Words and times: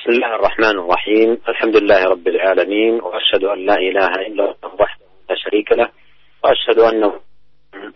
بسم 0.00 0.10
الله 0.10 0.34
الرحمن 0.34 0.78
الرحيم. 0.78 1.38
الحمد 1.48 1.76
لله 1.76 2.04
رب 2.04 2.28
العالمين 2.28 2.94
وأشهد 2.94 3.44
أن 3.44 3.66
لا 3.66 3.74
إله 3.74 4.06
إلا 4.06 4.44
الله 4.44 4.74
وحده 4.80 5.04
لا 5.30 5.36
شريك 5.36 5.72
له 5.72 5.88
وأشهد 6.44 6.78
أنه 6.78 7.20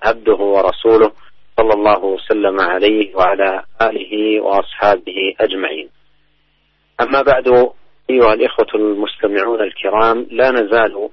عبده 0.03 0.37
ورسوله 0.37 1.13
صلى 1.57 1.73
الله 1.75 2.05
وسلم 2.05 2.61
عليه 2.61 3.17
وعلى 3.17 3.65
آله 3.83 4.41
وأصحابه 4.41 5.35
أجمعين. 5.41 5.89
أما 7.01 7.23
بعد 7.23 7.73
أيها 8.11 8.35
الإخوة 8.35 8.69
المستمعون 8.75 9.61
الكرام 9.61 10.27
لا 10.31 10.51
نزال 10.51 11.09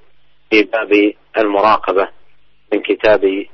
في 0.50 0.62
باب 0.62 1.12
المراقبة 1.38 2.08
من 2.72 2.80
كتاب 2.80 3.44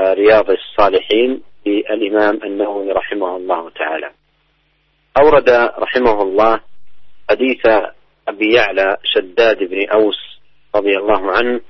رياض 0.00 0.50
الصالحين 0.50 1.42
للإمام 1.66 2.40
النووي 2.44 2.92
رحمه 2.92 3.36
الله 3.36 3.70
تعالى. 3.70 4.10
أورد 5.18 5.50
رحمه 5.78 6.22
الله 6.22 6.69
حديث 7.30 7.66
أبي 8.28 8.54
يعلى 8.54 8.96
شداد 9.04 9.58
بن 9.58 9.88
أوس 9.88 10.40
رضي 10.74 10.96
الله 10.96 11.32
عنه 11.32 11.60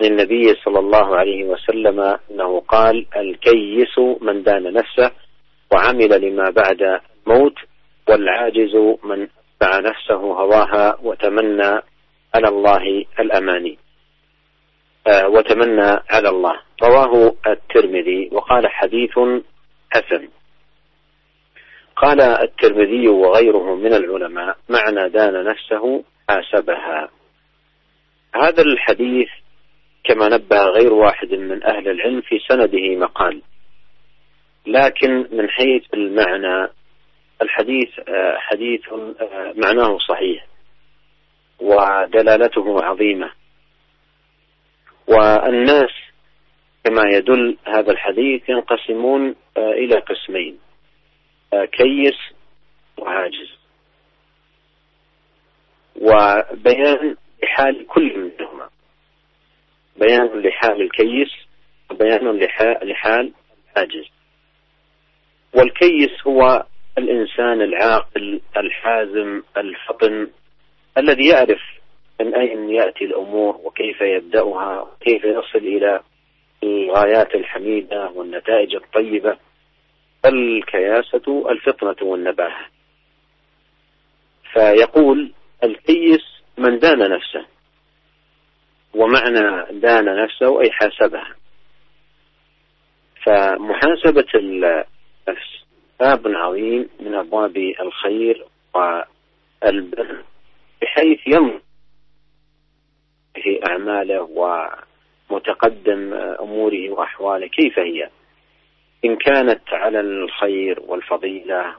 عن 0.00 0.06
النبي 0.06 0.54
صلى 0.64 0.78
الله 0.78 1.16
عليه 1.16 1.44
وسلم 1.44 2.18
أنه 2.30 2.60
قال 2.60 3.06
الكيس 3.16 3.98
من 4.20 4.42
دان 4.42 4.72
نفسه 4.72 5.10
وعمل 5.72 6.20
لما 6.20 6.50
بعد 6.50 7.00
الموت 7.26 7.54
والعاجز 8.08 8.76
من 9.04 9.28
أتبع 9.62 9.78
نفسه 9.90 10.14
هواها 10.14 10.98
وتمنى 11.02 11.80
على 12.34 12.48
الله 12.48 13.04
الأماني. 13.20 13.78
آه 15.06 15.28
وتمنى 15.28 16.00
على 16.10 16.28
الله. 16.28 16.60
رواه 16.82 17.34
الترمذي 17.46 18.28
وقال 18.32 18.66
حديث 18.68 19.18
حسن. 19.90 20.28
قال 22.02 22.20
الترمذي 22.20 23.08
وغيره 23.08 23.74
من 23.74 23.94
العلماء 23.94 24.56
معنى 24.68 25.08
دان 25.08 25.44
نفسه 25.44 26.04
حاسبها. 26.28 27.08
هذا 28.34 28.62
الحديث 28.62 29.28
كما 30.04 30.28
نبه 30.28 30.64
غير 30.64 30.92
واحد 30.92 31.34
من 31.34 31.64
أهل 31.64 31.88
العلم 31.88 32.20
في 32.20 32.38
سنده 32.48 32.96
مقال. 32.96 33.42
لكن 34.66 35.26
من 35.32 35.48
حيث 35.48 35.82
المعنى 35.94 36.68
الحديث 37.42 37.88
حديث 38.36 38.80
معناه 39.64 39.98
صحيح 39.98 40.46
ودلالته 41.60 42.84
عظيمة. 42.84 43.30
والناس 45.06 45.90
كما 46.84 47.02
يدل 47.12 47.56
هذا 47.66 47.92
الحديث 47.92 48.48
ينقسمون 48.48 49.34
إلى 49.56 49.94
قسمين. 49.94 50.58
كيس 51.52 52.18
وعاجز. 52.98 53.58
وبيان 55.96 57.16
لحال 57.42 57.86
كل 57.86 58.18
منهما. 58.18 58.68
بيان 59.96 60.42
لحال 60.42 60.82
الكيس 60.82 61.30
وبيان 61.90 62.38
لحال 62.82 63.32
العاجز. 63.76 64.06
والكيس 65.54 66.26
هو 66.26 66.66
الإنسان 66.98 67.62
العاقل 67.62 68.40
الحازم 68.56 69.42
الفطن 69.56 70.30
الذي 70.98 71.28
يعرف 71.28 71.60
من 72.20 72.34
أين 72.34 72.70
يأتي 72.70 73.04
الأمور 73.04 73.56
وكيف 73.56 74.00
يبدأها 74.00 74.80
وكيف 74.80 75.24
يصل 75.24 75.58
إلى 75.58 76.00
الغايات 76.62 77.34
الحميدة 77.34 78.10
والنتائج 78.10 78.74
الطيبة. 78.74 79.36
الكياسة 80.26 81.50
الفطنة 81.50 81.96
والنباهة 82.08 82.66
فيقول 84.52 85.32
الكيس 85.64 86.20
من 86.58 86.78
دان 86.78 86.98
نفسه 86.98 87.46
ومعنى 88.94 89.78
دان 89.80 90.04
نفسه 90.24 90.60
أي 90.60 90.70
حاسبها. 90.70 91.34
فمحاسبة 93.24 94.26
النفس 94.34 95.64
باب 96.00 96.22
عظيم 96.26 96.88
من 97.00 97.14
أبواب 97.14 97.56
الخير 97.56 98.44
والبر 98.74 100.24
بحيث 100.82 101.20
ينظر 101.26 101.60
في 103.34 103.60
أعماله 103.70 104.22
ومتقدم 105.30 106.14
أموره 106.14 106.90
وأحواله 106.90 107.46
كيف 107.46 107.78
هي. 107.78 108.10
إن 109.04 109.16
كانت 109.16 109.62
على 109.72 110.00
الخير 110.00 110.80
والفضيلة 110.80 111.74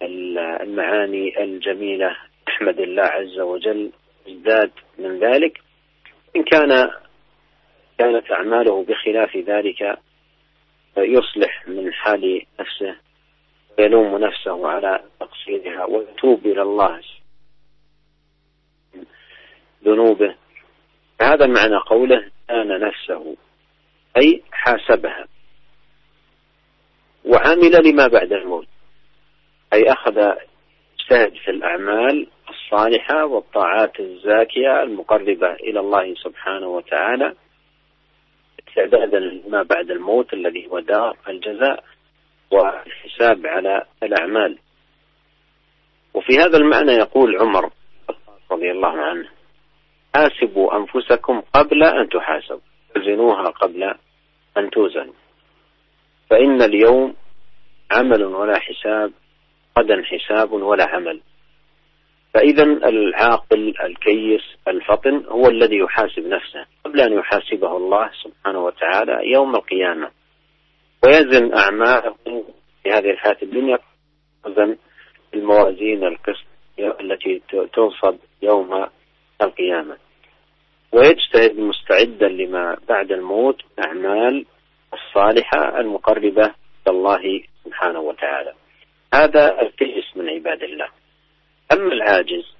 والمعاني 0.00 1.44
الجميلة 1.44 2.16
أحمد 2.48 2.80
الله 2.80 3.02
عز 3.02 3.40
وجل 3.40 3.92
ازداد 4.28 4.70
من 4.98 5.18
ذلك. 5.18 5.60
إن 6.36 6.42
كان 6.42 6.90
كانت 7.98 8.32
أعماله 8.32 8.84
بخلاف 8.84 9.36
ذلك 9.36 9.98
يصلح 10.96 11.68
من 11.68 11.92
حال 11.92 12.42
نفسه 12.60 12.96
ويلوم 13.78 14.18
نفسه 14.18 14.68
على 14.68 15.04
تقصيرها 15.20 15.84
ويتوب 15.84 16.46
إلى 16.46 16.62
الله 16.62 17.00
ذنوبه. 19.84 20.34
هذا 21.22 21.46
معنى 21.46 21.76
قوله 21.76 22.30
كان 22.48 22.80
نفسه 22.80 23.36
أي 24.16 24.42
حاسبها. 24.52 25.26
وعمل 27.24 27.86
لما 27.86 28.06
بعد 28.06 28.32
الموت. 28.32 28.66
أي 29.72 29.82
أخذ 29.92 30.18
اجتهد 30.18 31.34
في 31.44 31.50
الأعمال 31.50 32.26
الصالحة 32.48 33.24
والطاعات 33.24 34.00
الزاكية 34.00 34.82
المقربة 34.82 35.52
إلى 35.52 35.80
الله 35.80 36.14
سبحانه 36.14 36.66
وتعالى 36.66 37.34
استعدادا 38.68 39.18
لما 39.18 39.62
بعد 39.62 39.90
الموت 39.90 40.32
الذي 40.32 40.66
هو 40.66 40.80
دار 40.80 41.16
الجزاء 41.28 41.84
والحساب 42.50 43.46
على 43.46 43.82
الأعمال. 44.02 44.58
وفي 46.14 46.38
هذا 46.38 46.56
المعنى 46.56 46.92
يقول 46.92 47.38
عمر 47.40 47.70
رضي 48.50 48.70
الله 48.70 48.98
عنه 49.00 49.28
حاسبوا 50.14 50.76
أنفسكم 50.76 51.42
قبل 51.54 51.84
أن 51.84 52.08
تحاسبوا 52.08 52.60
وزنوها 52.96 53.44
قبل 53.44 53.94
أن 54.56 54.70
توزنوا. 54.70 55.14
فإن 56.32 56.62
اليوم 56.62 57.14
عمل 57.90 58.24
ولا 58.24 58.58
حساب 58.58 59.12
غدا 59.78 60.02
حساب 60.04 60.52
ولا 60.52 60.88
عمل. 60.88 61.20
فإذا 62.34 62.62
العاقل 62.62 63.74
الكيس 63.84 64.40
الفطن 64.68 65.24
هو 65.28 65.46
الذي 65.48 65.78
يحاسب 65.78 66.26
نفسه 66.26 66.66
قبل 66.84 67.00
أن 67.00 67.12
يحاسبه 67.12 67.76
الله 67.76 68.10
سبحانه 68.24 68.64
وتعالى 68.64 69.32
يوم 69.32 69.54
القيامة. 69.54 70.10
ويزن 71.04 71.54
أعماله 71.54 72.14
في 72.82 72.90
هذه 72.90 73.10
الحياة 73.10 73.36
الدنيا 73.42 73.78
وزن 74.44 74.76
الموازين 75.34 76.04
القسط 76.04 76.46
التي 76.78 77.42
تنصب 77.72 78.16
يوم 78.42 78.86
القيامة. 79.42 79.96
ويجتهد 80.92 81.58
مستعدا 81.58 82.28
لما 82.28 82.76
بعد 82.88 83.12
الموت 83.12 83.60
أعمال 83.86 84.46
الصالحة 84.92 85.80
المقربة 85.80 86.42
إلى 86.42 86.96
الله 86.96 87.42
سبحانه 87.64 88.00
وتعالى. 88.00 88.54
هذا 89.14 89.62
الكيس 89.62 90.16
من 90.16 90.28
عباد 90.28 90.62
الله. 90.62 90.88
أما 91.72 91.92
العاجز 91.92 92.56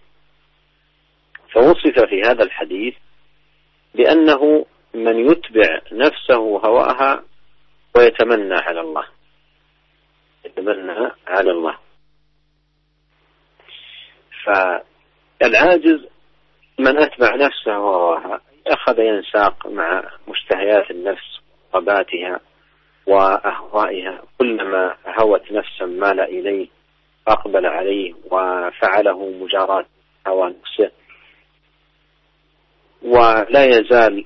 فوصف 1.52 2.04
في 2.08 2.22
هذا 2.22 2.44
الحديث 2.44 2.94
بأنه 3.94 4.66
من 4.94 5.30
يتبع 5.30 5.80
نفسه 5.92 6.60
هواها 6.64 7.24
ويتمنى 7.96 8.54
على 8.54 8.80
الله. 8.80 9.04
يتمنى 10.44 11.10
على 11.26 11.50
الله. 11.50 11.78
فالعاجز 14.44 16.08
من 16.78 16.98
أتبع 16.98 17.34
نفسه 17.36 17.74
هواها 17.74 18.40
أخذ 18.66 18.98
ينساق 18.98 19.66
مع 19.66 20.10
مشتهيات 20.28 20.90
النفس 20.90 21.41
رغباتها 21.74 22.40
وأهوائها 23.06 24.22
كلما 24.38 24.94
هوت 25.20 25.52
نفسا 25.52 25.86
مال 25.86 26.20
إليه 26.20 26.68
أقبل 27.28 27.66
عليه 27.66 28.14
وفعله 28.30 29.30
مجاراة 29.30 29.84
هوى 30.26 30.54
نفسه 30.60 30.90
ولا 33.02 33.64
يزال 33.64 34.24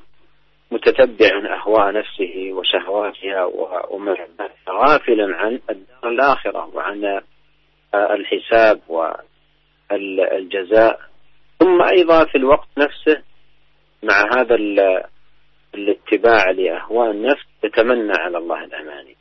متتبعا 0.71 1.57
أهواء 1.57 1.93
نفسه 1.93 2.51
وشهواتها 2.53 3.45
ومحباتها 3.91 4.51
غافلا 4.71 5.37
عن 5.37 5.61
الدار 5.71 6.11
الآخرة 6.11 6.71
وعن 6.75 7.21
الحساب 7.95 8.81
والجزاء. 9.91 11.01
ثم 11.61 11.83
أيضا 11.83 12.25
في 12.25 12.39
الوقت 12.39 12.69
نفسه 12.79 13.23
مع 14.03 14.41
هذا 14.41 14.55
الاتباع 15.75 16.51
لأهواء 16.51 17.11
النفس 17.11 17.45
يتمنى 17.65 18.13
على 18.13 18.39
الله 18.39 18.65
الأماني 18.65 19.17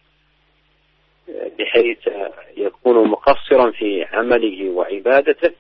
بحيث 1.60 2.10
يكون 2.58 3.08
مقصرا 3.08 3.72
في 3.72 4.04
عمله 4.04 4.70
وعبادته 4.70 5.52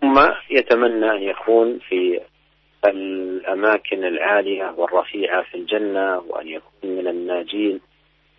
ثم 0.00 0.14
يتمنى 0.50 1.10
أن 1.10 1.22
يكون 1.22 1.78
في 1.78 2.20
الأماكن 2.86 4.04
العالية 4.04 4.74
والرفيعة 4.76 5.42
في 5.42 5.54
الجنة 5.54 6.18
وأن 6.18 6.48
يكون 6.48 6.90
من 6.90 7.08
الناجين 7.08 7.80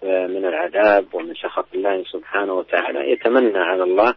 من 0.03 0.45
العذاب 0.45 1.05
ومن 1.13 1.33
سخط 1.33 1.67
الله 1.75 2.03
سبحانه 2.03 2.53
وتعالى. 2.53 3.11
يتمنى 3.11 3.57
على 3.57 3.83
الله 3.83 4.13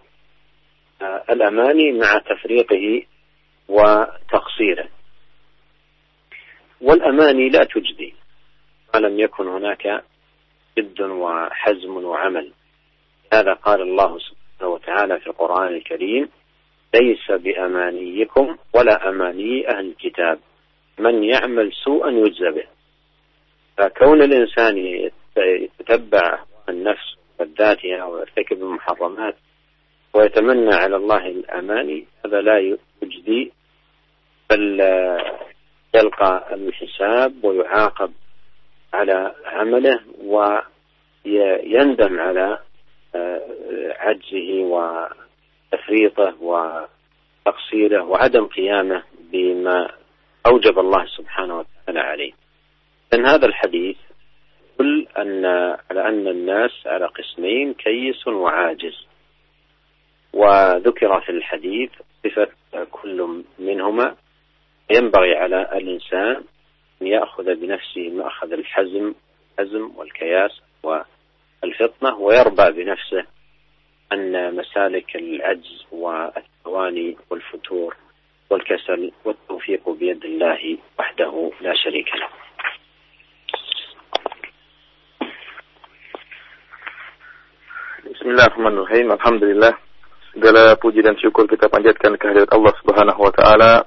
الأماني 1.30 1.92
مع 1.92 2.18
تفريقه 2.18 3.02
وتقصيره. 3.68 4.88
والأماني 6.81 7.49
لا 7.49 7.64
تجدي. 7.64 8.14
ما 8.94 9.00
لم 9.00 9.20
يكن 9.20 9.49
هناك 9.49 10.05
جد 10.78 11.00
وحزم 11.00 11.96
وعمل. 12.05 12.52
هذا 13.32 13.52
قال 13.52 13.81
الله 13.82 14.19
سبحانه 14.19 14.73
وتعالى 14.73 15.20
في 15.20 15.26
القرآن 15.26 15.75
الكريم 15.75 16.28
ليس 16.94 17.31
بأمانيكم 17.31 18.56
ولا 18.75 19.08
أماني 19.08 19.69
أهل 19.69 19.87
الكتاب. 19.88 20.38
من 20.99 21.25
يعمل 21.25 21.73
سوءا 21.73 22.11
يجزى 22.11 22.50
به. 22.50 22.67
فكون 23.76 24.23
الإنسان 24.23 24.76
يتتبع 25.37 26.38
النفس 26.69 27.17
وذاتها 27.40 28.05
ويرتكب 28.05 28.62
المحرمات 28.62 29.37
ويتمنى 30.14 30.75
على 30.75 30.96
الله 30.96 31.26
الأماني 31.26 32.06
هذا 32.25 32.40
لا 32.40 32.78
يجدي. 33.02 33.52
بل 34.50 34.81
يلقى 35.96 36.54
الحساب 36.54 37.44
ويعاقب 37.44 38.12
على 38.94 39.34
عمله 39.44 40.00
ويندم 40.25 42.20
على 42.20 42.58
عجزه 43.98 44.50
وتفريطه 45.72 46.34
وتقصيره 46.43 48.02
وعدم 48.04 48.46
قيامه 48.46 49.02
بما 49.32 49.90
أوجب 50.46 50.78
الله 50.78 51.06
سبحانه 51.06 51.58
وتعالى 51.58 52.00
عليه. 52.00 52.32
إن 53.14 53.26
هذا 53.26 53.46
الحديث 53.46 53.96
يدل 54.81 55.06
أن 55.19 55.44
على 55.90 56.08
أن 56.08 56.28
الناس 56.28 56.87
على 56.87 57.06
قسمين 57.06 57.75
كيس 57.75 58.28
وعاجز. 58.28 59.06
وذكر 60.32 61.20
في 61.20 61.32
الحديث 61.32 61.90
صفة 62.25 62.49
كل 62.90 63.42
منهما 63.58 64.16
ينبغي 64.90 65.36
على 65.36 65.62
الإنسان 65.72 66.44
أن 67.02 67.06
يأخذ 67.06 67.54
بنفسه 67.54 68.10
مأخذ 68.10 68.52
الحزم 68.52 69.14
الحزم 69.58 69.90
والكياس 69.96 70.60
والفطنة 70.82 72.16
ويربى 72.16 72.84
بنفسه 72.84 73.24
أن 74.12 74.56
مسالك 74.56 75.16
العجز 75.16 75.86
والثواني 75.92 77.16
والفتور 77.30 77.96
والكسل 78.50 79.12
والتوفيق 79.24 79.88
بيد 79.90 80.24
الله 80.24 80.78
وحده 80.98 81.50
لا 81.60 81.74
شريك 81.74 82.14
له 82.14 82.28
Bismillahirrahmanirrahim. 88.06 89.06
Alhamdulillah. 89.14 89.74
Segala 90.34 90.74
puji 90.78 90.98
dan 90.98 91.14
syukur 91.18 91.46
kita 91.46 91.70
panjatkan 91.70 92.18
kehadirat 92.18 92.50
Allah 92.54 92.74
Subhanahu 92.82 93.20
wa 93.22 93.32
taala. 93.34 93.86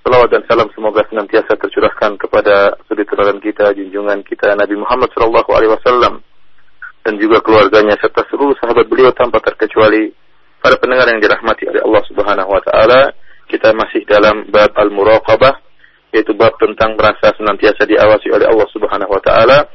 Salawat 0.00 0.32
dan 0.32 0.42
salam 0.48 0.72
semoga 0.72 1.04
senantiasa 1.12 1.60
tercurahkan 1.60 2.16
kepada 2.16 2.72
suri 2.88 3.04
teladan 3.04 3.36
kita, 3.36 3.76
junjungan 3.76 4.24
kita 4.24 4.56
Nabi 4.56 4.80
Muhammad 4.80 5.12
sallallahu 5.12 5.50
alaihi 5.52 5.76
wasallam 5.76 6.24
dan 7.04 7.14
juga 7.20 7.44
keluarganya 7.44 8.00
serta 8.00 8.24
seluruh 8.32 8.56
sahabat 8.60 8.88
beliau 8.88 9.12
tanpa 9.12 9.44
terkecuali. 9.44 10.12
Para 10.60 10.76
pendengar 10.76 11.08
yang 11.08 11.24
dirahmati 11.24 11.64
oleh 11.72 11.80
Allah 11.80 12.02
Subhanahu 12.04 12.50
wa 12.52 12.60
taala, 12.60 13.16
kita 13.48 13.72
masih 13.72 14.04
dalam 14.04 14.44
bab 14.52 14.76
al-muraqabah 14.76 15.56
yaitu 16.12 16.36
bab 16.36 16.52
tentang 16.60 16.98
merasa 17.00 17.32
senantiasa 17.32 17.88
diawasi 17.88 18.28
oleh 18.28 18.44
Allah 18.44 18.68
Subhanahu 18.72 19.08
wa 19.08 19.22
taala 19.24 19.68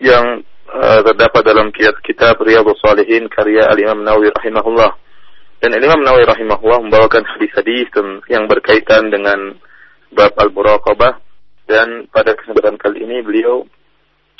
yang 0.00 0.44
uh, 0.72 1.00
terdapat 1.04 1.42
dalam 1.42 1.72
kitab, 1.72 1.96
kitab 2.04 2.36
Riyadhus 2.42 2.78
Salihin 2.84 3.32
karya 3.32 3.64
Al-Imam 3.70 4.04
Nawawi 4.04 4.28
rahimahullah. 4.34 4.92
Dan 5.58 5.74
Imam 5.74 6.06
Nawawi 6.06 6.22
rahimahullah 6.22 6.86
membawakan 6.86 7.26
hadis-hadis 7.34 7.90
yang 8.30 8.46
berkaitan 8.46 9.10
dengan 9.10 9.58
bab 10.14 10.30
al-muraqabah. 10.38 11.18
Dan 11.66 12.06
pada 12.14 12.38
kesempatan 12.38 12.78
kali 12.78 13.02
ini 13.02 13.26
beliau 13.26 13.66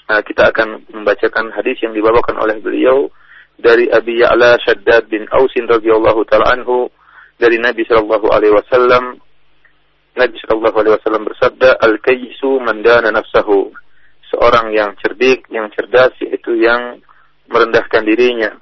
uh, 0.07 0.23
kita 0.23 0.55
akan 0.55 0.87
membacakan 0.95 1.51
hadis 1.59 1.75
yang 1.83 1.91
dibawakan 1.91 2.39
oleh 2.39 2.63
beliau 2.63 3.11
dari 3.59 3.91
Abi 3.91 4.23
Ya'la 4.23 4.63
Shaddad 4.63 5.11
bin 5.11 5.27
Ausin 5.35 5.67
radhiyallahu 5.67 6.23
taala 6.31 6.55
anhu 6.55 6.87
dari 7.35 7.59
Nabi 7.59 7.83
sallallahu 7.83 8.31
alaihi 8.31 8.55
wasallam. 8.55 9.19
Nabi 10.15 10.39
sallallahu 10.47 10.77
alaihi 10.79 10.95
wasallam 11.03 11.27
bersabda 11.27 11.83
al-kayyisu 11.83 12.63
man 12.63 12.87
dana 12.87 13.11
nafsahu. 13.11 13.75
Seorang 14.31 14.71
yang 14.71 14.95
cerdik, 15.03 15.51
yang 15.51 15.67
cerdas 15.75 16.15
yaitu 16.23 16.55
yang 16.63 17.03
merendahkan 17.51 18.07
dirinya. 18.07 18.55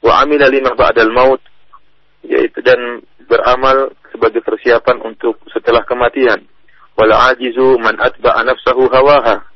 Wa 0.00 0.24
amila 0.24 0.48
lima 0.48 0.72
ba'dal 0.72 1.12
maut 1.12 1.49
yaitu 2.24 2.60
dan 2.60 3.04
beramal 3.24 3.94
sebagai 4.10 4.42
persiapan 4.42 5.00
untuk 5.04 5.38
setelah 5.54 5.86
kematian. 5.86 6.44
Wal 6.98 7.12
ajizu 7.14 7.78
man 7.80 7.96
atba'a 7.96 8.44
nafsahu 8.44 8.90
hawaha 8.90 9.46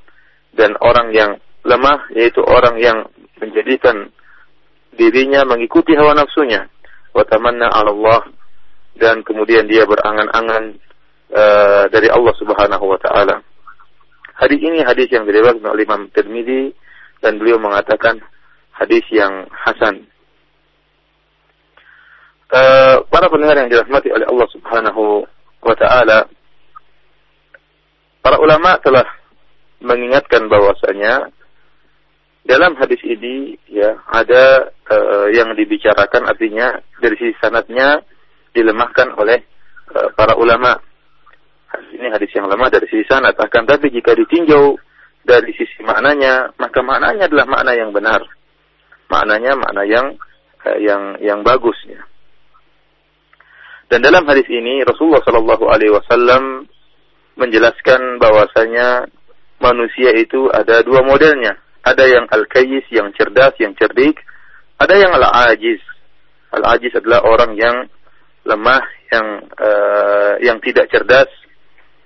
dan 0.54 0.78
orang 0.80 1.10
yang 1.12 1.32
lemah 1.66 2.08
yaitu 2.14 2.40
orang 2.40 2.78
yang 2.78 3.04
menjadikan 3.42 4.08
dirinya 4.94 5.42
mengikuti 5.44 5.92
hawa 5.98 6.14
nafsunya. 6.14 6.70
Wa 7.12 7.26
tamanna 7.26 7.68
Allah 7.68 8.30
dan 8.94 9.26
kemudian 9.26 9.66
dia 9.66 9.82
berangan-angan 9.84 10.78
uh, 11.34 11.84
dari 11.90 12.08
Allah 12.08 12.34
Subhanahu 12.38 12.84
wa 12.86 12.98
taala. 13.02 13.42
Hadis 14.34 14.58
ini 14.62 14.82
hadis 14.82 15.10
yang 15.14 15.26
diriwayatkan 15.26 15.66
oleh 15.66 15.86
Imam 15.86 16.10
Tirmidzi 16.10 16.74
dan 17.22 17.38
beliau 17.38 17.58
mengatakan 17.58 18.18
hadis 18.74 19.02
yang 19.10 19.46
hasan. 19.50 20.10
Uh, 22.54 23.02
para 23.10 23.26
pendengar 23.26 23.58
yang 23.58 23.66
dirahmati 23.66 24.14
oleh 24.14 24.30
Allah 24.30 24.46
Subhanahu 24.54 25.26
wa 25.58 25.74
taala, 25.74 26.30
para 28.22 28.38
ulama 28.38 28.78
telah 28.78 29.02
mengingatkan 29.82 30.46
bahwasanya 30.46 31.34
dalam 32.46 32.78
hadis 32.78 33.02
ini 33.02 33.58
ya 33.66 33.98
ada 34.06 34.70
uh, 34.86 35.26
yang 35.34 35.50
dibicarakan 35.58 36.30
artinya 36.30 36.78
dari 37.02 37.18
sisi 37.18 37.34
sanatnya 37.42 38.06
dilemahkan 38.54 39.18
oleh 39.18 39.42
uh, 39.90 40.14
para 40.14 40.38
ulama 40.38 40.78
Hadis 41.74 41.90
ini 41.90 42.06
hadis 42.06 42.30
yang 42.38 42.46
lemah 42.46 42.70
dari 42.70 42.86
sisi 42.86 43.02
sanad. 43.10 43.34
Akan 43.34 43.66
tapi 43.66 43.90
jika 43.90 44.14
ditinjau 44.14 44.78
dari 45.26 45.50
sisi 45.58 45.82
maknanya, 45.82 46.54
maka 46.54 46.78
maknanya 46.86 47.26
adalah 47.26 47.46
makna 47.50 47.72
yang 47.74 47.90
benar. 47.90 48.22
Maknanya 49.10 49.58
makna 49.58 49.82
yang 49.82 50.06
eh, 50.62 50.78
yang 50.86 51.18
yang 51.18 51.40
bagus 51.42 51.74
ya. 51.90 51.98
Dan 53.94 54.02
dalam 54.02 54.26
hadis 54.26 54.50
ini 54.50 54.82
Rasulullah 54.82 55.22
Shallallahu 55.22 55.70
Alaihi 55.70 55.94
Wasallam 55.94 56.66
menjelaskan 57.38 58.18
bahwasanya 58.18 59.06
manusia 59.62 60.10
itu 60.18 60.50
ada 60.50 60.82
dua 60.82 61.06
modelnya. 61.06 61.62
Ada 61.86 62.02
yang 62.02 62.26
al-kayyis, 62.26 62.90
yang 62.90 63.14
cerdas, 63.14 63.54
yang 63.62 63.70
cerdik. 63.78 64.18
Ada 64.82 64.98
yang 64.98 65.14
al-ajiz. 65.14 65.78
Al-ajiz 66.50 66.90
adalah 66.98 67.22
orang 67.22 67.54
yang 67.54 67.86
lemah, 68.42 68.82
yang 69.14 69.26
uh, 69.62 70.42
yang 70.42 70.58
tidak 70.58 70.90
cerdas, 70.90 71.30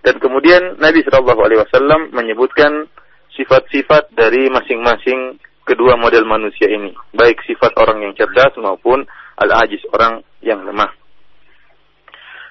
dan 0.04 0.20
kemudian 0.20 0.76
Nabi 0.76 1.00
Shallallahu 1.08 1.40
Alaihi 1.40 1.64
Wasallam 1.64 2.12
menyebutkan 2.12 2.84
sifat-sifat 3.32 4.12
dari 4.12 4.52
masing-masing 4.52 5.40
kedua 5.64 5.96
model 5.96 6.28
manusia 6.28 6.68
ini, 6.68 6.92
baik 7.16 7.40
sifat 7.48 7.72
orang 7.80 8.04
yang 8.04 8.12
cerdas 8.12 8.52
maupun 8.60 9.08
al-ajiz 9.40 9.80
orang 9.96 10.20
yang 10.44 10.60
lemah. 10.68 10.92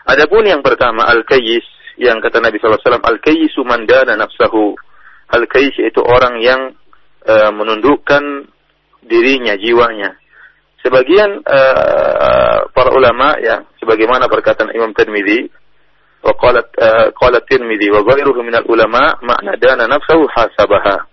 Adapun 0.08 0.48
yang 0.48 0.64
pertama 0.64 1.04
al-kayyis 1.04 1.68
yang 2.00 2.24
kata 2.24 2.40
Nabi 2.40 2.64
sallallahu 2.64 3.04
al-kayyisu 3.04 3.60
sumanda 3.60 4.08
dan 4.08 4.24
nafsahu. 4.24 4.80
Al-kayyis 5.28 5.76
itu 5.84 6.00
orang 6.00 6.40
yang 6.40 6.72
uh, 7.28 7.52
menundukkan 7.52 8.48
dirinya, 9.04 9.60
jiwanya. 9.60 10.16
Sebagian 10.80 11.44
uh, 11.44 12.72
para 12.72 12.90
ulama 12.96 13.36
ya 13.44 13.68
sebagaimana 13.84 14.32
perkataan 14.32 14.72
Imam 14.72 14.96
Tirmizi 14.96 15.52
wa 16.24 16.32
qalat 16.40 16.72
eh, 16.80 16.88
uh, 16.88 17.08
qala 17.12 17.44
Tirmizi 17.44 17.92
wa 17.92 18.02
ghairuhu 18.08 18.40
minal 18.42 18.64
ulama 18.72 19.20
makna 19.20 19.60
dana 19.60 19.92
nafsahu 19.92 20.24
hasabaha. 20.32 21.04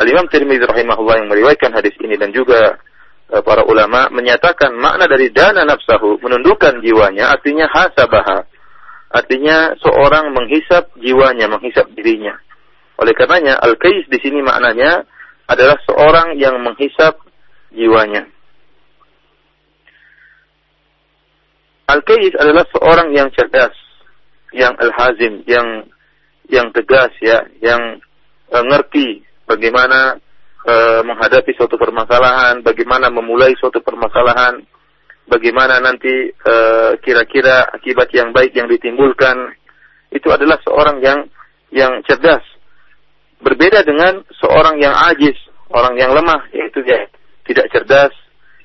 Al-Imam 0.00 0.32
Tirmizi 0.32 0.64
rahimahullah 0.64 1.20
yang 1.20 1.28
meriwayatkan 1.28 1.76
hadis 1.76 1.92
ini 2.00 2.16
dan 2.16 2.32
juga 2.32 2.80
para 3.30 3.62
ulama 3.62 4.10
menyatakan 4.10 4.74
makna 4.74 5.06
dari 5.06 5.30
dana 5.30 5.62
nafsahu 5.62 6.18
menundukkan 6.18 6.82
jiwanya 6.82 7.30
artinya 7.30 7.70
hasabaha 7.70 8.46
artinya 9.10 9.74
seorang 9.78 10.34
menghisap 10.34 10.90
jiwanya 10.98 11.46
menghisap 11.46 11.86
dirinya 11.94 12.34
oleh 12.98 13.14
karenanya 13.14 13.56
al-kais 13.62 14.06
di 14.10 14.18
sini 14.18 14.42
maknanya 14.42 15.06
adalah 15.50 15.82
seorang 15.82 16.38
yang 16.38 16.62
menghisap 16.62 17.18
jiwanya. 17.74 18.26
Al-Kais 21.90 22.38
adalah 22.38 22.62
seorang 22.70 23.10
yang 23.10 23.34
cerdas, 23.34 23.74
yang 24.54 24.78
al-hazim, 24.78 25.42
yang 25.50 25.90
yang 26.46 26.70
tegas 26.70 27.10
ya, 27.18 27.46
yang 27.58 27.98
uh, 28.54 28.62
ngerti 28.62 29.26
bagaimana 29.46 30.22
uh, 30.66 31.00
menghadapi 31.06 31.52
suatu 31.56 31.80
permasalahan, 31.80 32.60
bagaimana 32.60 33.08
memulai 33.08 33.54
suatu 33.56 33.80
permasalahan, 33.80 34.60
bagaimana 35.30 35.78
nanti 35.78 36.34
kira 36.34 36.98
kira-kira 37.00 37.56
akibat 37.70 38.10
yang 38.12 38.34
baik 38.34 38.52
yang 38.56 38.66
ditimbulkan. 38.66 39.56
Itu 40.10 40.26
adalah 40.34 40.58
seorang 40.66 40.98
yang 41.00 41.20
yang 41.70 42.02
cerdas. 42.02 42.42
Berbeda 43.40 43.86
dengan 43.86 44.26
seorang 44.42 44.82
yang 44.82 44.92
ajis, 45.14 45.38
orang 45.70 45.94
yang 45.96 46.10
lemah, 46.12 46.50
yaitu 46.50 46.82
dia 46.82 47.06
tidak 47.46 47.70
cerdas, 47.70 48.12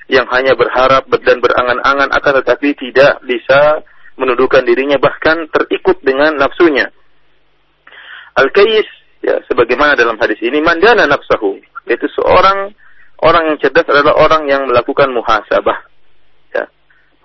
yang 0.10 0.26
hanya 0.30 0.58
berharap 0.58 1.06
dan 1.22 1.38
berangan-angan 1.42 2.10
akan 2.14 2.34
tetapi 2.42 2.78
tidak 2.78 3.22
bisa 3.26 3.86
menuduhkan 4.18 4.66
dirinya 4.66 4.98
bahkan 4.98 5.50
terikut 5.50 6.02
dengan 6.02 6.38
nafsunya. 6.38 6.90
Al-Kais 8.36 8.90
ya 9.24 9.42
sebagaimana 9.48 9.96
dalam 9.96 10.20
hadis 10.20 10.38
ini 10.44 10.60
mandana 10.60 11.08
nafsahu 11.08 11.58
yaitu 11.86 12.08
seorang 12.18 12.74
orang 13.22 13.54
yang 13.54 13.58
cerdas 13.62 13.88
adalah 13.88 14.18
orang 14.18 14.50
yang 14.50 14.66
melakukan 14.68 15.10
muhasabah. 15.14 15.78
Ya. 16.52 16.66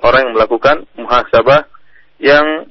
Orang 0.01 0.31
yang 0.31 0.35
melakukan 0.37 0.87
muhasabah 0.95 1.67
yang 2.21 2.69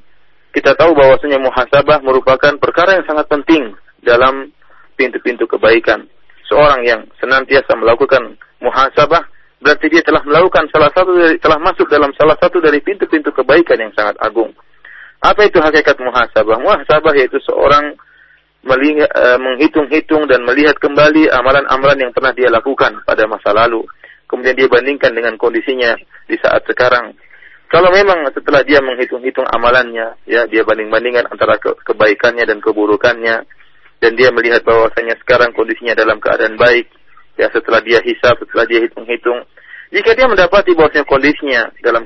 kita 0.53 0.73
tahu 0.77 0.97
bahwasanya 0.97 1.37
muhasabah 1.41 2.01
merupakan 2.01 2.53
perkara 2.57 2.97
yang 2.97 3.05
sangat 3.05 3.29
penting 3.29 3.73
dalam 4.01 4.49
pintu-pintu 4.97 5.45
kebaikan. 5.45 6.09
Seorang 6.49 6.81
yang 6.85 7.05
senantiasa 7.21 7.77
melakukan 7.77 8.37
muhasabah 8.57 9.29
berarti 9.59 9.85
dia 9.91 10.01
telah 10.01 10.23
melakukan 10.23 10.65
salah 10.71 10.89
satu 10.95 11.11
dari 11.13 11.37
telah 11.37 11.59
masuk 11.61 11.85
dalam 11.91 12.09
salah 12.15 12.33
satu 12.39 12.63
dari 12.63 12.79
pintu-pintu 12.81 13.29
kebaikan 13.29 13.77
yang 13.77 13.93
sangat 13.93 14.17
agung. 14.23 14.49
Apa 15.19 15.45
itu 15.45 15.59
hakikat 15.59 15.99
muhasabah? 15.99 16.57
Muhasabah 16.63 17.13
yaitu 17.13 17.37
seorang 17.43 17.93
melihat, 18.65 19.09
e, 19.11 19.25
menghitung-hitung 19.39 20.27
dan 20.27 20.43
melihat 20.43 20.75
kembali 20.77 21.31
amalan-amalan 21.31 22.09
yang 22.09 22.11
pernah 22.11 22.35
dia 22.35 22.51
lakukan 22.51 23.03
pada 23.07 23.23
masa 23.25 23.55
lalu. 23.55 23.85
Kemudian 24.29 24.53
dia 24.53 24.69
bandingkan 24.69 25.15
dengan 25.15 25.35
kondisinya 25.39 25.97
di 26.29 26.37
saat 26.37 26.61
sekarang. 26.69 27.17
Kalau 27.69 27.93
memang 27.93 28.25
setelah 28.33 28.65
dia 28.65 28.81
menghitung-hitung 28.81 29.45
amalannya, 29.45 30.17
ya 30.25 30.49
dia 30.49 30.65
banding-bandingkan 30.65 31.29
antara 31.29 31.57
ke 31.61 31.73
kebaikannya 31.85 32.45
dan 32.45 32.57
keburukannya, 32.61 33.45
dan 34.01 34.11
dia 34.17 34.33
melihat 34.33 34.65
bahwasanya 34.65 35.17
sekarang 35.21 35.53
kondisinya 35.53 35.93
dalam 35.93 36.17
keadaan 36.17 36.57
baik, 36.57 36.89
ya 37.37 37.45
setelah 37.53 37.81
dia 37.85 38.01
hisap, 38.01 38.41
setelah 38.41 38.65
dia 38.65 38.81
hitung-hitung, 38.81 39.45
jika 39.89 40.13
dia 40.13 40.29
mendapati 40.29 40.77
bahwasanya 40.77 41.05
kondisinya 41.09 41.61
dalam 41.81 42.05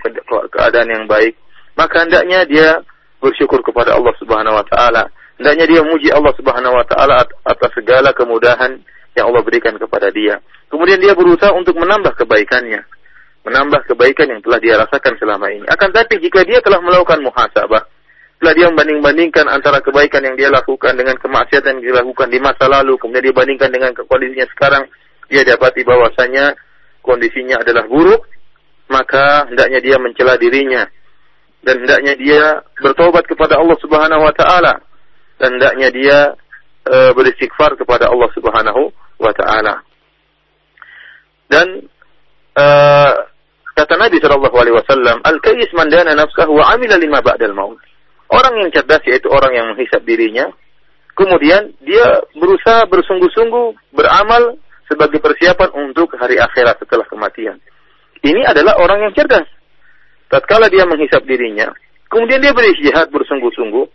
keadaan 0.52 0.88
yang 0.88 1.06
baik, 1.08 1.36
maka 1.76 2.08
hendaknya 2.08 2.48
dia 2.48 2.70
bersyukur 3.20 3.60
kepada 3.60 3.96
Allah 3.96 4.16
Subhanahu 4.20 4.56
wa 4.56 4.66
taala. 4.68 5.12
Hendaknya 5.42 5.66
dia 5.66 5.80
memuji 5.82 6.10
Allah 6.14 6.34
Subhanahu 6.38 6.76
wa 6.78 6.86
taala 6.86 7.26
atas 7.26 7.72
segala 7.74 8.14
kemudahan 8.14 8.78
yang 9.18 9.26
Allah 9.30 9.42
berikan 9.42 9.74
kepada 9.78 10.10
dia. 10.14 10.38
Kemudian 10.70 11.02
dia 11.02 11.14
berusaha 11.14 11.54
untuk 11.54 11.78
menambah 11.78 12.18
kebaikannya, 12.18 12.82
menambah 13.46 13.82
kebaikan 13.94 14.30
yang 14.30 14.42
telah 14.42 14.60
dia 14.62 14.74
rasakan 14.78 15.14
selama 15.22 15.50
ini. 15.54 15.66
Akan 15.70 15.94
tapi 15.94 16.22
jika 16.22 16.46
dia 16.46 16.62
telah 16.62 16.82
melakukan 16.82 17.22
muhasabah, 17.22 17.86
setelah 18.38 18.54
dia 18.58 18.68
membanding-bandingkan 18.74 19.46
antara 19.50 19.80
kebaikan 19.80 20.22
yang 20.26 20.36
dia 20.38 20.50
lakukan 20.50 20.98
dengan 20.98 21.16
kemaksiatan 21.18 21.80
yang 21.80 21.84
dia 21.86 21.96
lakukan 22.02 22.28
di 22.30 22.40
masa 22.42 22.66
lalu, 22.66 22.98
kemudian 22.98 23.30
dia 23.30 23.36
bandingkan 23.38 23.70
dengan 23.70 23.92
kondisinya 23.94 24.48
sekarang, 24.54 24.84
dia 25.30 25.42
dapati 25.46 25.82
bahwasanya 25.86 26.58
kondisinya 27.06 27.62
adalah 27.62 27.86
buruk, 27.86 28.26
maka 28.92 29.48
hendaknya 29.50 29.80
dia 29.80 29.98
mencela 30.02 30.36
dirinya 30.38 30.84
dan 31.64 31.80
hendaknya 31.82 32.14
dia 32.20 32.44
bertobat 32.84 33.24
kepada 33.24 33.58
Allah 33.58 33.78
Subhanahu 33.80 34.22
wa 34.28 34.34
taala 34.36 34.84
hendaknya 35.48 35.90
dia 35.92 36.18
e, 36.88 36.96
beristighfar 37.16 37.76
kepada 37.80 38.12
Allah 38.12 38.30
Subhanahu 38.36 38.92
wa 39.20 39.34
taala. 39.36 39.84
Dan 41.48 41.88
e, 42.56 42.66
kata 43.74 43.94
Nabi 43.98 44.18
sallallahu 44.20 44.58
alaihi 44.58 44.76
wasallam, 44.78 45.20
"Al-kayyis 45.24 45.72
man 45.76 45.90
dana 45.90 46.14
nafsahu 46.16 46.56
wa 46.60 46.72
'amila 46.72 46.96
lima 47.00 47.20
ba'dal 47.20 47.56
maut." 47.56 47.80
Orang 48.34 48.58
yang 48.58 48.70
cerdas 48.74 49.04
yaitu 49.06 49.30
orang 49.30 49.54
yang 49.54 49.66
menghisap 49.74 50.02
dirinya, 50.08 50.50
kemudian 51.14 51.76
dia 51.86 52.26
berusaha 52.34 52.90
bersungguh-sungguh 52.90 53.94
beramal 53.94 54.58
sebagai 54.90 55.22
persiapan 55.22 55.70
untuk 55.90 56.14
hari 56.18 56.42
akhirat 56.42 56.82
setelah 56.82 57.06
kematian. 57.06 57.62
Ini 58.24 58.42
adalah 58.48 58.80
orang 58.80 59.10
yang 59.10 59.14
cerdas. 59.14 59.46
Tatkala 60.32 60.72
dia 60.72 60.88
menghisap 60.90 61.22
dirinya, 61.30 61.70
kemudian 62.10 62.42
dia 62.42 62.56
beristihad 62.58 63.14
bersungguh-sungguh, 63.14 63.86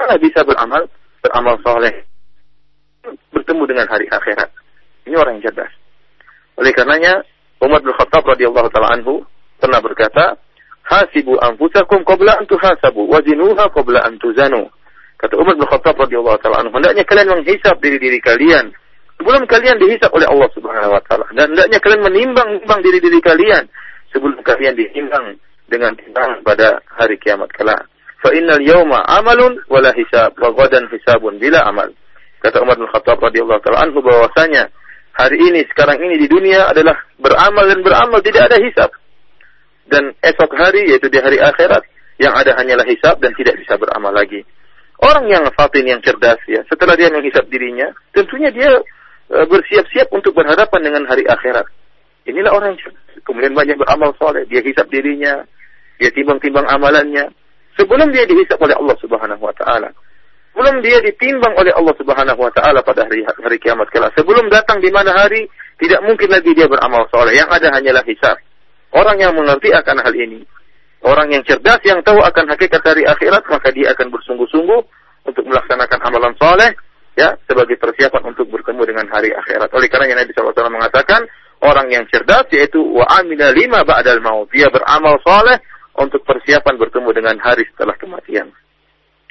mana 0.00 0.16
bisa 0.16 0.40
beramal, 0.40 0.88
beramal 1.20 1.60
soleh, 1.60 1.92
bertemu 3.36 3.62
dengan 3.68 3.86
hari 3.92 4.08
akhirat. 4.08 4.48
Ini 5.04 5.14
orang 5.20 5.36
yang 5.38 5.52
cerdas. 5.52 5.72
Oleh 6.56 6.72
karenanya, 6.72 7.20
Umar 7.60 7.84
bin 7.84 7.92
Khattab 7.92 8.24
radhiyallahu 8.24 8.72
taala 8.72 8.96
anhu 8.96 9.20
pernah 9.60 9.84
berkata, 9.84 10.40
"Hasibu 10.88 11.36
anfusakum 11.36 12.00
qabla 12.08 12.40
an 12.40 12.48
tuhasabu, 12.48 13.04
wazinuha 13.12 13.68
qabla 13.76 14.00
an 14.08 14.16
tuzanu." 14.16 14.72
Kata 15.20 15.36
Umar 15.36 15.60
bin 15.60 15.68
Khattab 15.68 16.00
radhiyallahu 16.00 16.40
taala 16.40 16.64
anhu, 16.64 16.72
hendaknya 16.80 17.04
kalian 17.04 17.28
menghisap 17.28 17.76
diri-diri 17.84 18.20
kalian 18.24 18.72
sebelum 19.20 19.44
kalian 19.44 19.76
dihisap 19.76 20.08
oleh 20.16 20.24
Allah 20.24 20.48
Subhanahu 20.56 20.96
wa 20.96 21.02
taala 21.04 21.28
dan 21.36 21.52
hendaknya 21.52 21.76
kalian 21.84 22.02
menimbang-nimbang 22.08 22.80
diri-diri 22.80 23.20
kalian 23.20 23.68
sebelum 24.16 24.40
kalian 24.40 24.72
ditimbang 24.80 25.36
dengan 25.68 25.92
timbangan 25.92 26.40
pada 26.40 26.80
hari 26.88 27.20
kiamat 27.20 27.52
kelak. 27.52 27.84
Fa 28.20 28.30
innal 28.36 28.60
yawma 28.60 29.00
amalun 29.08 29.60
wala 29.72 29.92
hisab 29.96 30.36
wa 30.36 30.52
ghadan 30.52 30.88
hisabun 30.92 31.40
bila 31.40 31.64
amal. 31.64 31.88
Kata 32.40 32.60
Umar 32.60 32.76
bin 32.76 32.88
Khattab 32.88 33.20
radhiyallahu 33.20 33.60
taala 33.64 33.88
anhu 33.88 34.00
bahwasanya 34.00 34.68
hari 35.16 35.40
ini 35.40 35.64
sekarang 35.72 36.00
ini 36.00 36.20
di 36.20 36.28
dunia 36.28 36.68
adalah 36.68 36.96
beramal 37.20 37.64
dan 37.68 37.80
beramal 37.80 38.20
tidak 38.24 38.52
ada 38.52 38.56
hisab. 38.60 38.90
Dan 39.88 40.14
esok 40.20 40.52
hari 40.54 40.92
yaitu 40.92 41.08
di 41.08 41.18
hari 41.18 41.40
akhirat 41.40 41.84
yang 42.20 42.36
ada 42.36 42.56
hanyalah 42.56 42.86
hisab 42.88 43.18
dan 43.20 43.32
tidak 43.36 43.56
bisa 43.60 43.76
beramal 43.80 44.12
lagi. 44.12 44.44
Orang 45.00 45.28
yang 45.32 45.48
fatin 45.56 45.88
yang 45.88 46.00
cerdas 46.04 46.38
ya, 46.44 46.60
setelah 46.68 46.92
dia 46.92 47.08
menghisap 47.08 47.48
dirinya, 47.48 47.88
tentunya 48.12 48.52
dia 48.52 48.84
E, 49.30 49.46
bersiap-siap 49.46 50.10
untuk 50.10 50.34
berhadapan 50.34 50.90
dengan 50.90 51.06
hari 51.06 51.22
akhirat. 51.22 51.62
Inilah 52.26 52.50
orang 52.50 52.74
yang 52.74 52.82
kemudian 53.22 53.54
banyak 53.54 53.78
beramal 53.78 54.10
soleh, 54.18 54.42
dia 54.50 54.58
hisap 54.58 54.90
dirinya, 54.90 55.46
dia 56.02 56.10
timbang-timbang 56.10 56.66
amalannya, 56.66 57.30
sebelum 57.80 58.12
dia 58.12 58.28
dihisap 58.28 58.60
oleh 58.60 58.76
Allah 58.76 58.96
Subhanahu 59.00 59.40
Wa 59.40 59.54
Taala. 59.56 59.88
Sebelum 60.52 60.84
dia 60.84 61.00
ditimbang 61.00 61.56
oleh 61.56 61.72
Allah 61.72 61.94
Subhanahu 61.96 62.36
Wa 62.36 62.52
Taala 62.52 62.84
pada 62.84 63.08
hari 63.08 63.24
hari 63.24 63.56
kiamat 63.56 63.88
kelak. 63.88 64.12
Sebelum 64.12 64.52
datang 64.52 64.84
di 64.84 64.92
mana 64.92 65.16
hari, 65.16 65.48
tidak 65.80 66.04
mungkin 66.04 66.28
lagi 66.28 66.52
dia 66.52 66.68
beramal 66.68 67.08
soleh. 67.08 67.32
Yang 67.32 67.48
ada 67.56 67.68
hanyalah 67.72 68.04
hisap. 68.04 68.36
Orang 68.92 69.16
yang 69.16 69.32
mengerti 69.32 69.72
akan 69.72 70.02
hal 70.02 70.12
ini, 70.12 70.42
orang 71.06 71.30
yang 71.32 71.46
cerdas 71.46 71.80
yang 71.86 72.02
tahu 72.02 72.18
akan 72.20 72.44
hakikat 72.52 72.82
hari 72.82 73.06
akhirat, 73.06 73.46
maka 73.46 73.70
dia 73.70 73.94
akan 73.94 74.10
bersungguh-sungguh 74.10 74.80
untuk 75.30 75.44
melaksanakan 75.46 75.98
amalan 76.04 76.34
soleh 76.36 76.74
ya 77.14 77.38
sebagai 77.46 77.78
persiapan 77.78 78.34
untuk 78.34 78.50
bertemu 78.50 78.82
dengan 78.82 79.06
hari 79.14 79.30
akhirat. 79.30 79.70
Oleh 79.70 79.86
karena 79.86 80.18
Nabi 80.18 80.34
SAW 80.34 80.74
mengatakan 80.74 81.22
orang 81.62 81.86
yang 81.94 82.04
cerdas 82.10 82.50
yaitu 82.50 82.82
wa 82.82 83.06
amila 83.16 83.54
lima 83.54 83.86
ba'dal 83.86 84.18
maut. 84.18 84.50
Dia 84.50 84.66
beramal 84.68 85.22
soleh 85.22 85.62
untuk 86.00 86.24
persiapan 86.24 86.80
bertemu 86.80 87.08
dengan 87.12 87.36
hari 87.44 87.68
setelah 87.68 87.92
kematian. 88.00 88.48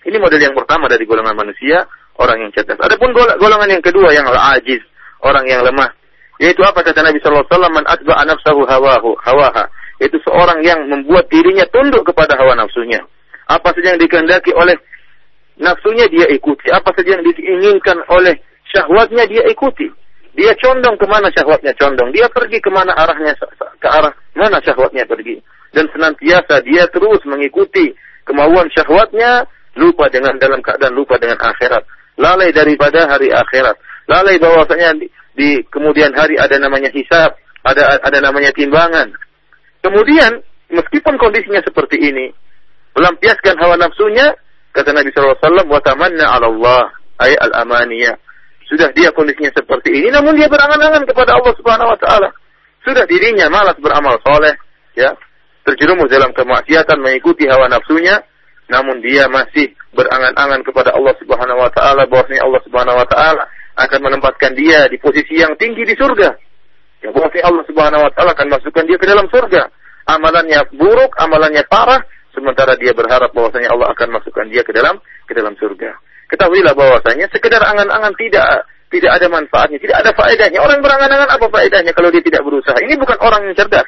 Ini 0.06 0.16
model 0.22 0.40
yang 0.40 0.56
pertama 0.56 0.88
dari 0.88 1.04
golongan 1.04 1.36
manusia, 1.36 1.90
orang 2.22 2.46
yang 2.46 2.52
cerdas. 2.54 2.80
Adapun 2.80 3.12
golongan 3.16 3.68
yang 3.68 3.84
kedua 3.84 4.14
yang 4.14 4.30
ajiz, 4.30 4.80
orang 5.26 5.44
yang 5.50 5.66
lemah. 5.66 5.92
Yaitu 6.40 6.64
apa 6.64 6.80
kata 6.80 7.04
Nabi 7.04 7.20
SAW, 7.20 7.44
man 7.68 7.84
atba'a 7.84 8.24
nafsahu 8.24 8.64
hawahu, 8.64 9.12
hawaha. 9.20 9.68
Yaitu 10.00 10.16
seorang 10.24 10.64
yang 10.64 10.88
membuat 10.88 11.28
dirinya 11.28 11.68
tunduk 11.68 12.08
kepada 12.08 12.40
hawa 12.40 12.56
nafsunya. 12.56 13.04
Apa 13.52 13.76
saja 13.76 13.98
yang 13.98 14.00
dikehendaki 14.00 14.56
oleh 14.56 14.80
nafsunya 15.60 16.08
dia 16.08 16.32
ikuti. 16.32 16.72
Apa 16.72 16.96
saja 16.96 17.20
yang 17.20 17.24
diinginkan 17.28 18.08
oleh 18.08 18.40
syahwatnya 18.72 19.28
dia 19.28 19.44
ikuti. 19.52 19.92
Dia 20.40 20.56
condong 20.56 20.96
ke 20.96 21.04
mana 21.12 21.28
syahwatnya 21.36 21.76
condong. 21.76 22.16
Dia 22.16 22.32
pergi 22.32 22.64
ke 22.64 22.72
mana 22.72 22.96
arahnya 22.96 23.36
ke 23.76 23.88
arah 23.92 24.16
mana 24.40 24.64
syahwatnya 24.64 25.04
pergi. 25.04 25.44
Dan 25.70 25.86
senantiasa 25.94 26.66
dia 26.66 26.90
terus 26.90 27.22
mengikuti 27.30 27.94
kemauan 28.26 28.70
syahwatnya 28.74 29.46
lupa 29.78 30.10
dengan 30.10 30.38
dalam 30.42 30.60
keadaan 30.66 30.94
lupa 30.98 31.22
dengan 31.22 31.38
akhirat. 31.38 31.86
Lalai 32.20 32.50
daripada 32.52 33.06
hari 33.06 33.30
akhirat. 33.30 33.78
Lalai 34.10 34.42
bahwasanya 34.42 34.98
di, 34.98 35.08
di 35.38 35.50
kemudian 35.70 36.12
hari 36.18 36.36
ada 36.36 36.58
namanya 36.58 36.90
hisab, 36.90 37.38
ada 37.62 38.02
ada 38.02 38.18
namanya 38.20 38.50
timbangan. 38.52 39.14
Kemudian 39.86 40.42
meskipun 40.74 41.16
kondisinya 41.16 41.62
seperti 41.64 42.02
ini, 42.02 42.34
melampiaskan 42.98 43.56
hawa 43.62 43.80
nafsunya, 43.80 44.36
Kata 44.70 44.94
Nabi 44.94 45.10
SAW, 45.10 45.66
wa 45.66 45.82
tamanna 45.82 46.30
ala 46.30 46.46
Allah, 46.46 46.84
ay 47.26 47.34
al-amaniyah. 47.42 48.14
Sudah 48.70 48.94
dia 48.94 49.10
kondisinya 49.10 49.50
seperti 49.50 49.90
ini, 49.90 50.14
namun 50.14 50.38
dia 50.38 50.46
berangan-angan 50.46 51.10
kepada 51.10 51.42
Allah 51.42 51.54
Subhanahu 51.58 51.90
wa 51.90 52.00
taala. 52.00 52.30
sudah 52.80 53.04
dirinya 53.12 53.52
malas 53.52 53.76
beramal 53.76 54.16
soleh, 54.24 54.56
ya, 54.96 55.12
terjerumus 55.70 56.10
dalam 56.10 56.34
kemaksiatan, 56.34 56.98
mengikuti 56.98 57.46
hawa 57.46 57.70
nafsunya, 57.70 58.26
namun 58.70 59.02
dia 59.06 59.30
masih 59.30 59.74
berangan-angan 59.94 60.62
kepada 60.66 60.94
Allah 60.94 61.14
Subhanahu 61.22 61.60
wa 61.62 61.72
taala 61.74 62.06
bahwasanya 62.10 62.46
Allah 62.46 62.62
Subhanahu 62.66 62.98
wa 62.98 63.08
taala 63.10 63.44
akan 63.78 64.00
menempatkan 64.02 64.58
dia 64.58 64.90
di 64.90 64.98
posisi 64.98 65.38
yang 65.38 65.54
tinggi 65.58 65.86
di 65.86 65.94
surga. 65.94 66.30
Ya 67.06 67.10
bahwasanya 67.14 67.46
Allah 67.50 67.64
Subhanahu 67.70 68.02
wa 68.06 68.12
taala 68.14 68.32
akan 68.34 68.48
masukkan 68.50 68.84
dia 68.90 68.98
ke 68.98 69.06
dalam 69.06 69.30
surga. 69.30 69.70
Amalannya 70.10 70.74
buruk, 70.74 71.14
amalannya 71.22 71.64
parah, 71.70 72.02
sementara 72.34 72.74
dia 72.78 72.98
berharap 72.98 73.30
bahwasanya 73.30 73.70
Allah 73.74 73.94
akan 73.94 74.08
masukkan 74.10 74.46
dia 74.50 74.66
ke 74.66 74.74
dalam 74.74 74.98
ke 75.26 75.34
dalam 75.38 75.54
surga. 75.58 75.94
Ketahuilah 76.30 76.74
bahwasanya 76.78 77.30
sekedar 77.34 77.62
angan-angan 77.62 78.14
tidak 78.18 78.70
tidak 78.90 79.12
ada 79.22 79.28
manfaatnya, 79.30 79.78
tidak 79.78 79.98
ada 80.02 80.12
faedahnya. 80.18 80.60
Orang 80.62 80.82
berangan-angan 80.82 81.30
apa 81.30 81.46
faedahnya 81.50 81.94
kalau 81.94 82.10
dia 82.10 82.26
tidak 82.26 82.42
berusaha? 82.42 82.78
Ini 82.82 82.98
bukan 82.98 83.18
orang 83.22 83.50
yang 83.50 83.58
cerdas. 83.58 83.86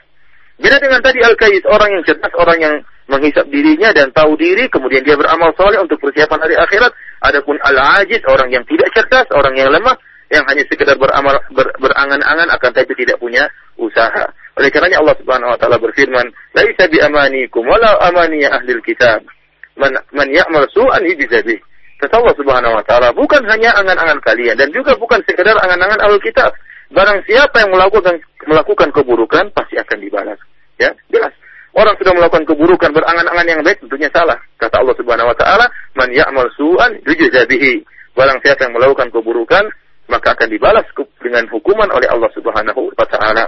Beda 0.61 0.77
dengan 0.77 1.01
tadi 1.01 1.19
Al-Kais, 1.25 1.65
orang 1.65 1.89
yang 1.97 2.03
cerdas, 2.05 2.33
orang 2.37 2.57
yang 2.61 2.75
menghisap 3.09 3.49
dirinya 3.49 3.89
dan 3.91 4.13
tahu 4.13 4.37
diri, 4.37 4.69
kemudian 4.69 5.01
dia 5.01 5.17
beramal 5.17 5.51
soleh 5.57 5.81
untuk 5.81 5.97
persiapan 5.97 6.37
hari 6.37 6.55
akhirat. 6.55 6.93
Adapun 7.25 7.57
Al-Ajiz, 7.59 8.21
orang 8.29 8.53
yang 8.53 8.63
tidak 8.69 8.93
cerdas, 8.93 9.25
orang 9.33 9.57
yang 9.57 9.73
lemah, 9.73 9.97
yang 10.31 10.47
hanya 10.47 10.63
sekedar 10.69 10.95
beramal 10.95 11.43
ber, 11.51 11.67
berangan-angan 11.81 12.47
akan 12.55 12.71
tapi 12.71 12.93
tidak 12.95 13.19
punya 13.19 13.51
usaha. 13.75 14.31
Oleh 14.55 14.71
karenanya 14.71 15.03
Allah 15.03 15.15
Subhanahu 15.19 15.51
wa 15.51 15.57
taala 15.59 15.77
berfirman, 15.81 16.25
"Laisa 16.55 16.87
bi 16.87 17.03
amanikum 17.03 17.67
wala 17.67 17.99
amani 18.07 18.47
ahli 18.47 18.79
kitab. 18.85 19.27
Man 19.75 19.91
man 20.15 20.27
ya'mal 20.31 20.71
su'an 20.71 21.03
yujza 21.03 21.43
bih." 21.43 21.59
Kata 21.99 22.17
Allah 22.17 22.35
Subhanahu 22.39 22.73
wa 22.79 22.83
taala, 22.87 23.11
bukan 23.11 23.43
hanya 23.45 23.75
angan-angan 23.75 24.23
kalian 24.23 24.55
dan 24.55 24.71
juga 24.71 24.95
bukan 24.95 25.19
sekedar 25.27 25.53
angan-angan 25.59 25.99
ahli 25.99 26.17
kitab. 26.23 26.55
Barang 26.91 27.23
siapa 27.27 27.67
yang 27.67 27.71
melakukan 27.75 28.19
melakukan 28.47 28.89
keburukan 28.95 29.51
pasti 29.51 29.75
akan 29.79 29.99
dibalas. 29.99 30.39
Ya, 30.81 30.97
jelas. 31.13 31.29
Orang 31.77 31.93
sudah 32.01 32.11
melakukan 32.17 32.43
keburukan 32.49 32.89
berangan-angan 32.89 33.47
yang 33.47 33.61
baik 33.61 33.79
tentunya 33.85 34.09
salah. 34.09 34.35
Kata 34.57 34.81
Allah 34.81 34.97
Subhanahu 34.97 35.29
wa 35.29 35.37
taala, 35.37 35.69
"Man 35.93 36.09
ya'mal 36.11 36.49
su'an 36.57 36.99
yujza 37.05 37.45
bihi." 37.45 37.85
Barang 38.17 38.41
siapa 38.43 38.67
yang 38.67 38.75
melakukan 38.75 39.07
keburukan 39.13 39.71
maka 40.11 40.35
akan 40.35 40.51
dibalas 40.51 40.83
dengan 41.23 41.47
hukuman 41.47 41.87
oleh 41.87 42.11
Allah 42.11 42.27
Subhanahu 42.35 42.91
wa 42.91 43.07
taala. 43.07 43.47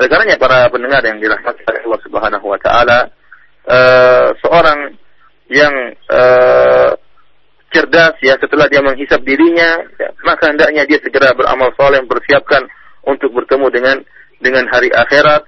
Oleh 0.00 0.08
karenanya 0.08 0.40
para 0.40 0.72
pendengar 0.72 1.04
yang 1.04 1.20
dirahmati 1.20 1.60
oleh 1.68 1.80
Allah 1.84 2.00
Subhanahu 2.00 2.46
wa 2.48 2.58
taala, 2.64 2.98
uh, 3.68 4.28
seorang 4.40 4.96
yang 5.52 5.74
uh, 6.08 6.96
cerdas 7.68 8.16
ya 8.24 8.40
setelah 8.40 8.64
dia 8.72 8.80
menghisap 8.80 9.20
dirinya 9.26 9.84
ya, 10.00 10.08
maka 10.24 10.48
hendaknya 10.48 10.88
dia 10.88 10.98
segera 11.04 11.36
beramal 11.36 11.74
soleh 11.76 12.00
mempersiapkan 12.00 12.64
untuk 13.04 13.34
bertemu 13.36 13.66
dengan 13.68 13.96
dengan 14.40 14.64
hari 14.72 14.88
akhirat 14.88 15.44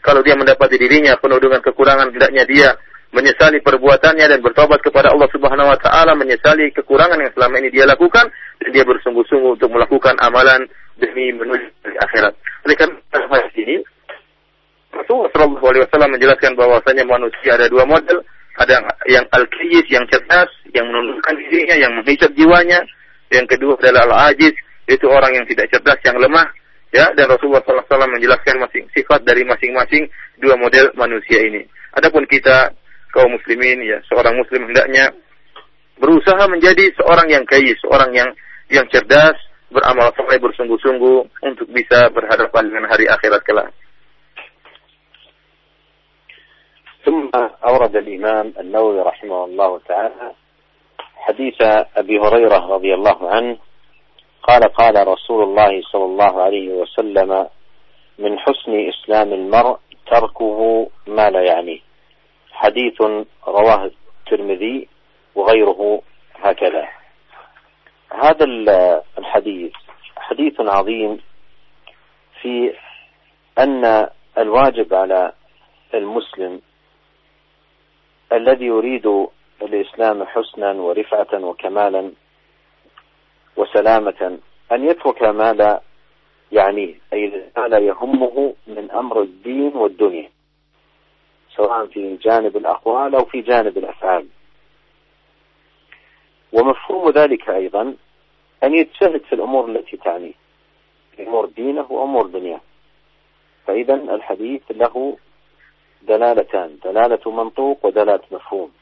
kalau 0.00 0.24
dia 0.24 0.34
mendapati 0.34 0.80
dirinya 0.80 1.16
penuh 1.20 1.36
dengan 1.40 1.60
kekurangan 1.60 2.08
hendaknya 2.12 2.44
dia 2.48 2.68
menyesali 3.08 3.64
perbuatannya 3.64 4.26
dan 4.28 4.40
bertobat 4.44 4.84
kepada 4.84 5.12
Allah 5.12 5.28
Subhanahu 5.32 5.68
wa 5.72 5.78
taala 5.80 6.12
menyesali 6.12 6.68
kekurangan 6.76 7.16
yang 7.20 7.32
selama 7.32 7.54
ini 7.60 7.68
dia 7.72 7.84
lakukan 7.88 8.28
dan 8.60 8.68
dia 8.68 8.84
bersungguh-sungguh 8.84 9.56
untuk 9.56 9.70
melakukan 9.72 10.16
amalan 10.20 10.68
demi 11.00 11.32
menuju 11.32 11.72
akhirat. 12.04 12.36
Oleh 12.68 12.76
karena 12.76 13.00
ini 13.56 13.80
Rasulullah 14.92 15.30
Shallallahu 15.32 15.68
Alaihi 15.68 15.84
Wasallam 15.88 16.10
menjelaskan 16.16 16.52
bahwasanya 16.56 17.04
manusia 17.04 17.56
ada 17.56 17.68
dua 17.68 17.84
model, 17.84 18.24
ada 18.58 18.70
yang, 18.72 18.84
yang 19.06 19.26
al-qiyis, 19.30 19.86
yang 19.88 20.04
cerdas, 20.10 20.50
yang 20.74 20.88
menundukkan 20.88 21.34
dirinya, 21.38 21.76
yang 21.78 21.92
menghisap 21.96 22.32
jiwanya. 22.34 22.82
Yang 23.28 23.56
kedua 23.56 23.76
adalah 23.76 24.08
al-ajiz, 24.08 24.56
itu 24.88 25.06
orang 25.06 25.36
yang 25.36 25.44
tidak 25.44 25.68
cerdas, 25.68 26.00
yang 26.02 26.16
lemah. 26.16 26.48
Ya, 26.88 27.12
dan 27.12 27.28
Rasulullah 27.28 27.60
SAW 27.68 27.84
menjelaskan 28.07 28.61
masing 28.63 28.85
sifat 28.95 29.25
dari 29.27 29.43
masing-masing 29.43 30.07
dua 30.39 30.55
model 30.55 30.91
manusia 30.95 31.43
ini. 31.43 31.65
Adapun 31.93 32.25
kita 32.25 32.73
kaum 33.13 33.29
muslimin, 33.33 33.83
ya 33.85 34.01
seorang 34.09 34.33
muslim 34.37 34.65
hendaknya 34.65 35.13
berusaha 36.01 36.49
menjadi 36.49 36.89
seorang 36.97 37.29
yang 37.29 37.45
kaya, 37.45 37.73
seorang 37.81 38.11
yang 38.15 38.29
yang 38.73 38.85
cerdas, 38.89 39.37
beramal 39.69 40.09
soleh 40.17 40.37
bersungguh-sungguh 40.41 41.17
untuk 41.45 41.67
bisa 41.69 42.09
berhadapan 42.13 42.69
dengan 42.69 42.85
hari 42.89 43.05
akhirat 43.09 43.41
kelak. 43.45 43.69
ثم 47.03 47.27
أورد 47.35 47.95
الإمام 47.95 48.63
النووي 48.63 48.99
رحمه 49.03 49.39
الله 49.45 49.71
تعالى 49.91 50.27
حديث 51.15 51.59
أبي 51.99 52.15
هريرة 52.19 52.59
رضي 52.63 52.93
الله 52.95 53.19
عنه 53.29 53.57
قال 54.43 54.63
قال 54.63 54.95
رسول 55.07 55.43
الله 55.43 55.81
صلى 55.91 56.05
الله 56.05 56.33
عليه 56.43 56.67
وسلم 56.79 57.47
من 58.18 58.38
حسن 58.38 58.88
إسلام 58.88 59.32
المرء 59.32 59.78
تركه 60.06 60.90
ما 61.06 61.30
لا 61.30 61.42
يعنيه 61.42 61.80
حديث 62.52 63.00
رواه 63.48 63.90
الترمذي 64.20 64.88
وغيره 65.34 66.02
هكذا. 66.34 66.88
هذا 68.12 68.44
الحديث 69.18 69.72
حديث 70.16 70.60
عظيم 70.60 71.20
في 72.40 72.74
أن 73.58 74.08
الواجب 74.38 74.94
على 74.94 75.32
المسلم 75.94 76.60
الذي 78.32 78.64
يريد 78.64 79.26
الإسلام 79.62 80.24
حسنا 80.24 80.72
ورفعة 80.72 81.44
وكمالا 81.44 82.12
وسلامة 83.56 84.38
أن 84.72 84.88
يترك 84.88 85.22
ما 85.22 85.52
لا 85.52 85.80
يعنيه 86.52 86.94
أي 87.12 87.50
لا 87.68 87.78
يهمه 87.78 88.54
من 88.66 88.90
أمر 88.90 89.22
الدين 89.22 89.76
والدنيا 89.76 90.30
سواء 91.56 91.86
في 91.86 92.16
جانب 92.16 92.56
الأقوال 92.56 93.14
أو 93.14 93.24
في 93.24 93.40
جانب 93.40 93.78
الأفعال. 93.78 94.26
ومفهوم 96.52 97.10
ذلك 97.10 97.50
أيضا 97.50 97.94
أن 98.64 98.74
يجتهد 98.74 99.22
في 99.22 99.34
الأمور 99.34 99.70
التي 99.70 99.96
تعنيه 99.96 100.32
أمور 101.20 101.46
دينه 101.46 101.92
وأمور 101.92 102.26
دنياه. 102.26 102.60
فإذا 103.66 103.94
الحديث 103.94 104.62
له 104.70 105.16
دلالتان 106.02 106.78
دلالة 106.84 107.30
منطوق 107.30 107.86
ودلالة 107.86 108.22
مفهوم. 108.30 108.72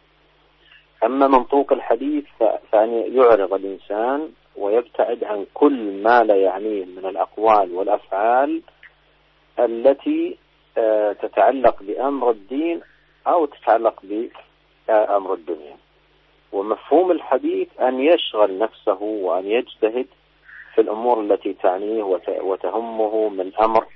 أما 1.05 1.29
منطوق 1.29 1.73
الحديث 1.73 2.25
فأن 2.73 3.05
يعرض 3.17 3.55
الإنسان 3.55 4.33
ويبتعد 4.57 5.25
عن 5.25 5.47
كل 5.55 6.03
ما 6.03 6.23
لا 6.23 6.37
يعنيه 6.37 6.85
من 6.85 7.07
الأقوال 7.07 7.73
والأفعال 7.73 8.63
التي 9.59 10.37
آه، 10.79 11.13
تتعلق 11.13 11.83
بأمر 11.83 12.31
الدين 12.31 12.81
أو 13.27 13.47
تتعلق 13.47 14.03
بأمر 14.89 15.35
الدنيا. 15.35 15.77
ومفهوم 16.53 17.11
الحديث 17.11 17.69
أن 17.81 18.01
يشغل 18.01 18.59
نفسه 18.59 19.03
وأن 19.03 19.47
يجتهد 19.47 20.07
في 20.75 20.81
الأمور 20.81 21.21
التي 21.21 21.53
تعنيه 21.53 22.03
وتهمه 22.43 23.29
من 23.29 23.53
أمر 23.61 23.87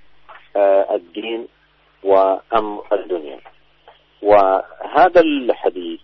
آه، 0.57 0.95
الدين 0.95 1.49
وأمر 2.03 2.85
الدنيا. 2.93 3.41
وهذا 4.23 5.21
الحديث 5.21 6.01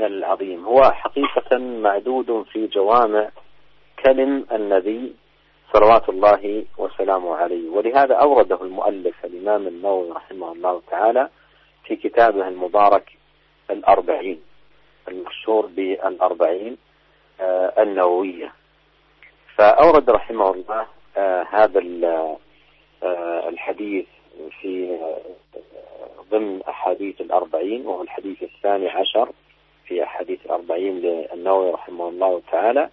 العظيم. 0.00 0.64
هو 0.64 0.82
حقيقة 0.82 1.58
معدود 1.58 2.46
في 2.52 2.66
جوامع 2.66 3.30
كلم 4.04 4.46
النبي 4.52 5.14
صلوات 5.72 6.08
الله 6.08 6.64
وسلامه 6.78 7.36
عليه. 7.36 7.70
ولهذا 7.70 8.14
أورده 8.14 8.62
المؤلف 8.62 9.24
الإمام 9.24 9.66
النووي 9.66 10.10
رحمه 10.10 10.52
الله 10.52 10.82
تعالى 10.90 11.28
في 11.84 11.96
كتابه 11.96 12.48
المبارك 12.48 13.12
الأربعين 13.70 14.40
المشهور 15.08 15.66
بالأربعين 15.66 16.76
آه، 17.40 17.82
النووية. 17.82 18.52
فأورد 19.56 20.10
رحمه 20.10 20.50
الله 20.50 20.86
آه، 21.16 21.46
هذا 21.50 21.80
آه، 23.02 23.48
الحديث 23.48 24.06
في 24.60 24.98
ضمن 26.30 26.62
أحاديث 26.62 27.20
الأربعين 27.20 27.86
وهو 27.86 28.02
الحديث 28.02 28.42
الثاني 28.42 28.88
عشر 28.88 29.28
في 29.86 30.02
أحاديث 30.04 30.46
الأربعين 30.46 30.98
للنووي 31.00 31.70
رحمه 31.70 32.08
الله 32.08 32.42
تعالى. 32.52 32.88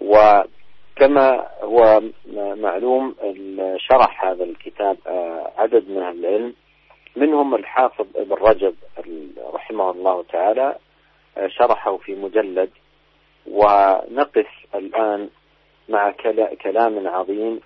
وكما 0.00 1.48
هو 1.62 2.02
معلوم 2.34 3.14
شرح 3.76 4.24
هذا 4.24 4.44
الكتاب 4.44 4.96
آه، 5.06 5.52
عدد 5.56 5.88
من 5.88 5.98
العلم 5.98 6.54
منهم 7.16 7.54
الحافظ 7.54 8.06
ابن 8.16 8.32
رجب 8.34 8.74
رحمه 9.54 9.90
الله 9.90 10.22
تعالى 10.22 10.76
آه، 11.36 11.46
شرحه 11.46 11.96
في 11.96 12.14
مجلد. 12.14 12.70
ونقف 13.46 14.48
الآن 14.74 15.28
مع 15.88 16.10
كلام 16.62 17.08
عظيم 17.08 17.60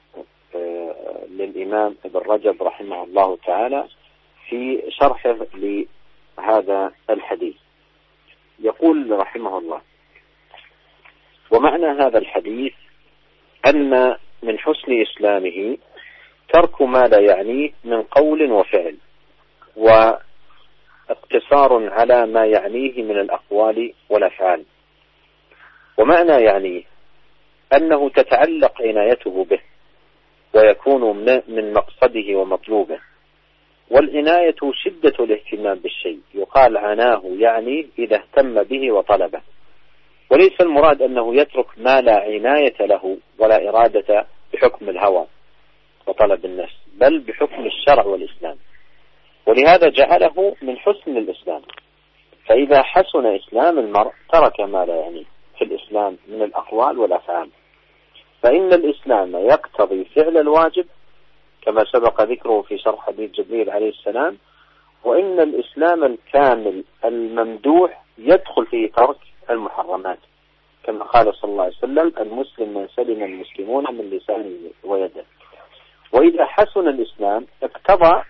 آه، 0.55 1.25
للإمام 1.31 1.97
ابن 2.05 2.21
رجب 2.21 2.63
رحمه 2.63 3.05
الله 3.05 3.39
تعالى 3.47 3.89
في 4.49 4.83
شرحه 4.89 5.37
لهذا 5.55 6.93
الحديث. 7.11 7.57
يقول 8.61 9.11
رحمه 9.11 9.59
الله. 9.59 9.81
ومعنى 11.51 11.87
هذا 11.87 12.19
الحديث 12.19 12.73
أن 13.67 14.17
من 14.43 14.59
حسن 14.59 15.03
إسلامه 15.03 15.77
ترك 16.53 16.83
ما 16.83 17.09
لا 17.09 17.21
يعنيه 17.21 17.73
من 17.85 18.03
قول 18.03 18.53
وفعل 18.53 18.97
واقتصار 19.77 20.29
على 21.93 22.27
ما 22.27 22.47
يعنيه 22.47 23.03
من 23.03 23.21
الأقوال 23.21 23.93
والأفعال. 24.09 24.65
ومعنى 25.99 26.33
يعنيه 26.33 26.83
أنه 27.77 28.09
تتعلق 28.09 28.83
عنايته 28.83 29.45
به 29.45 29.61
ويكون 30.55 31.17
من 31.49 31.73
مقصده 31.73 32.37
ومطلوبه. 32.37 33.01
والعناية 33.91 34.57
شدة 34.73 35.25
الاهتمام 35.25 35.79
بالشيء 35.79 36.21
يقال 36.35 36.77
عناه 36.77 37.23
يعني 37.25 37.87
إذا 37.99 38.17
اهتم 38.17 38.63
به 38.63 38.93
وطلبه. 38.93 39.41
وليس 40.31 40.61
المراد 40.61 41.03
أنه 41.03 41.35
يترك 41.37 41.67
ما 41.77 42.01
لا 42.01 42.21
عناية 42.21 42.77
له 42.81 43.17
ولا 43.39 43.69
إرادة 43.69 44.27
بحكم 44.53 44.89
الهوى 44.89 45.27
وطلب 46.07 46.45
النفس 46.45 46.77
بل 46.95 47.21
بحكم 47.21 47.67
الشرع 47.67 48.07
والإسلام. 48.07 48.57
ولهذا 49.47 49.89
جعله 49.89 50.57
من 50.63 50.79
حسن 50.79 51.17
الإسلام. 51.17 51.63
فإذا 52.47 52.83
حسن 52.83 53.27
إسلام 53.27 53.79
المرء 53.79 54.13
ترك 54.33 54.61
ما 54.61 54.85
لا 54.85 54.97
يعنيه 54.97 55.25
في 55.59 55.65
الإسلام 55.65 56.17
من 56.29 56.43
الأقوال 56.43 56.99
والأفعال. 56.99 57.51
فإن 58.43 58.73
الإسلام 58.73 59.37
يقتضي 59.37 60.05
فعل 60.05 60.37
الواجب 60.39 60.87
كما 61.63 61.85
سبق 61.85 62.23
ذكره 62.23 62.63
في 62.63 62.79
شرح 62.79 63.07
حديث 63.07 63.31
جبريل 63.31 63.71
عليه 63.71 63.89
السلام 63.89 64.39
وإن 65.05 65.41
الإسلام 65.41 66.05
الكامل 66.05 66.85
الممدوح 67.05 68.05
يدخل 68.19 68.67
فيه 68.67 68.91
ترك 68.93 69.17
المحرمات. 69.51 70.19
كما 70.85 71.05
قال 71.05 71.35
صلى 71.35 71.51
الله 71.51 71.65
عليه 71.65 71.77
وسلم 71.77 72.13
المسلم 72.19 72.75
من 72.75 72.89
سلم 72.89 73.23
المسلمون 73.23 73.95
من 73.95 74.11
لسانه 74.11 74.71
ويده. 74.85 75.25
وإذا 76.13 76.47
حسن 76.47 76.89
الإسلام 76.89 77.47
اقتضى 77.63 78.23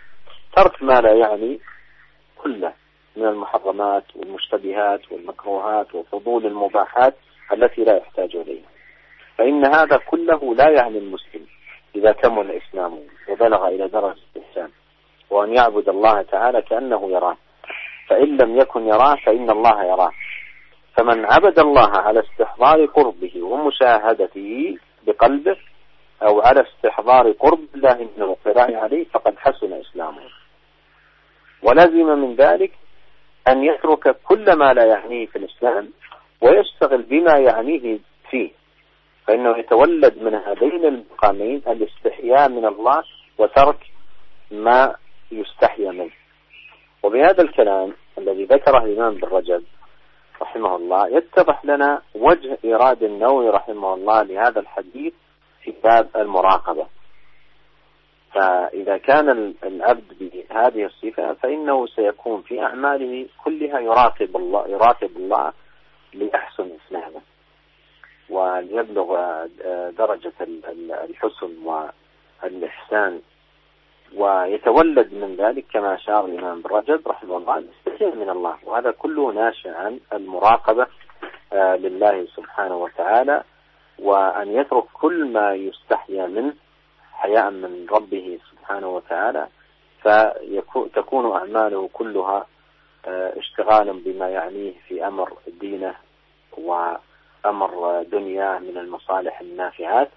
ترك 0.56 0.82
ما 0.82 1.00
لا 1.00 1.12
يعني 1.12 1.60
كله 2.42 2.72
من 3.16 3.26
المحرمات 3.26 4.04
والمشتبهات 4.16 5.12
والمكروهات 5.12 5.94
وفضول 5.94 6.46
المباحات 6.46 7.14
التي 7.52 7.84
لا 7.84 7.96
يحتاج 7.96 8.36
إليها. 8.36 8.68
فإن 9.38 9.64
هذا 9.64 9.96
كله 9.96 10.54
لا 10.54 10.70
يعني 10.70 10.98
المسلم. 10.98 11.46
إذا 11.96 12.12
كمل 12.12 12.50
إسلامه 12.50 13.02
وبلغ 13.28 13.68
إلى 13.68 13.88
درجة 13.88 14.18
الإحسان 14.36 14.70
وأن 15.30 15.56
يعبد 15.56 15.88
الله 15.88 16.22
تعالى 16.22 16.62
كأنه 16.62 17.10
يراه. 17.10 17.36
فإن 18.08 18.36
لم 18.36 18.56
يكن 18.56 18.86
يراه 18.86 19.14
فإن 19.26 19.50
الله 19.50 19.84
يراه. 19.84 20.12
فمن 20.96 21.24
عبد 21.24 21.58
الله 21.58 21.90
على 21.90 22.20
استحضار 22.20 22.86
قربه 22.86 23.42
ومشاهدته 23.42 24.78
بقلبه 25.06 25.56
أو 26.22 26.40
على 26.40 26.60
استحضار 26.60 27.32
قرب 27.32 27.60
الله 27.74 27.94
من 27.94 28.22
الاطلاع 28.22 28.82
عليه 28.82 29.04
فقد 29.04 29.38
حسن 29.38 29.72
إسلامه. 29.72 30.22
ولزم 31.62 32.06
من 32.06 32.34
ذلك 32.34 32.72
أن 33.48 33.64
يترك 33.64 34.16
كل 34.24 34.52
ما 34.52 34.72
لا 34.72 34.84
يعنيه 34.84 35.26
في 35.26 35.36
الإسلام 35.36 35.92
ويشتغل 36.40 37.02
بما 37.02 37.38
يعنيه 37.38 37.98
فيه. 38.30 38.59
فإنه 39.26 39.58
يتولد 39.58 40.22
من 40.22 40.34
هذين 40.34 40.84
المقامين 40.84 41.62
الاستحياء 41.66 42.48
من 42.48 42.66
الله 42.66 43.02
وترك 43.38 43.86
ما 44.50 44.94
يستحيا 45.32 45.90
منه. 45.90 46.10
وبهذا 47.02 47.42
الكلام 47.42 47.94
الذي 48.18 48.44
ذكره 48.44 48.84
الإمام 48.84 49.14
بن 49.14 49.28
رجب 49.28 49.64
رحمه 50.42 50.76
الله 50.76 51.08
يتضح 51.08 51.64
لنا 51.64 52.02
وجه 52.14 52.58
إيراد 52.64 53.02
النووي 53.02 53.48
رحمه 53.48 53.94
الله 53.94 54.22
لهذا 54.22 54.60
الحديث 54.60 55.12
في 55.62 55.74
باب 55.84 56.08
المراقبة. 56.16 56.86
فإذا 58.34 58.96
كان 58.96 59.54
العبد 59.64 60.04
بهذه 60.20 60.84
الصفة 60.84 61.32
فإنه 61.32 61.86
سيكون 61.86 62.42
في 62.42 62.62
أعماله 62.62 63.26
كلها 63.44 63.80
يراقب 63.80 64.36
الله 64.36 64.68
يراقب 64.68 65.16
الله 65.16 65.52
ليحسن 66.14 66.70
إسلامه. 66.86 67.20
وليبلغ 68.30 69.16
درجة 69.98 70.32
الحسن 71.04 71.52
والإحسان. 72.42 73.20
ويتولد 74.16 75.14
من 75.14 75.36
ذلك 75.36 75.64
كما 75.72 75.94
أشار 75.94 76.24
الإمام 76.24 76.58
ابن 76.58 76.74
رجب 76.76 77.08
رحمه 77.08 77.36
الله 77.36 77.58
الاستحياء 77.58 78.14
من 78.16 78.30
الله. 78.30 78.56
وهذا 78.64 78.90
كله 78.90 79.32
ناشئ 79.32 79.68
عن 79.70 80.00
المراقبة 80.12 80.86
آه، 81.52 81.76
لله 81.76 82.26
سبحانه 82.36 82.76
وتعالى 82.76 83.42
وأن 83.98 84.48
يترك 84.52 84.84
كل 84.92 85.24
ما 85.32 85.54
يستحيا 85.54 86.26
منه 86.26 86.54
حياء 87.12 87.50
من 87.50 87.86
ربه 87.90 88.38
سبحانه 88.50 88.88
وتعالى 88.88 89.48
فتكون 90.02 91.32
أعماله 91.32 91.88
كلها 91.92 92.46
آه، 93.06 93.38
اشتغالا 93.38 93.92
بما 93.92 94.28
يعنيه 94.28 94.72
في 94.88 95.06
أمر 95.06 95.32
دينه 95.60 95.94
وأمر 97.44 98.02
دنياه 98.02 98.58
من 98.58 98.78
المصالح 98.78 99.40
النافعات 99.40 100.10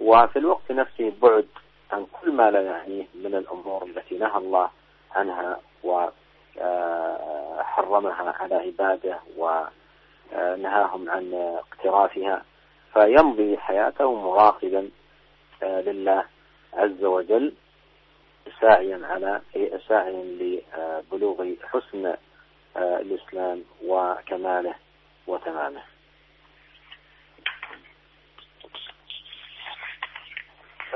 وفي 0.00 0.38
الوقت 0.38 0.72
نفسه 0.72 1.12
بعد 1.22 1.48
عن 1.92 2.06
كل 2.20 2.32
ما 2.32 2.50
لا 2.50 2.62
يعنيه 2.62 3.06
من 3.14 3.34
الأمور 3.34 3.84
التي 3.84 4.18
نهى 4.18 4.36
الله 4.36 4.70
عنها 5.12 5.60
وحرمها 6.58 8.34
على 8.40 8.54
عباده 8.54 9.18
ونهاهم 9.36 11.10
عن 11.10 11.34
اقترافها 11.34 12.42
فيمضي 12.92 13.58
حياته 13.58 14.14
مراقبا 14.14 14.90
لله 15.62 16.24
عز 16.74 17.04
وجل 17.04 17.54
ساعيا 18.60 19.00
على 19.06 19.40
ساعيا 19.88 20.22
لبلوغ 20.22 21.46
حسن 21.62 22.14
الإسلام 22.76 23.64
وكماله 23.86 24.74
وتمامه. 25.26 25.82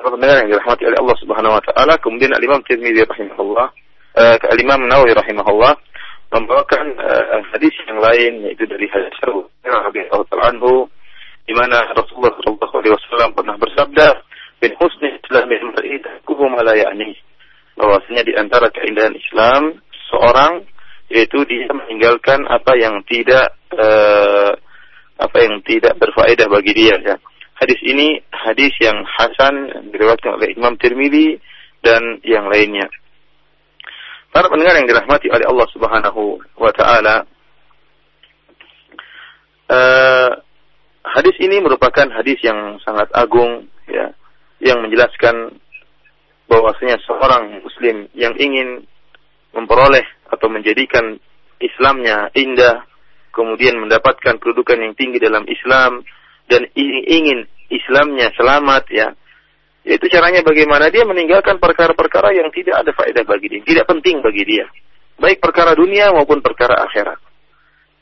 Pendengar 0.04 0.36
yang 0.44 0.50
dirahmati 0.52 0.82
oleh 0.84 0.98
Allah 1.00 1.16
Subhanahu 1.20 1.56
wa 1.56 1.62
taala. 1.64 1.94
Kemudian 2.00 2.32
Al-Imam 2.36 2.60
Tirmizi 2.64 3.02
rahimahullah, 3.04 3.66
uh, 4.16 4.36
Al-Imam 4.52 4.80
Nawawi 4.84 5.16
rahimahullah 5.16 5.74
membawakan 6.32 6.86
uh, 7.00 7.40
hadis 7.54 7.72
yang 7.86 8.02
lain 8.02 8.44
yaitu 8.50 8.66
dari 8.66 8.90
hadis 8.90 9.14
Abu 9.24 9.46
Hurairah 9.64 10.52
anhu 10.52 10.90
di 11.46 11.54
mana 11.54 11.86
Rasulullah 11.94 12.34
sallallahu 12.42 12.74
alaihi 12.82 12.94
wasallam 12.98 13.30
pernah 13.32 13.56
bersabda, 13.56 14.06
"Bin 14.58 14.72
husni 14.82 15.14
islamil 15.22 15.64
mar'i 15.70 15.96
tahkuhu 16.02 16.44
ma 16.50 16.66
la 16.66 16.74
ya'ni." 16.74 17.14
Bahwasanya 17.78 18.22
di 18.26 18.32
antara 18.34 18.72
keindahan 18.72 19.14
Islam 19.14 19.78
seorang 20.10 20.64
yaitu 21.06 21.46
dia 21.46 21.70
meninggalkan 21.70 22.42
apa 22.50 22.74
yang 22.74 22.98
tidak 23.06 23.54
uh, 23.70 24.58
apa 25.16 25.36
yang 25.38 25.62
tidak 25.62 25.94
berfaedah 25.96 26.50
bagi 26.50 26.72
dia 26.74 26.98
ya 26.98 27.16
Hadis 27.56 27.80
ini 27.88 28.20
hadis 28.28 28.72
yang 28.84 29.00
hasan 29.08 29.88
diriwayatkan 29.88 30.36
oleh 30.36 30.52
Imam 30.52 30.76
Tirmidzi 30.76 31.40
dan 31.80 32.20
yang 32.20 32.52
lainnya. 32.52 32.84
Para 34.28 34.52
pendengar 34.52 34.76
yang 34.76 34.84
dirahmati 34.84 35.32
oleh 35.32 35.48
Allah 35.48 35.68
Subhanahu 35.72 36.22
wa 36.60 36.72
taala, 36.76 37.24
uh, 39.72 40.30
hadis 41.16 41.36
ini 41.40 41.64
merupakan 41.64 42.04
hadis 42.12 42.36
yang 42.44 42.76
sangat 42.84 43.08
agung 43.16 43.72
ya, 43.88 44.12
yang 44.60 44.84
menjelaskan 44.84 45.56
bahwasanya 46.52 47.00
seorang 47.08 47.64
muslim 47.64 48.12
yang 48.12 48.36
ingin 48.36 48.84
memperoleh 49.56 50.04
atau 50.28 50.52
menjadikan 50.52 51.16
Islamnya 51.56 52.28
indah, 52.36 52.84
kemudian 53.32 53.80
mendapatkan 53.80 54.36
kedudukan 54.36 54.76
yang 54.76 54.92
tinggi 54.92 55.16
dalam 55.16 55.48
Islam, 55.48 56.04
dan 56.46 56.66
ingin 56.74 57.46
Islamnya 57.66 58.30
selamat 58.38 58.84
ya 58.90 59.08
itu 59.86 60.02
caranya 60.10 60.42
bagaimana 60.42 60.90
dia 60.90 61.06
meninggalkan 61.06 61.62
perkara-perkara 61.62 62.34
yang 62.34 62.50
tidak 62.50 62.82
ada 62.82 62.90
faedah 62.90 63.22
bagi 63.22 63.46
dia, 63.46 63.62
tidak 63.62 63.86
penting 63.86 64.18
bagi 64.18 64.42
dia. 64.42 64.66
Baik 65.14 65.38
perkara 65.38 65.78
dunia 65.78 66.10
maupun 66.10 66.42
perkara 66.42 66.82
akhirat. 66.90 67.22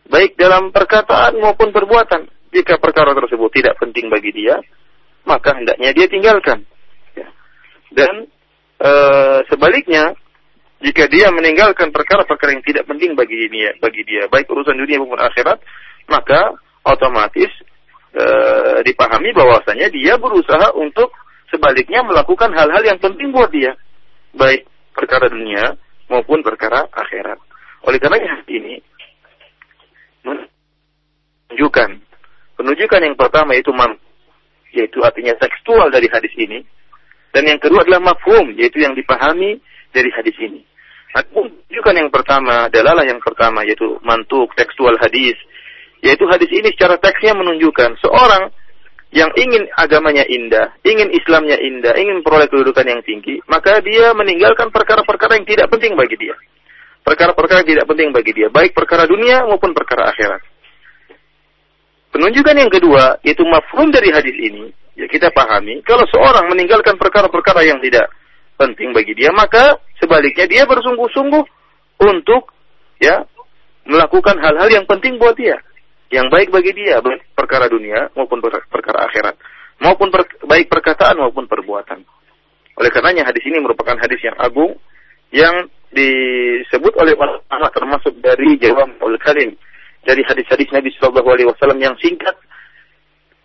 Baik 0.09 0.33
dalam 0.41 0.73
perkataan 0.73 1.37
maupun 1.37 1.77
perbuatan. 1.77 2.25
Jika 2.57 2.81
perkara 2.81 3.13
tersebut 3.13 3.53
tidak 3.53 3.77
penting 3.77 4.09
bagi 4.09 4.33
dia, 4.33 4.65
maka 5.29 5.61
hendaknya 5.61 5.93
dia 5.93 6.07
tinggalkan. 6.09 6.65
Ya. 7.13 7.29
Dan 7.93 8.33
e, 8.81 8.91
sebaliknya, 9.53 10.17
jika 10.81 11.05
dia 11.13 11.29
meninggalkan 11.37 11.93
perkara-perkara 11.93 12.57
yang 12.57 12.65
tidak 12.65 12.89
penting 12.89 13.13
bagi 13.13 13.45
dia, 13.53 13.77
bagi 13.77 14.09
dia, 14.09 14.25
baik 14.33 14.49
urusan 14.49 14.81
dunia 14.81 15.05
maupun 15.05 15.21
akhirat, 15.21 15.61
maka 16.09 16.57
otomatis 16.81 17.53
e, 18.15 18.25
dipahami 18.87 19.35
bahwasanya 19.35 19.91
dia 19.91 20.15
berusaha 20.17 20.73
untuk 20.79 21.11
sebaliknya 21.51 22.07
melakukan 22.07 22.55
hal-hal 22.55 22.83
yang 22.87 22.99
penting 23.03 23.35
buat 23.35 23.51
dia, 23.51 23.75
baik 24.35 24.65
perkara 24.95 25.27
dunia 25.29 25.75
maupun 26.09 26.41
perkara 26.47 26.87
akhirat. 26.89 27.39
Oleh 27.85 27.99
karena 28.01 28.17
ini 28.49 28.81
menunjukkan 30.25 31.91
penunjukan 32.57 33.01
yang 33.05 33.17
pertama 33.19 33.53
itu 33.59 33.69
mam 33.75 33.99
yaitu 34.75 34.99
artinya 35.07 35.39
tekstual 35.39 35.89
dari 35.89 36.11
hadis 36.11 36.35
ini. 36.35 36.67
Dan 37.31 37.47
yang 37.51 37.59
kedua 37.63 37.83
adalah 37.83 38.15
mafhum, 38.15 38.55
yaitu 38.59 38.83
yang 38.83 38.95
dipahami 38.95 39.59
dari 39.95 40.11
hadis 40.15 40.35
ini. 40.39 40.63
Menunjukkan 41.15 41.95
yang 41.95 42.11
pertama, 42.11 42.67
dalalah 42.71 43.07
yang 43.07 43.23
pertama, 43.23 43.63
yaitu 43.63 43.99
mantuk, 44.03 44.51
tekstual 44.59 44.99
hadis. 44.99 45.35
Yaitu 46.05 46.29
hadis 46.29 46.53
ini 46.53 46.69
secara 46.77 47.01
teksnya 47.01 47.33
menunjukkan 47.33 47.97
seorang 48.05 48.53
yang 49.15 49.31
ingin 49.41 49.65
agamanya 49.79 50.27
indah, 50.29 50.75
ingin 50.85 51.09
Islamnya 51.15 51.57
indah, 51.57 51.97
ingin 51.97 52.21
peroleh 52.21 52.51
kedudukan 52.51 52.85
yang 52.85 53.01
tinggi, 53.07 53.41
maka 53.49 53.81
dia 53.81 54.13
meninggalkan 54.13 54.69
perkara-perkara 54.69 55.41
yang 55.41 55.47
tidak 55.49 55.73
penting 55.73 55.97
bagi 55.97 56.19
dia. 56.19 56.35
Perkara-perkara 57.07 57.63
yang 57.63 57.71
tidak 57.79 57.87
penting 57.89 58.11
bagi 58.11 58.33
dia, 58.35 58.51
baik 58.51 58.75
perkara 58.75 59.09
dunia 59.09 59.47
maupun 59.49 59.71
perkara 59.73 60.11
akhirat. 60.13 60.43
Penunjukan 62.11 62.57
yang 62.59 62.71
kedua, 62.71 63.23
yaitu 63.23 63.47
mafhum 63.47 63.89
dari 63.95 64.11
hadis 64.11 64.35
ini, 64.35 64.75
ya 64.99 65.07
kita 65.07 65.31
pahami, 65.31 65.81
kalau 65.87 66.05
seorang 66.11 66.51
meninggalkan 66.51 66.99
perkara-perkara 66.99 67.65
yang 67.65 67.79
tidak 67.81 68.11
penting 68.59 68.91
bagi 68.91 69.15
dia, 69.15 69.31
maka 69.31 69.79
sebaliknya 70.03 70.47
dia 70.51 70.63
bersungguh-sungguh 70.67 71.45
untuk 72.03 72.51
ya 72.99 73.23
melakukan 73.87 74.39
hal-hal 74.43 74.69
yang 74.71 74.87
penting 74.91 75.23
buat 75.23 75.39
dia, 75.39 75.59
yang 76.15 76.31
baik 76.31 76.55
bagi 76.55 76.71
dia, 76.71 77.03
baik 77.03 77.35
perkara 77.35 77.67
dunia 77.67 78.07
maupun 78.15 78.39
perkara 78.71 79.11
akhirat, 79.11 79.35
maupun 79.83 80.15
per, 80.15 80.31
baik 80.47 80.71
perkataan 80.71 81.19
maupun 81.19 81.51
perbuatan. 81.51 82.07
Oleh 82.79 82.91
karenanya 82.95 83.27
hadis 83.27 83.43
ini 83.43 83.59
merupakan 83.59 83.99
hadis 83.99 84.23
yang 84.23 84.39
agung 84.39 84.79
yang 85.35 85.67
disebut 85.91 86.95
oleh 87.03 87.19
ulama 87.19 87.67
termasuk 87.75 88.15
dari 88.23 88.55
jawab 88.63 88.95
oleh 89.03 89.19
kalim 89.19 89.59
dari 90.05 90.23
hadis-hadis 90.23 90.69
Nabi 90.71 90.93
Shallallahu 90.95 91.29
Alaihi 91.33 91.49
Wasallam 91.49 91.81
yang 91.81 91.97
singkat, 91.99 92.37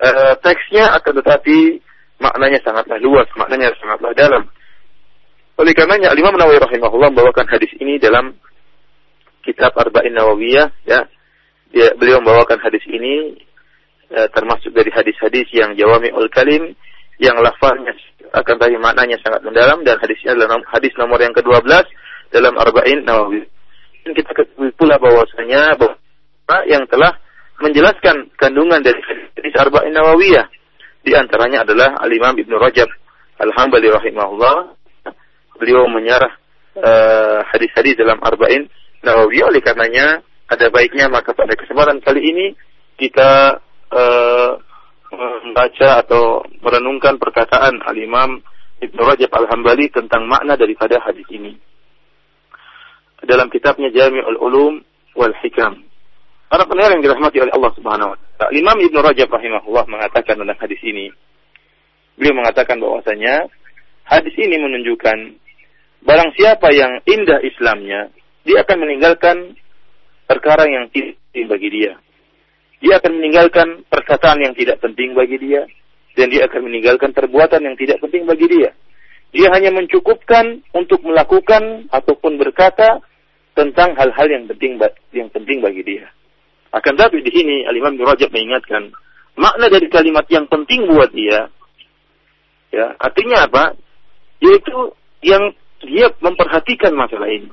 uh, 0.03 0.35
teksnya 0.43 0.91
akan 0.99 1.23
tetapi 1.23 1.79
maknanya 2.19 2.59
sangatlah 2.61 2.99
luas, 2.99 3.25
maknanya 3.39 3.73
sangatlah 3.79 4.11
dalam. 4.13 4.43
Oleh 5.59 5.71
karenanya 5.75 6.11
Imam 6.15 6.35
Nawawi 6.35 6.59
rahimahullah 6.59 7.11
membawakan 7.11 7.47
hadis 7.51 7.71
ini 7.79 7.99
dalam 7.99 8.35
kitab 9.43 9.75
Arba'in 9.75 10.15
Nawawiyah 10.15 10.67
ya. 10.87 11.07
Dia, 11.69 11.93
beliau 11.93 12.17
membawakan 12.21 12.57
hadis 12.65 12.81
ini 12.89 13.37
uh, 14.13 14.27
termasuk 14.33 14.73
dari 14.73 14.89
hadis-hadis 14.89 15.45
yang 15.53 15.77
jawami 15.77 16.09
ul 16.09 16.25
kalim 16.33 16.73
yang 17.21 17.37
lafaznya 17.37 17.93
akan 18.33 18.55
tadi 18.61 18.77
maknanya 18.77 19.17
sangat 19.25 19.41
mendalam 19.41 19.81
dan 19.81 19.97
hadisnya 19.97 20.37
adalah 20.37 20.61
hadis 20.69 20.93
nomor 20.97 21.17
yang 21.17 21.33
ke-12 21.33 21.65
dalam 22.29 22.53
Arba'in 22.61 23.01
Nawawi. 23.01 23.41
Dan 24.05 24.11
kita 24.13 24.31
ketahui 24.37 24.71
pula 24.77 25.01
bahwasanya 25.01 25.75
bahwa 25.77 26.57
yang 26.69 26.85
telah 26.85 27.17
menjelaskan 27.59 28.31
kandungan 28.37 28.85
dari 28.85 29.01
hadis 29.35 29.53
Arba'in 29.57 29.93
Nawawiyah. 29.93 30.47
Di 31.03 31.15
antaranya 31.17 31.65
adalah 31.65 31.97
Al-Imam 32.05 32.37
Ibn 32.37 32.53
Rajab 32.59 32.89
Al-Hambali 33.41 33.87
rahimahullah. 33.89 34.57
Beliau 35.59 35.89
menyarah 35.91 36.31
uh, 36.79 37.39
hadis-hadis 37.49 37.97
dalam 37.97 38.21
Arba'in 38.21 38.69
Nawawiyah. 39.03 39.49
Oleh 39.49 39.61
karenanya 39.65 40.21
ada 40.49 40.65
baiknya 40.73 41.05
maka 41.07 41.31
pada 41.37 41.53
kesempatan 41.53 42.01
kali 42.01 42.21
ini 42.25 42.45
kita 42.97 43.61
uh, 43.93 44.51
membaca 45.09 45.89
atau 46.01 46.43
merenungkan 46.61 47.21
perkataan 47.21 47.81
Al-Imam 47.85 48.41
Ibn 48.81 48.97
Rajab 48.97 49.31
Al-Hambali 49.33 49.89
tentang 49.93 50.25
makna 50.25 50.55
daripada 50.57 51.01
hadis 51.01 51.25
ini. 51.29 51.57
Dalam 53.19 53.51
kitabnya 53.51 53.91
Jami'ul 53.91 54.39
Ulum 54.39 54.79
wal 55.19 55.35
Hikam 55.43 55.89
Para 56.49 56.65
pendengar 56.65 56.97
yang 56.97 57.05
dirahmati 57.05 57.37
oleh 57.45 57.53
Allah 57.53 57.71
Subhanahu 57.77 58.09
wa 58.09 58.17
taala. 58.41 58.57
Imam 58.57 58.73
Ibnu 58.81 58.97
Rajab 59.05 59.29
rahimahullah 59.29 59.85
mengatakan 59.85 60.33
tentang 60.33 60.57
hadis 60.57 60.81
ini. 60.81 61.13
Beliau 62.17 62.41
mengatakan 62.41 62.81
bahwasanya 62.81 63.45
hadis 64.09 64.33
ini 64.33 64.57
menunjukkan 64.57 65.37
barang 66.09 66.29
siapa 66.33 66.73
yang 66.73 67.05
indah 67.05 67.37
Islamnya, 67.45 68.09
dia 68.49 68.65
akan 68.65 68.77
meninggalkan 68.81 69.61
perkara 70.29 70.69
yang 70.69 70.85
tidak 70.93 71.17
penting 71.33 71.49
bagi 71.49 71.69
dia. 71.73 71.97
Dia 72.79 73.01
akan 73.01 73.11
meninggalkan 73.17 73.67
perkataan 73.89 74.39
yang 74.45 74.53
tidak 74.53 74.77
penting 74.77 75.17
bagi 75.17 75.41
dia 75.41 75.65
dan 76.13 76.29
dia 76.29 76.45
akan 76.45 76.61
meninggalkan 76.69 77.09
perbuatan 77.11 77.65
yang 77.65 77.75
tidak 77.75 77.97
penting 77.97 78.29
bagi 78.29 78.45
dia. 78.45 78.71
Dia 79.33 79.49
hanya 79.57 79.73
mencukupkan 79.73 80.61
untuk 80.77 81.01
melakukan 81.01 81.89
ataupun 81.89 82.37
berkata 82.37 83.01
tentang 83.57 83.97
hal-hal 83.97 84.27
yang 84.29 84.45
penting 84.47 84.77
yang 85.11 85.29
penting 85.33 85.59
bagi 85.59 85.81
dia. 85.83 86.07
Akan 86.69 86.93
tapi 86.93 87.25
di 87.25 87.33
sini 87.33 87.65
Al-Imam 87.65 87.97
Rajab 87.97 88.29
mengingatkan 88.29 88.93
makna 89.33 89.65
dari 89.67 89.89
kalimat 89.89 90.25
yang 90.29 90.45
penting 90.45 90.85
buat 90.85 91.09
dia. 91.11 91.49
Ya, 92.69 92.93
artinya 93.01 93.49
apa? 93.49 93.73
Yaitu 94.37 94.93
yang 95.25 95.51
dia 95.81 96.13
memperhatikan 96.21 96.93
masalah 96.93 97.27
ini. 97.27 97.49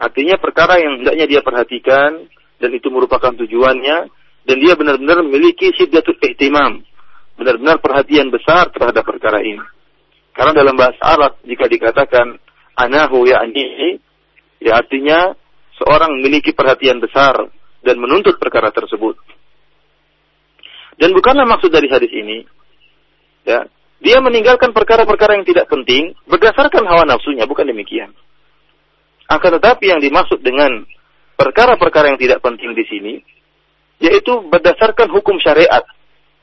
Artinya 0.00 0.40
perkara 0.40 0.80
yang 0.80 1.04
hendaknya 1.04 1.26
dia 1.28 1.40
perhatikan 1.44 2.24
dan 2.56 2.70
itu 2.72 2.88
merupakan 2.88 3.36
tujuannya 3.36 3.98
dan 4.48 4.56
dia 4.56 4.72
benar-benar 4.72 5.20
memiliki 5.28 5.76
syiddatul 5.76 6.16
ihtimam. 6.16 6.80
Benar-benar 7.36 7.84
perhatian 7.84 8.32
besar 8.32 8.72
terhadap 8.72 9.04
perkara 9.04 9.44
ini. 9.44 9.60
Karena 10.32 10.56
dalam 10.56 10.72
bahasa 10.72 11.00
Arab 11.04 11.36
jika 11.44 11.68
dikatakan 11.68 12.40
anahu 12.80 13.28
ya 13.28 13.44
ini 13.44 14.00
ya 14.60 14.80
artinya 14.80 15.36
seorang 15.76 16.16
memiliki 16.20 16.56
perhatian 16.56 17.00
besar 17.00 17.48
dan 17.84 17.96
menuntut 17.96 18.36
perkara 18.36 18.72
tersebut. 18.72 19.16
Dan 21.00 21.16
bukanlah 21.16 21.48
maksud 21.48 21.72
dari 21.72 21.88
hadis 21.88 22.12
ini, 22.12 22.44
ya, 23.48 23.64
dia 24.04 24.20
meninggalkan 24.20 24.76
perkara-perkara 24.76 25.40
yang 25.40 25.48
tidak 25.48 25.64
penting 25.72 26.12
berdasarkan 26.28 26.84
hawa 26.84 27.08
nafsunya, 27.08 27.48
bukan 27.48 27.64
demikian. 27.64 28.12
Akan 29.30 29.54
tetapi 29.54 29.86
yang 29.86 30.02
dimaksud 30.02 30.42
dengan 30.42 30.82
perkara-perkara 31.38 32.10
yang 32.10 32.18
tidak 32.18 32.42
penting 32.42 32.74
di 32.74 32.84
sini, 32.90 33.14
yaitu 34.02 34.42
berdasarkan 34.50 35.06
hukum 35.14 35.38
syariat, 35.38 35.86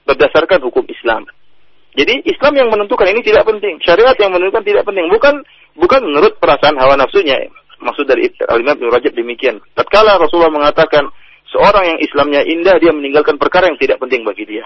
berdasarkan 0.07 0.63
hukum 0.63 0.87
Islam. 0.87 1.27
Jadi 1.97 2.23
Islam 2.29 2.53
yang 2.55 2.69
menentukan 2.71 3.09
ini 3.11 3.19
tidak 3.25 3.43
penting, 3.43 3.81
syariat 3.83 4.15
yang 4.15 4.31
menentukan 4.31 4.63
tidak 4.63 4.87
penting, 4.87 5.09
bukan 5.11 5.43
bukan 5.75 6.01
menurut 6.05 6.39
perasaan 6.39 6.79
hawa 6.79 6.95
nafsunya. 6.95 7.35
Maksud 7.77 8.09
dari 8.09 8.29
Al-Imam 8.47 8.79
Ibn 8.79 8.89
Rajab 8.89 9.13
demikian. 9.13 9.61
Tatkala 9.77 10.17
Rasulullah 10.17 10.49
mengatakan 10.49 11.09
seorang 11.53 11.93
yang 11.93 11.99
Islamnya 12.01 12.41
indah 12.41 12.81
dia 12.81 12.89
meninggalkan 12.89 13.37
perkara 13.37 13.69
yang 13.69 13.77
tidak 13.77 14.01
penting 14.01 14.25
bagi 14.25 14.49
dia. 14.49 14.65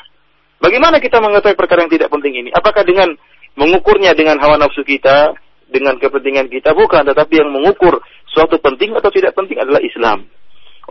Bagaimana 0.62 1.02
kita 1.02 1.18
mengetahui 1.20 1.58
perkara 1.58 1.84
yang 1.84 1.92
tidak 1.92 2.08
penting 2.14 2.38
ini? 2.38 2.50
Apakah 2.54 2.86
dengan 2.86 3.12
mengukurnya 3.58 4.16
dengan 4.16 4.40
hawa 4.40 4.62
nafsu 4.62 4.86
kita, 4.86 5.36
dengan 5.72 5.96
kepentingan 5.98 6.52
kita? 6.52 6.76
Bukan, 6.76 7.08
tetapi 7.08 7.34
yang 7.40 7.50
mengukur 7.50 8.04
suatu 8.28 8.60
penting 8.60 8.92
atau 8.94 9.10
tidak 9.10 9.34
penting 9.34 9.58
adalah 9.58 9.80
Islam. 9.80 10.28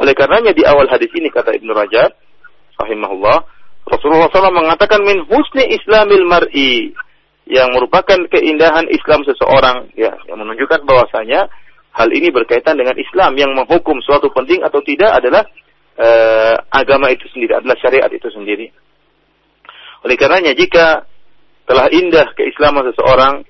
Oleh 0.00 0.16
karenanya 0.16 0.56
di 0.56 0.64
awal 0.64 0.88
hadis 0.88 1.12
ini 1.12 1.28
kata 1.28 1.52
Ibnu 1.52 1.70
Rajab, 1.76 2.10
rahimahullah, 2.80 3.38
Rasulullah 3.84 4.32
SAW 4.32 4.54
mengatakan 4.54 5.04
min 5.04 5.24
husni 5.28 5.76
islamil 5.76 6.24
mar'i 6.24 6.94
yang 7.50 7.74
merupakan 7.74 8.16
keindahan 8.30 8.86
Islam 8.86 9.26
seseorang 9.26 9.90
ya 9.98 10.14
yang 10.30 10.38
menunjukkan 10.38 10.86
bahwasanya 10.86 11.50
hal 11.90 12.08
ini 12.14 12.30
berkaitan 12.30 12.78
dengan 12.78 12.94
Islam 12.94 13.34
yang 13.34 13.50
menghukum 13.52 13.98
suatu 13.98 14.30
penting 14.30 14.62
atau 14.62 14.78
tidak 14.86 15.10
adalah 15.18 15.42
uh, 15.98 16.54
agama 16.70 17.10
itu 17.10 17.26
sendiri, 17.34 17.58
adalah 17.58 17.74
syariat 17.82 18.06
itu 18.06 18.30
sendiri. 18.30 18.70
Oleh 20.06 20.16
karenanya 20.16 20.54
jika 20.54 21.04
telah 21.66 21.90
indah 21.90 22.30
keislaman 22.38 22.86
seseorang, 22.94 23.42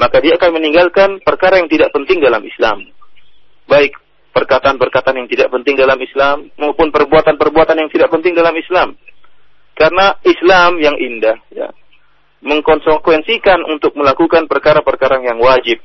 maka 0.00 0.16
dia 0.20 0.36
akan 0.36 0.50
meninggalkan 0.56 1.20
perkara 1.20 1.60
yang 1.60 1.68
tidak 1.68 1.92
penting 1.92 2.20
dalam 2.22 2.42
Islam. 2.44 2.88
Baik 3.68 3.96
perkataan-perkataan 4.32 5.16
yang 5.20 5.28
tidak 5.28 5.52
penting 5.52 5.76
dalam 5.76 6.00
Islam 6.00 6.48
maupun 6.56 6.88
perbuatan-perbuatan 6.88 7.76
yang 7.76 7.90
tidak 7.92 8.08
penting 8.08 8.32
dalam 8.32 8.56
Islam. 8.56 8.96
Karena 9.76 10.16
Islam 10.24 10.80
yang 10.80 10.96
indah 10.96 11.36
ya, 11.52 11.68
mengkonsekuensikan 12.44 13.64
untuk 13.68 13.96
melakukan 13.96 14.48
perkara-perkara 14.48 15.20
yang 15.24 15.40
wajib 15.40 15.80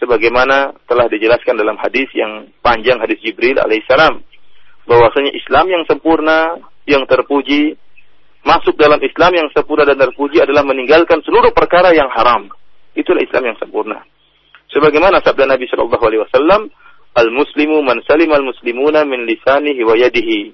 sebagaimana 0.00 0.74
telah 0.88 1.06
dijelaskan 1.06 1.54
dalam 1.56 1.76
hadis 1.78 2.08
yang 2.16 2.50
panjang 2.64 2.98
hadis 2.98 3.20
Jibril 3.20 3.60
alaihissalam 3.60 4.20
bahwasanya 4.86 5.30
Islam 5.36 5.66
yang 5.70 5.82
sempurna, 5.86 6.58
yang 6.90 7.06
terpuji, 7.06 7.78
masuk 8.42 8.74
dalam 8.74 8.98
Islam 8.98 9.32
yang 9.38 9.48
sempurna 9.54 9.86
dan 9.86 9.98
terpuji 9.98 10.42
adalah 10.42 10.66
meninggalkan 10.66 11.22
seluruh 11.22 11.54
perkara 11.54 11.94
yang 11.94 12.10
haram. 12.10 12.50
Itulah 12.92 13.24
Islam 13.24 13.52
yang 13.52 13.56
sempurna. 13.58 14.04
Sebagaimana 14.72 15.20
sabda 15.20 15.48
Nabi 15.48 15.68
Shallallahu 15.68 16.04
Alaihi 16.04 16.22
Wasallam, 16.28 16.68
al 17.12 17.28
muslimu 17.28 17.84
man 17.84 18.00
salim 18.08 18.32
al 18.32 18.44
muslimuna 18.44 19.04
min 19.04 19.28
lisanihi 19.28 19.80
wa 19.84 19.96
yadihi. 19.96 20.52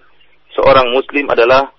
Seorang 0.58 0.90
muslim 0.90 1.30
adalah 1.30 1.70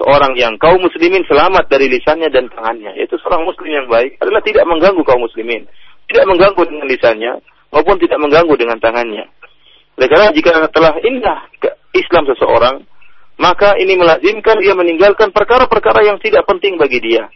seorang 0.00 0.32
yang 0.40 0.56
kaum 0.56 0.80
muslimin 0.80 1.20
selamat 1.28 1.68
dari 1.68 1.92
lisannya 1.92 2.32
dan 2.32 2.48
tangannya. 2.48 2.96
Yaitu 2.96 3.20
seorang 3.20 3.44
muslim 3.44 3.68
yang 3.68 3.86
baik 3.88 4.16
adalah 4.24 4.40
tidak 4.40 4.64
mengganggu 4.64 5.02
kaum 5.04 5.20
muslimin. 5.20 5.68
Tidak 6.08 6.24
mengganggu 6.24 6.62
dengan 6.64 6.86
lisannya 6.88 7.32
maupun 7.72 7.96
tidak 8.00 8.18
mengganggu 8.20 8.54
dengan 8.56 8.78
tangannya. 8.80 9.24
Oleh 10.00 10.08
karena 10.08 10.28
jika 10.32 10.68
telah 10.72 10.96
indah 11.04 11.38
Islam 11.92 12.24
seseorang, 12.24 12.76
maka 13.36 13.76
ini 13.76 13.96
melazimkan 13.96 14.60
dia 14.60 14.72
meninggalkan 14.72 15.32
perkara-perkara 15.32 16.04
yang 16.08 16.16
tidak 16.20 16.48
penting 16.48 16.80
bagi 16.80 17.00
dia. 17.00 17.28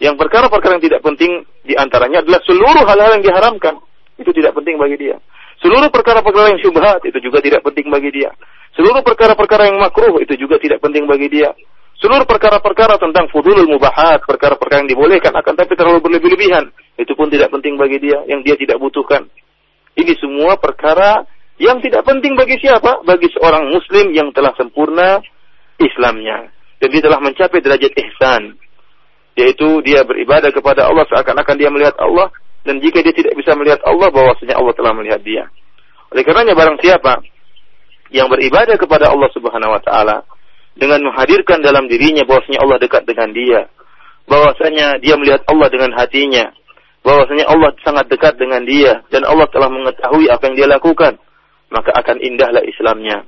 Yang 0.00 0.16
perkara-perkara 0.16 0.80
yang 0.80 0.84
tidak 0.84 1.00
penting 1.04 1.44
di 1.60 1.76
antaranya 1.76 2.24
adalah 2.24 2.40
seluruh 2.48 2.84
hal-hal 2.88 3.20
yang 3.20 3.24
diharamkan. 3.24 3.84
Itu 4.16 4.32
tidak 4.32 4.56
penting 4.56 4.80
bagi 4.80 4.96
dia. 4.96 5.16
Seluruh 5.60 5.92
perkara-perkara 5.92 6.56
yang 6.56 6.60
syubhat 6.64 7.04
itu 7.04 7.20
juga 7.20 7.44
tidak 7.44 7.60
penting 7.60 7.92
bagi 7.92 8.08
dia. 8.08 8.32
Seluruh 8.72 9.04
perkara-perkara 9.04 9.68
yang 9.68 9.76
makruh 9.76 10.16
itu 10.24 10.32
juga 10.40 10.56
tidak 10.56 10.80
penting 10.80 11.04
bagi 11.04 11.28
dia. 11.28 11.52
Seluruh 12.00 12.24
perkara-perkara 12.24 12.96
tentang 12.96 13.28
fudulul 13.28 13.68
mubahat, 13.68 14.24
perkara-perkara 14.24 14.80
yang 14.80 14.88
dibolehkan 14.88 15.36
akan 15.36 15.52
tapi 15.52 15.76
terlalu 15.76 16.00
berlebih-lebihan, 16.00 16.72
itu 16.96 17.12
pun 17.12 17.28
tidak 17.28 17.52
penting 17.52 17.76
bagi 17.76 18.00
dia, 18.00 18.24
yang 18.24 18.40
dia 18.40 18.56
tidak 18.56 18.80
butuhkan. 18.80 19.28
Ini 20.00 20.16
semua 20.16 20.56
perkara 20.56 21.28
yang 21.60 21.76
tidak 21.84 22.08
penting 22.08 22.40
bagi 22.40 22.56
siapa? 22.56 23.04
Bagi 23.04 23.28
seorang 23.36 23.68
muslim 23.68 24.16
yang 24.16 24.32
telah 24.32 24.56
sempurna 24.56 25.20
Islamnya. 25.76 26.48
Dan 26.80 26.88
dia 26.88 27.04
telah 27.04 27.20
mencapai 27.20 27.60
derajat 27.60 27.92
ihsan. 27.92 28.56
Yaitu 29.40 29.80
dia 29.80 30.04
beribadah 30.04 30.52
kepada 30.52 30.84
Allah 30.84 31.08
seakan-akan 31.08 31.56
dia 31.56 31.72
melihat 31.72 31.96
Allah. 31.96 32.28
Dan 32.60 32.76
jika 32.84 33.00
dia 33.00 33.16
tidak 33.16 33.32
bisa 33.40 33.56
melihat 33.56 33.80
Allah, 33.88 34.12
bahwasanya 34.12 34.60
Allah 34.60 34.76
telah 34.76 34.92
melihat 34.92 35.20
dia. 35.24 35.48
Oleh 36.12 36.22
karenanya 36.26 36.52
barang 36.52 36.76
siapa 36.84 37.24
yang 38.12 38.26
beribadah 38.28 38.76
kepada 38.76 39.08
Allah 39.08 39.30
Subhanahu 39.30 39.72
wa 39.72 39.80
taala 39.80 40.26
dengan 40.74 41.00
menghadirkan 41.06 41.62
dalam 41.62 41.86
dirinya 41.86 42.26
bahwasanya 42.26 42.60
Allah 42.60 42.78
dekat 42.82 43.06
dengan 43.06 43.30
dia, 43.30 43.70
bahwasanya 44.26 44.98
dia 44.98 45.14
melihat 45.16 45.46
Allah 45.46 45.68
dengan 45.70 45.94
hatinya, 45.94 46.50
bahwasanya 47.06 47.46
Allah 47.46 47.70
sangat 47.86 48.06
dekat 48.10 48.36
dengan 48.36 48.66
dia 48.66 49.06
dan 49.08 49.22
Allah 49.24 49.46
telah 49.48 49.70
mengetahui 49.70 50.26
apa 50.28 50.42
yang 50.50 50.56
dia 50.58 50.68
lakukan, 50.68 51.16
maka 51.70 51.90
akan 51.96 52.16
indahlah 52.18 52.62
Islamnya. 52.66 53.24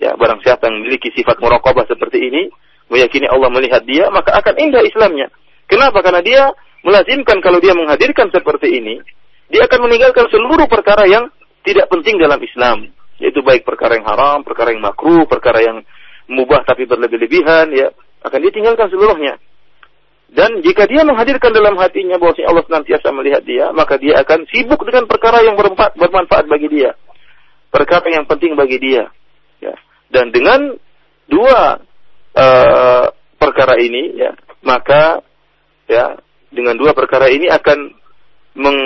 Ya, 0.00 0.16
barang 0.16 0.40
siapa 0.44 0.68
yang 0.68 0.80
memiliki 0.80 1.12
sifat 1.12 1.40
muraqabah 1.40 1.84
seperti 1.88 2.24
ini, 2.24 2.48
meyakini 2.88 3.28
Allah 3.28 3.52
melihat 3.52 3.84
dia, 3.84 4.08
maka 4.08 4.32
akan 4.36 4.56
indah 4.56 4.80
Islamnya. 4.84 5.28
Kenapa? 5.70 6.02
Karena 6.02 6.18
dia 6.18 6.42
melazimkan 6.82 7.38
kalau 7.38 7.62
dia 7.62 7.78
menghadirkan 7.78 8.34
seperti 8.34 8.82
ini, 8.82 8.98
dia 9.46 9.70
akan 9.70 9.86
meninggalkan 9.86 10.26
seluruh 10.26 10.66
perkara 10.66 11.06
yang 11.06 11.30
tidak 11.62 11.86
penting 11.86 12.18
dalam 12.18 12.42
Islam, 12.42 12.90
yaitu 13.22 13.38
baik 13.46 13.62
perkara 13.62 13.94
yang 13.94 14.06
haram, 14.10 14.42
perkara 14.42 14.74
yang 14.74 14.82
makruh, 14.82 15.30
perkara 15.30 15.62
yang 15.62 15.86
mubah 16.26 16.66
tapi 16.66 16.90
berlebih-lebihan, 16.90 17.70
ya, 17.70 17.94
akan 18.26 18.38
dia 18.42 18.52
tinggalkan 18.52 18.90
seluruhnya. 18.90 19.38
Dan 20.30 20.62
jika 20.62 20.86
dia 20.86 21.02
menghadirkan 21.02 21.50
dalam 21.50 21.74
hatinya 21.74 22.14
bahwa 22.14 22.38
si 22.38 22.46
Allah 22.46 22.62
senantiasa 22.62 23.10
melihat 23.10 23.42
dia, 23.42 23.74
maka 23.74 23.98
dia 23.98 24.22
akan 24.22 24.46
sibuk 24.46 24.78
dengan 24.86 25.10
perkara 25.10 25.42
yang 25.42 25.58
bermanfaat 25.98 26.46
bagi 26.46 26.70
dia. 26.70 26.94
Perkara 27.70 28.06
yang 28.14 28.30
penting 28.30 28.54
bagi 28.54 28.78
dia. 28.78 29.10
Ya. 29.58 29.74
Dan 30.06 30.30
dengan 30.30 30.78
dua 31.26 31.82
uh, 32.38 33.04
perkara 33.42 33.82
ini, 33.82 34.22
ya, 34.22 34.38
maka 34.62 35.18
ya 35.90 36.14
dengan 36.54 36.78
dua 36.78 36.94
perkara 36.94 37.26
ini 37.26 37.50
akan 37.50 37.78
meng, 38.54 38.78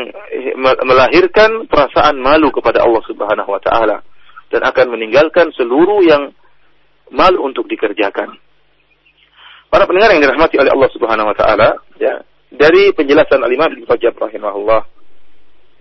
melahirkan 0.85 1.69
perasaan 1.69 2.17
malu 2.17 2.49
kepada 2.49 2.81
Allah 2.81 3.05
Subhanahu 3.05 3.51
wa 3.53 3.61
taala 3.61 4.01
dan 4.49 4.65
akan 4.65 4.97
meninggalkan 4.97 5.53
seluruh 5.53 6.01
yang 6.05 6.33
malu 7.13 7.45
untuk 7.45 7.69
dikerjakan. 7.69 8.37
Para 9.69 9.85
pendengar 9.91 10.15
yang 10.15 10.23
dirahmati 10.23 10.57
oleh 10.57 10.71
Allah 10.71 10.91
Subhanahu 10.95 11.31
wa 11.35 11.37
taala, 11.37 11.69
ya, 11.99 12.23
dari 12.55 12.95
penjelasan 12.95 13.43
Al-Imam 13.43 13.75
Ibnu 13.75 13.91
Rajab 13.91 14.15
rahimahullah 14.15 14.83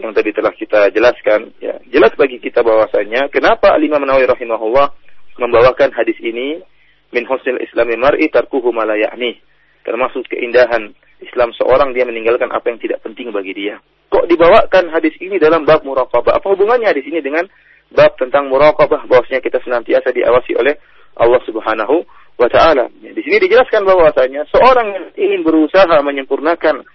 yang 0.01 0.11
tadi 0.17 0.33
telah 0.33 0.49
kita 0.57 0.89
jelaskan, 0.89 1.53
ya, 1.61 1.77
jelas 1.93 2.09
bagi 2.17 2.41
kita 2.41 2.65
bahwasanya 2.65 3.29
kenapa 3.29 3.77
Al-Imam 3.77 4.01
Nawawi 4.01 4.25
rahimahullah 4.25 4.89
membawakan 5.37 5.93
hadis 5.93 6.17
ini 6.17 6.57
min 7.13 7.23
husnil 7.29 7.61
islami 7.61 7.93
mar'i 7.93 8.25
tarkuhu 8.33 8.73
ma. 8.73 8.89
Termasuk 9.83 10.25
keindahan 10.31 10.95
Islam 11.23 11.55
seorang 11.55 11.95
dia 11.95 12.03
meninggalkan 12.03 12.51
apa 12.51 12.69
yang 12.69 12.79
tidak 12.79 12.99
penting 13.01 13.31
bagi 13.31 13.55
dia. 13.55 13.79
Kok 14.11 14.29
dibawakan 14.29 14.93
hadis 14.93 15.15
ini 15.17 15.41
dalam 15.41 15.65
bab 15.65 15.81
muraqabah? 15.81 16.37
Apa 16.37 16.47
hubungannya 16.53 16.85
hadis 16.85 17.07
ini 17.07 17.23
dengan 17.23 17.47
bab 17.89 18.13
tentang 18.19 18.51
muraqabah 18.51 19.09
bahwasanya 19.09 19.41
kita 19.41 19.63
senantiasa 19.63 20.13
diawasi 20.13 20.53
oleh 20.59 20.77
Allah 21.17 21.41
Subhanahu 21.45 22.05
wa 22.37 22.49
taala. 22.49 22.89
Ya, 23.01 23.11
di 23.13 23.21
sini 23.21 23.37
dijelaskan 23.41 23.85
bahwasanya 23.85 24.49
seorang 24.49 24.87
yang 24.93 25.05
ingin 25.17 25.41
berusaha 25.45 25.95
menyempurnakan 26.01 26.85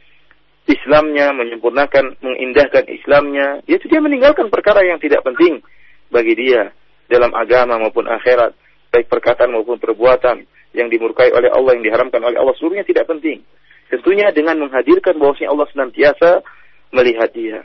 Islamnya, 0.69 1.33
menyempurnakan, 1.33 2.21
mengindahkan 2.21 2.85
Islamnya, 2.93 3.65
yaitu 3.65 3.89
dia 3.89 4.05
meninggalkan 4.05 4.53
perkara 4.53 4.85
yang 4.85 5.01
tidak 5.01 5.25
penting 5.25 5.65
bagi 6.13 6.37
dia 6.37 6.77
dalam 7.09 7.33
agama 7.33 7.81
maupun 7.81 8.05
akhirat, 8.05 8.53
baik 8.93 9.09
perkataan 9.09 9.49
maupun 9.49 9.81
perbuatan 9.81 10.45
yang 10.77 10.93
dimurkai 10.93 11.33
oleh 11.33 11.49
Allah, 11.49 11.73
yang 11.73 11.85
diharamkan 11.89 12.21
oleh 12.21 12.37
Allah, 12.37 12.53
seluruhnya 12.61 12.85
tidak 12.85 13.09
penting. 13.09 13.41
Tentunya 13.89 14.29
dengan 14.33 14.61
menghadirkan 14.69 15.17
bahwasanya 15.17 15.51
Allah 15.53 15.69
senantiasa 15.73 16.31
melihat 16.93 17.33
dia 17.33 17.65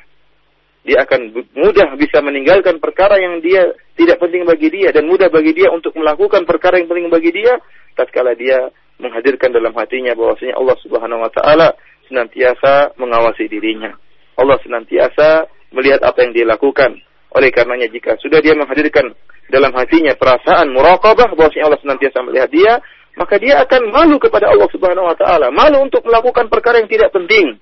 dia 0.83 0.99
akan 1.07 1.31
mudah 1.55 1.95
bisa 1.95 2.19
meninggalkan 2.19 2.83
perkara 2.83 3.15
yang 3.15 3.39
dia 3.39 3.71
tidak 3.95 4.19
penting 4.19 4.43
bagi 4.43 4.67
dia 4.67 4.91
dan 4.91 5.07
mudah 5.07 5.31
bagi 5.31 5.55
dia 5.55 5.71
untuk 5.71 5.95
melakukan 5.95 6.43
perkara 6.43 6.75
yang 6.75 6.91
penting 6.91 7.07
bagi 7.07 7.31
dia 7.31 7.55
tatkala 7.95 8.35
dia 8.35 8.67
menghadirkan 8.99 9.55
dalam 9.55 9.71
hatinya 9.79 10.11
bahwasanya 10.11 10.59
Allah 10.59 10.77
Subhanahu 10.83 11.23
wa 11.23 11.31
taala 11.31 11.71
senantiasa 12.11 12.99
mengawasi 12.99 13.47
dirinya. 13.47 13.95
Allah 14.35 14.59
senantiasa 14.59 15.47
melihat 15.71 16.03
apa 16.03 16.19
yang 16.19 16.35
dia 16.35 16.45
lakukan. 16.45 16.99
Oleh 17.33 17.49
karenanya 17.49 17.89
jika 17.89 18.19
sudah 18.21 18.43
dia 18.43 18.53
menghadirkan 18.53 19.15
dalam 19.49 19.71
hatinya 19.73 20.13
perasaan 20.19 20.69
muraqabah 20.69 21.33
bahwasanya 21.33 21.65
Allah 21.71 21.81
senantiasa 21.81 22.19
melihat 22.27 22.49
dia, 22.51 22.73
maka 23.13 23.35
dia 23.37 23.61
akan 23.61 23.93
malu 23.93 24.17
kepada 24.17 24.49
Allah 24.49 24.69
Subhanahu 24.69 25.09
wa 25.09 25.17
taala, 25.17 25.53
malu 25.53 25.85
untuk 25.85 26.01
melakukan 26.05 26.49
perkara 26.49 26.81
yang 26.81 26.89
tidak 26.89 27.13
penting 27.13 27.57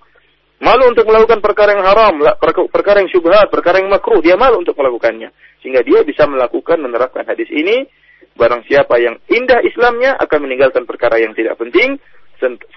Malu 0.61 0.93
untuk 0.93 1.09
melakukan 1.09 1.41
perkara 1.41 1.73
yang 1.73 1.81
haram, 1.81 2.21
perkara 2.69 3.01
yang 3.01 3.09
syubhat, 3.09 3.49
perkara 3.49 3.81
yang 3.81 3.89
makruh, 3.89 4.21
dia 4.21 4.37
malu 4.37 4.61
untuk 4.61 4.77
melakukannya. 4.77 5.33
Sehingga 5.57 5.81
dia 5.81 6.05
bisa 6.05 6.29
melakukan 6.29 6.77
menerapkan 6.77 7.25
hadis 7.25 7.49
ini, 7.49 7.89
barang 8.37 8.69
siapa 8.69 9.01
yang 9.01 9.17
indah 9.25 9.57
Islamnya 9.65 10.21
akan 10.21 10.39
meninggalkan 10.45 10.85
perkara 10.85 11.17
yang 11.17 11.33
tidak 11.33 11.57
penting, 11.57 11.97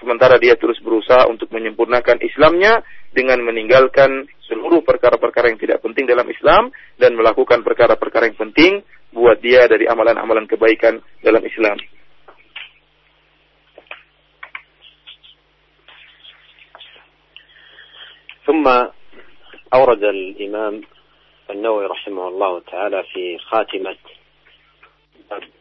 sementara 0.01 0.41
dia 0.41 0.57
terus 0.57 0.81
berusaha 0.81 1.29
untuk 1.29 1.53
menyempurnakan 1.53 2.25
Islamnya 2.25 2.81
dengan 3.13 3.45
meninggalkan 3.45 4.33
seluruh 4.49 4.81
perkara-perkara 4.81 5.53
yang 5.53 5.61
tidak 5.61 5.85
penting 5.85 6.09
dalam 6.09 6.25
Islam 6.25 6.73
dan 6.97 7.13
melakukan 7.13 7.61
perkara-perkara 7.61 8.33
yang 8.33 8.49
penting 8.49 8.81
buat 9.13 9.37
dia 9.45 9.69
dari 9.69 9.85
amalan-amalan 9.85 10.49
kebaikan 10.49 11.05
dalam 11.21 11.45
Islam. 11.45 11.77
ثم 18.45 18.67
أورد 19.73 20.03
الإمام 20.03 20.81
النووي 21.49 21.85
رحمه 21.85 22.27
الله 22.27 22.59
تعالى 22.59 23.03
في 23.03 23.37
خاتمة 23.37 23.95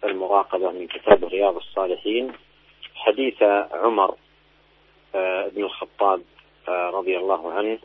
المراقبة 0.05 0.71
من 0.71 0.87
كتاب 0.87 1.25
رياض 1.25 1.57
الصالحين 1.57 2.33
حديث 2.95 3.43
عمر 3.73 4.15
آه، 5.15 5.49
بن 5.49 5.63
الخطاب 5.63 6.23
آه، 6.69 6.91
رضي 6.91 7.17
الله 7.19 7.53
عنه 7.53 7.79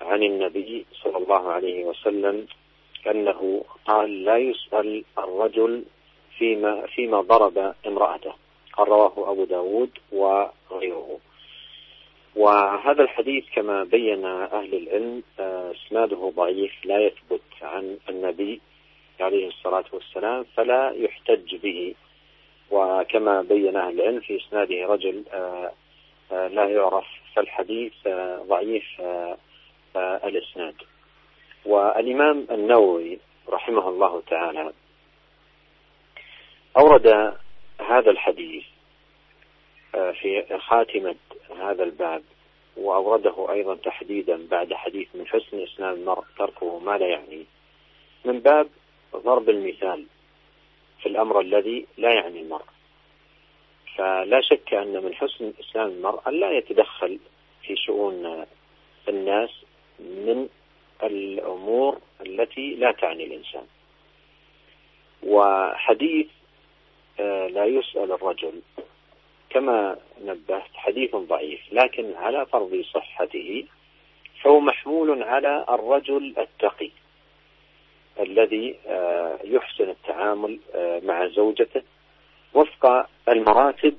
عن 0.00 0.22
النبي 0.22 0.86
صلى 1.02 1.16
الله 1.16 1.52
عليه 1.52 1.84
وسلم 1.84 2.46
أنه 3.06 3.64
قال 3.86 4.24
لا 4.24 4.36
يسأل 4.36 5.04
الرجل 5.18 5.84
فيما 6.38 6.86
فيما 6.86 7.20
ضرب 7.20 7.74
امرأته. 7.86 8.34
قال 8.72 8.88
رواه 8.88 9.32
أبو 9.32 9.44
داود 9.44 9.90
وغيره. 10.12 10.89
وهذا 12.50 13.02
الحديث 13.02 13.44
كما 13.54 13.84
بين 13.84 14.24
أهل 14.26 14.74
العلم 14.74 15.22
آه، 15.40 15.72
إسناده 15.72 16.32
ضعيف 16.36 16.72
لا 16.84 16.98
يثبت 16.98 17.42
عن 17.62 17.98
النبي 18.08 18.60
عليه 19.20 19.48
الصلاة 19.48 19.84
والسلام 19.92 20.44
فلا 20.56 20.92
يحتج 20.96 21.56
به. 21.56 21.94
وكما 22.70 23.42
بين 23.42 23.76
أهل 23.76 24.00
العلم 24.00 24.20
في 24.20 24.36
إسناده 24.36 24.86
رجل 24.86 25.24
آه، 25.32 25.72
آه، 26.32 26.48
لا 26.48 26.68
يعرف 26.68 27.06
فالحديث 27.34 27.92
ضعيف 28.48 29.02
الإسناد. 29.96 30.74
والإمام 31.66 32.46
النووي 32.50 33.18
رحمه 33.48 33.88
الله 33.88 34.22
تعالى 34.30 34.72
أورد 36.76 37.06
هذا 37.80 38.10
الحديث 38.10 38.64
في 39.92 40.58
خاتمة 40.58 41.14
هذا 41.60 41.84
الباب. 41.84 42.22
وأورده 42.80 43.52
أيضا 43.52 43.74
تحديدا 43.74 44.46
بعد 44.50 44.74
حديث 44.74 45.08
من 45.14 45.26
حسن 45.26 45.62
إسلام 45.62 45.94
المرء 45.94 46.24
تركه 46.38 46.78
ما 46.78 46.98
لا 46.98 47.06
يعنيه 47.06 47.44
من 48.24 48.38
باب 48.40 48.68
ضرب 49.16 49.50
المثال 49.50 50.04
في 51.02 51.08
الأمر 51.08 51.40
الذي 51.40 51.86
لا 51.98 52.14
يعني 52.14 52.40
المرء. 52.40 52.64
فلا 53.96 54.40
شك 54.40 54.74
أن 54.74 55.04
من 55.04 55.14
حسن 55.14 55.52
إسلام 55.60 55.86
المرء 55.88 56.28
أن 56.28 56.40
لا 56.40 56.50
يتدخل 56.50 57.18
في 57.62 57.76
شؤون 57.76 58.44
الناس 59.08 59.50
من 60.00 60.48
الأمور 61.02 61.98
التي 62.20 62.74
لا 62.74 62.92
تعني 62.92 63.24
الإنسان. 63.24 63.66
وحديث 65.22 66.26
آه، 67.20 67.46
لا 67.46 67.64
يسأل 67.64 68.12
الرجل 68.12 68.52
كما 69.50 69.96
نبهت 70.24 70.70
حديث 70.74 71.16
ضعيف 71.16 71.60
لكن 71.72 72.14
على 72.16 72.46
فرض 72.46 72.84
صحته 72.94 73.64
فهو 74.42 74.60
محمول 74.60 75.22
على 75.22 75.64
الرجل 75.68 76.34
التقي 76.38 76.90
الذي 78.20 78.76
آه، 78.86 79.38
يحسن 79.44 79.90
التعامل 79.90 80.58
آه، 80.74 81.00
مع 81.04 81.26
زوجته 81.26 81.82
وفق 82.54 83.06
المراتب 83.28 83.94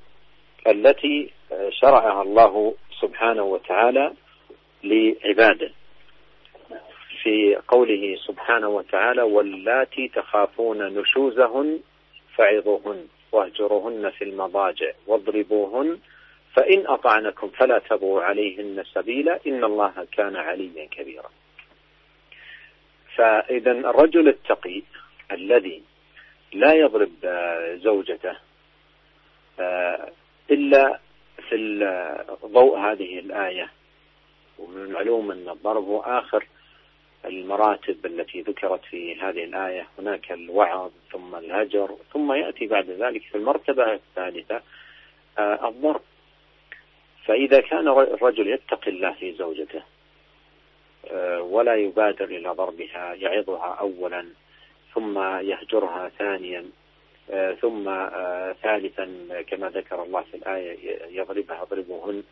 التي 0.67 1.29
شرعها 1.69 2.21
الله 2.21 2.73
سبحانه 3.01 3.43
وتعالى 3.43 4.13
لعباده. 4.83 5.71
في 7.23 7.55
قوله 7.67 8.15
سبحانه 8.27 8.67
وتعالى 8.67 9.21
واللاتي 9.21 10.07
تخافون 10.07 10.99
نشوزهن 10.99 11.79
فعظوهن 12.35 13.07
واهجروهن 13.31 14.09
في 14.09 14.23
المضاجع 14.23 14.91
واضربوهن 15.07 15.99
فإن 16.55 16.87
أطعنكم 16.87 17.49
فلا 17.49 17.79
تبغوا 17.79 18.21
عليهن 18.21 18.83
سبيلا 18.93 19.39
إن 19.47 19.63
الله 19.63 20.07
كان 20.11 20.35
عليا 20.35 20.85
كبيرا. 20.85 21.29
فإذا 23.15 23.71
الرجل 23.71 24.27
التقي 24.27 24.81
الذي 25.31 25.83
لا 26.53 26.73
يضرب 26.73 27.11
زوجته 27.83 28.35
إلا 30.51 30.99
في 31.49 31.57
ضوء 32.45 32.79
هذه 32.79 33.19
الآية. 33.19 33.71
ومن 34.59 34.83
المعلوم 34.83 35.31
أن 35.31 35.49
الضرب 35.49 35.83
هو 35.83 35.99
آخر 35.99 36.47
المراتب 37.25 38.05
التي 38.05 38.41
ذكرت 38.41 38.85
في 38.85 39.21
هذه 39.21 39.43
الآية. 39.43 39.87
هناك 39.99 40.31
الوعظ 40.31 40.91
ثم 41.11 41.35
الهجر 41.35 41.95
ثم 42.13 42.31
يأتي 42.31 42.67
بعد 42.67 42.89
ذلك 42.89 43.21
في 43.21 43.35
المرتبة 43.37 43.93
الثالثة 43.93 44.61
آه، 45.37 45.69
الضرب. 45.69 46.01
فإذا 47.25 47.61
كان 47.61 47.87
الرجل 47.87 48.47
يتقي 48.47 48.91
الله 48.91 49.11
في 49.11 49.31
زوجته 49.33 49.81
آه، 51.11 51.41
ولا 51.41 51.75
يبادر 51.75 52.25
إلى 52.25 52.49
ضربها 52.49 53.13
يعظها 53.13 53.77
أولا 53.79 54.25
ثم 54.93 55.19
يهجرها 55.19 56.11
ثانيا 56.19 56.65
آه، 57.31 57.53
ثم 57.53 57.83
ثالثا 58.63 59.09
كما 59.47 59.69
ذكر 59.69 60.03
الله 60.03 60.21
في 60.21 60.37
الآية 60.37 60.77
يضربها 61.19 61.63
ضربهن. 61.63 62.23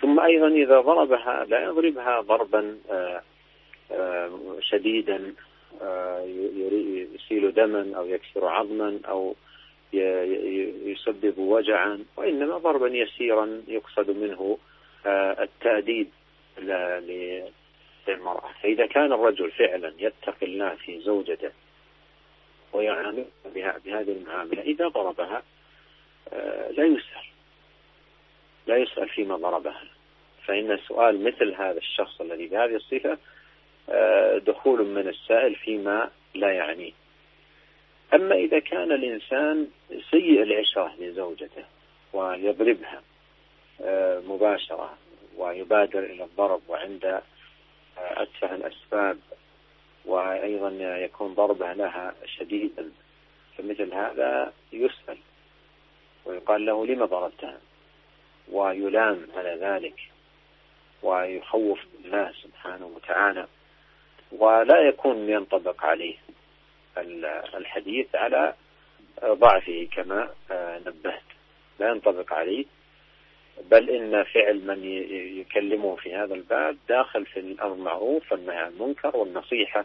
ثم 0.00 0.20
أيضا 0.20 0.48
إذا 0.48 0.80
ضربها 0.80 1.44
لا 1.44 1.62
يضربها 1.62 2.20
ضربا 2.20 2.78
شديدا 4.60 5.34
آه، 5.82 6.24
يسيل 7.14 7.54
دما 7.54 7.96
أو 7.96 8.06
يكسر 8.06 8.46
عظما 8.46 9.00
أو 9.08 9.34
يسبب 9.92 11.38
وجعا 11.38 12.04
وإنما 12.16 12.58
ضربا 12.58 12.88
يسيرا 12.88 13.62
يقصد 13.68 14.10
منه 14.10 14.58
آه، 15.06 15.42
التأديب 15.42 16.08
للمرأة. 18.08 18.50
فإذا 18.62 18.86
كان 18.86 19.12
الرجل 19.12 19.50
فعلا 19.50 19.92
يتقي 19.98 20.46
الله 20.46 20.74
في 20.74 21.00
زوجته 21.00 21.50
ويعامل 22.72 23.24
بهذه 23.54 24.12
المعاملة 24.12 24.62
إذا 24.62 24.88
ضربها 24.88 25.42
آه، 26.32 26.70
لا 26.70 26.84
يسأل. 26.84 27.28
لا 28.66 28.76
يسأل 28.76 29.08
فيما 29.08 29.36
ضربها. 29.36 29.84
فإن 30.44 30.70
السؤال 30.70 31.24
مثل 31.24 31.54
هذا 31.54 31.78
الشخص 31.78 32.20
الذي 32.20 32.46
بهذه 32.46 32.74
الصفة 32.74 33.12
آه، 33.12 33.18
دخول 34.38 34.84
من 34.84 35.08
السائل 35.08 35.54
فيما 35.54 36.10
لا 36.34 36.52
يعنيه. 36.52 36.92
أما 38.14 38.34
إذا 38.34 38.58
كان 38.58 38.92
الإنسان 38.92 39.68
سيء 40.10 40.42
العشرة 40.42 40.92
لزوجته 40.98 41.64
ويضربها 42.12 43.02
آه، 43.80 44.20
مباشرة 44.20 44.98
ويبادر 45.36 45.98
إلى 45.98 46.24
الضرب 46.24 46.60
وعند 46.68 47.04
آه، 47.04 47.22
أتفه 47.98 48.54
الأسباب 48.54 49.18
وأيضا 50.04 50.70
يكون 50.98 51.34
ضربه 51.34 51.72
لها 51.72 52.14
شديدا 52.26 52.90
فمثل 53.58 53.94
هذا 53.94 54.52
يسأل 54.72 55.18
ويقال 56.24 56.66
له 56.66 56.86
لما 56.86 57.06
ضربتها؟ 57.06 57.58
ويلام 58.52 59.26
على 59.36 59.58
ذلك 59.60 60.00
ويخوف 61.02 61.80
الله 62.04 62.32
سبحانه 62.42 62.86
وتعالى. 62.86 63.46
ولا 64.32 64.80
يكون 64.88 65.28
ينطبق 65.28 65.84
عليه 65.84 66.16
الحديث 67.54 68.14
على 68.14 68.54
ضعفه 69.24 69.88
كما 69.92 70.30
آه، 70.50 70.78
نبهت. 70.86 71.22
لا 71.80 71.88
ينطبق 71.88 72.32
عليه 72.32 72.64
بل 73.70 73.90
إن 73.90 74.24
فعل 74.24 74.66
من 74.66 74.84
يكلمه 75.40 75.96
في 75.96 76.14
هذا 76.14 76.34
الباب 76.34 76.76
داخل 76.88 77.26
في 77.26 77.40
الأمر 77.40 77.74
المعروف 77.74 78.32
والنهي 78.32 78.56
عن 78.56 78.72
المنكر 78.72 79.16
والنصيحة 79.16 79.84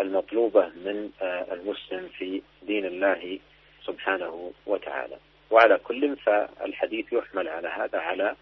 المطلوبة 0.00 0.66
من 0.66 1.10
آه، 1.22 1.54
المسلم 1.54 2.08
في 2.18 2.42
دين 2.62 2.84
الله 2.84 3.38
سبحانه 3.84 4.52
وتعالى. 4.66 5.16
وعلى 5.50 5.78
كل 5.78 6.16
فالحديث 6.16 7.12
يحمل 7.12 7.48
على 7.48 7.68
هذا 7.68 7.98
على 7.98 8.36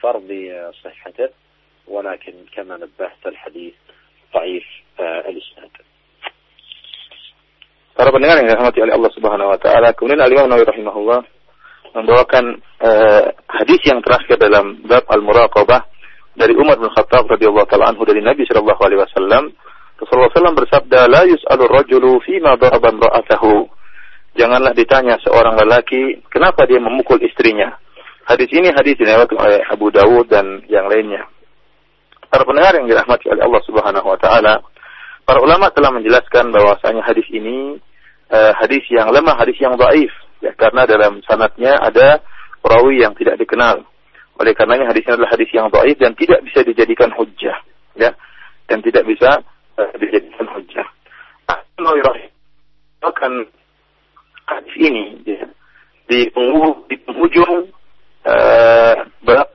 فرض 0.00 0.52
صحته 0.84 1.28
ولكن 1.86 2.32
كما 2.52 2.76
نبهت 2.76 3.26
الحديث 3.26 3.74
ضعيف 4.33 4.65
الإسناد 4.99 5.73
Para 7.95 8.11
pendengar 8.11 8.43
yang 8.43 8.51
dirahmati 8.51 8.83
oleh 8.83 8.91
Allah 8.91 9.11
Subhanahu 9.15 9.55
wa 9.55 9.59
taala, 9.59 9.95
kemudian 9.95 10.19
Al 10.19 10.27
Imam 10.27 10.51
Nawawi 10.51 10.67
rahimahullah 10.67 11.23
membawakan 11.95 12.59
uh, 12.83 13.23
hadis 13.47 13.79
yang 13.87 14.03
terakhir 14.03 14.35
dalam 14.35 14.83
bab 14.83 15.07
al-muraqabah 15.07 15.87
dari 16.35 16.51
Umar 16.59 16.75
bin 16.75 16.91
Khattab 16.91 17.23
radhiyallahu 17.31 17.63
taala 17.71 17.95
anhu 17.95 18.03
dari 18.03 18.19
Nabi 18.19 18.43
sallallahu 18.43 18.81
alaihi 18.83 18.99
wasallam. 18.99 19.43
Rasulullah 19.95 20.27
SAW 20.35 20.59
bersabda, 20.59 21.07
"La 21.07 21.23
yus'alu 21.23 21.63
rajulu 21.71 22.19
ma 22.43 22.59
daraba 22.59 22.91
imra'atahu." 22.91 23.71
Janganlah 24.35 24.75
ditanya 24.75 25.15
seorang 25.23 25.55
lelaki 25.55 26.19
kenapa 26.27 26.67
dia 26.67 26.83
memukul 26.83 27.15
istrinya. 27.23 27.79
Hadis 28.27 28.51
ini 28.51 28.75
hadis 28.75 28.99
diriwayatkan 28.99 29.39
oleh 29.39 29.63
Abu 29.71 29.87
Dawud 29.95 30.27
dan 30.27 30.67
yang 30.67 30.91
lainnya. 30.91 31.23
Para 32.30 32.46
pendengar 32.46 32.78
yang 32.78 32.86
dirahmati 32.86 33.26
oleh 33.26 33.42
Allah 33.42 33.62
Subhanahu 33.66 34.06
wa 34.06 34.18
taala, 34.22 34.62
para 35.26 35.42
ulama 35.42 35.66
telah 35.74 35.90
menjelaskan 35.90 36.54
bahwasanya 36.54 37.02
hadis 37.02 37.26
ini 37.34 37.74
uh, 38.30 38.54
hadis 38.54 38.86
yang 38.86 39.10
lemah, 39.10 39.34
hadis 39.34 39.58
yang 39.58 39.74
dhaif 39.74 40.14
ya 40.38 40.54
karena 40.54 40.86
dalam 40.86 41.18
sanatnya 41.26 41.74
ada 41.82 42.22
perawi 42.62 43.02
yang 43.02 43.18
tidak 43.18 43.34
dikenal. 43.34 43.82
Oleh 44.38 44.54
karenanya 44.54 44.94
hadisnya 44.94 45.18
adalah 45.18 45.34
hadis 45.34 45.50
yang 45.50 45.74
dhaif 45.74 45.98
dan 45.98 46.14
tidak 46.14 46.38
bisa 46.46 46.62
dijadikan 46.62 47.10
hujjah 47.18 47.58
ya 47.98 48.14
dan 48.70 48.78
tidak 48.78 49.02
bisa 49.10 49.42
uh, 49.74 49.92
dijadikan 49.98 50.46
hujjah. 50.54 50.86
akan 53.00 53.32
hadis 54.46 54.74
ini 54.78 55.18
ya, 55.26 55.50
di 56.06 56.30
penghujung 56.30 56.86
di 56.86 56.96
penghujung 57.02 57.74
uh, 58.22 58.94
bab 59.26 59.50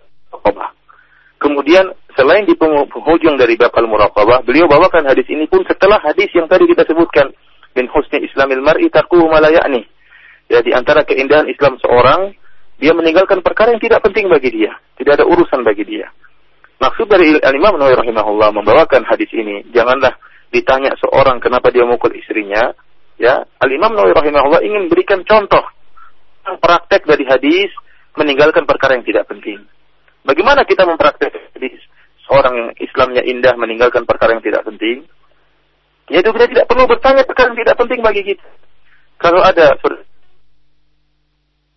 Kemudian 1.36 1.92
selain 2.16 2.48
di 2.48 2.56
penghujung 2.56 3.36
dari 3.36 3.60
bab 3.60 3.76
al-muraqabah, 3.76 4.48
beliau 4.48 4.72
bawakan 4.72 5.12
hadis 5.12 5.28
ini 5.28 5.46
pun 5.52 5.62
setelah 5.68 6.00
hadis 6.00 6.32
yang 6.32 6.48
tadi 6.48 6.64
kita 6.72 6.88
sebutkan 6.88 7.36
min 7.76 7.92
husni 7.92 8.24
islamil 8.24 8.64
mar'i 8.64 8.88
tarkuhu 8.88 9.28
ma 9.28 9.44
Ya 10.46 10.62
di 10.62 10.72
antara 10.78 11.02
keindahan 11.04 11.50
Islam 11.50 11.82
seorang 11.82 12.32
dia 12.78 12.94
meninggalkan 12.94 13.42
perkara 13.42 13.74
yang 13.74 13.82
tidak 13.82 14.06
penting 14.06 14.30
bagi 14.30 14.54
dia, 14.54 14.78
tidak 15.00 15.20
ada 15.22 15.26
urusan 15.26 15.66
bagi 15.66 15.84
dia. 15.84 16.08
Maksud 16.78 17.08
dari 17.08 17.34
Al-Imam 17.40 17.80
Nawawi 17.80 17.98
rahimahullah 17.98 18.52
membawakan 18.52 19.08
hadis 19.08 19.32
ini, 19.34 19.66
janganlah 19.74 20.14
ditanya 20.54 20.94
seorang 21.02 21.42
kenapa 21.42 21.74
dia 21.74 21.88
mukul 21.88 22.14
istrinya, 22.14 22.76
ya. 23.18 23.42
Al-Imam 23.58 23.96
Nawawi 23.96 24.14
rahimahullah 24.14 24.62
ingin 24.62 24.92
berikan 24.92 25.26
contoh 25.26 25.66
praktek 26.62 27.10
dari 27.10 27.26
hadis 27.26 27.74
meninggalkan 28.14 28.70
perkara 28.70 28.96
yang 29.00 29.08
tidak 29.08 29.26
penting. 29.26 29.66
Bagaimana 30.26 30.66
kita 30.66 30.90
mempraktekkan 30.90 31.54
hadis 31.54 31.78
seorang 32.26 32.74
Islamnya 32.82 33.22
indah 33.22 33.54
meninggalkan 33.56 34.10
perkara 34.10 34.34
yang 34.34 34.44
tidak 34.44 34.66
penting? 34.66 35.06
Yaitu 36.10 36.30
kita 36.34 36.46
tidak 36.50 36.66
perlu 36.66 36.90
bertanya 36.90 37.24
perkara 37.26 37.54
yang 37.54 37.62
tidak 37.62 37.78
penting 37.78 38.02
bagi 38.02 38.22
kita. 38.34 38.48
Kalau 39.22 39.42
ada 39.46 39.78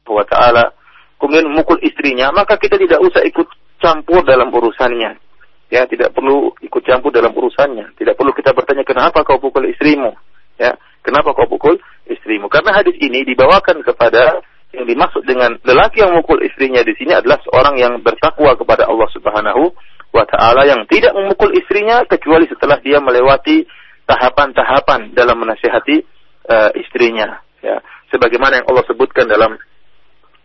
wa 0.09 0.25
ta'ala 0.25 0.73
kemudian 1.21 1.47
memukul 1.53 1.77
istrinya, 1.85 2.33
maka 2.33 2.57
kita 2.57 2.81
tidak 2.81 3.05
usah 3.05 3.21
ikut 3.29 3.47
campur 3.79 4.25
dalam 4.25 4.49
urusannya. 4.49 5.21
Ya, 5.69 5.85
tidak 5.85 6.17
perlu 6.17 6.57
ikut 6.65 6.81
campur 6.89 7.13
dalam 7.13 7.37
urusannya. 7.37 7.93
Tidak 8.01 8.17
perlu 8.17 8.33
kita 8.33 8.57
bertanya 8.57 8.89
kenapa 8.89 9.21
kau 9.21 9.37
pukul 9.37 9.69
istrimu. 9.69 10.17
Ya, 10.57 10.73
kenapa 11.05 11.37
kau 11.37 11.45
pukul 11.45 11.77
istrimu? 12.09 12.49
Karena 12.49 12.81
hadis 12.81 12.97
ini 12.97 13.29
dibawakan 13.29 13.85
kepada 13.85 14.41
yang 14.73 14.85
dimaksud 14.85 15.25
dengan 15.25 15.57
lelaki 15.65 16.05
yang 16.05 16.13
memukul 16.13 16.39
istrinya 16.45 16.85
di 16.85 16.93
sini 17.01 17.17
adalah 17.17 17.41
seorang 17.41 17.81
yang 17.81 17.95
bertakwa 18.05 18.53
kepada 18.53 18.85
Allah 18.85 19.09
Subhanahu 19.17 19.73
wa 20.13 20.25
taala 20.29 20.69
yang 20.69 20.85
tidak 20.89 21.17
memukul 21.17 21.53
istrinya 21.57 22.05
kecuali 22.05 22.45
setelah 22.49 22.77
dia 22.85 23.01
melewati 23.01 23.65
tahapan-tahapan 24.09 25.13
dalam 25.13 25.37
menasihati 25.41 26.05
uh, 26.49 26.71
istrinya 26.77 27.41
ya. 27.61 27.81
sebagaimana 28.13 28.61
yang 28.61 28.67
Allah 28.69 28.85
sebutkan 28.89 29.29
dalam 29.29 29.57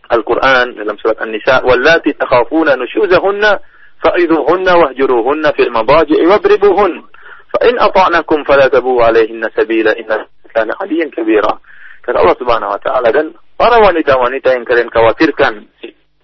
Al-Quran 0.08 0.76
dalam 0.76 0.96
surat 1.00 1.16
An-Nisa 1.20 1.64
wallati 1.64 2.12
takhafuna 2.12 2.76
nushuzahunna 2.76 3.50
fa'idhuhunna 4.04 4.72
wahjuruhunna 4.72 5.48
fil 5.56 5.72
madaji'i 5.72 6.28
wadribuhun 6.28 6.92
fa 7.48 7.58
in 7.64 7.80
ata'nakum 7.80 8.44
fala 8.44 8.68
tabu 8.68 9.00
alaihinna 9.00 9.48
sabila 9.56 9.96
inna 9.96 10.28
kana 10.52 10.76
aliyan 10.84 11.08
kabira 11.08 11.56
kata 12.04 12.20
Allah 12.20 12.36
Subhanahu 12.36 12.74
wa 12.76 12.80
taala 12.84 13.08
dan 13.10 13.32
para 13.56 13.80
wanita-wanita 13.80 14.48
yang 14.52 14.64
kalian 14.68 14.92
khawatirkan 14.92 15.66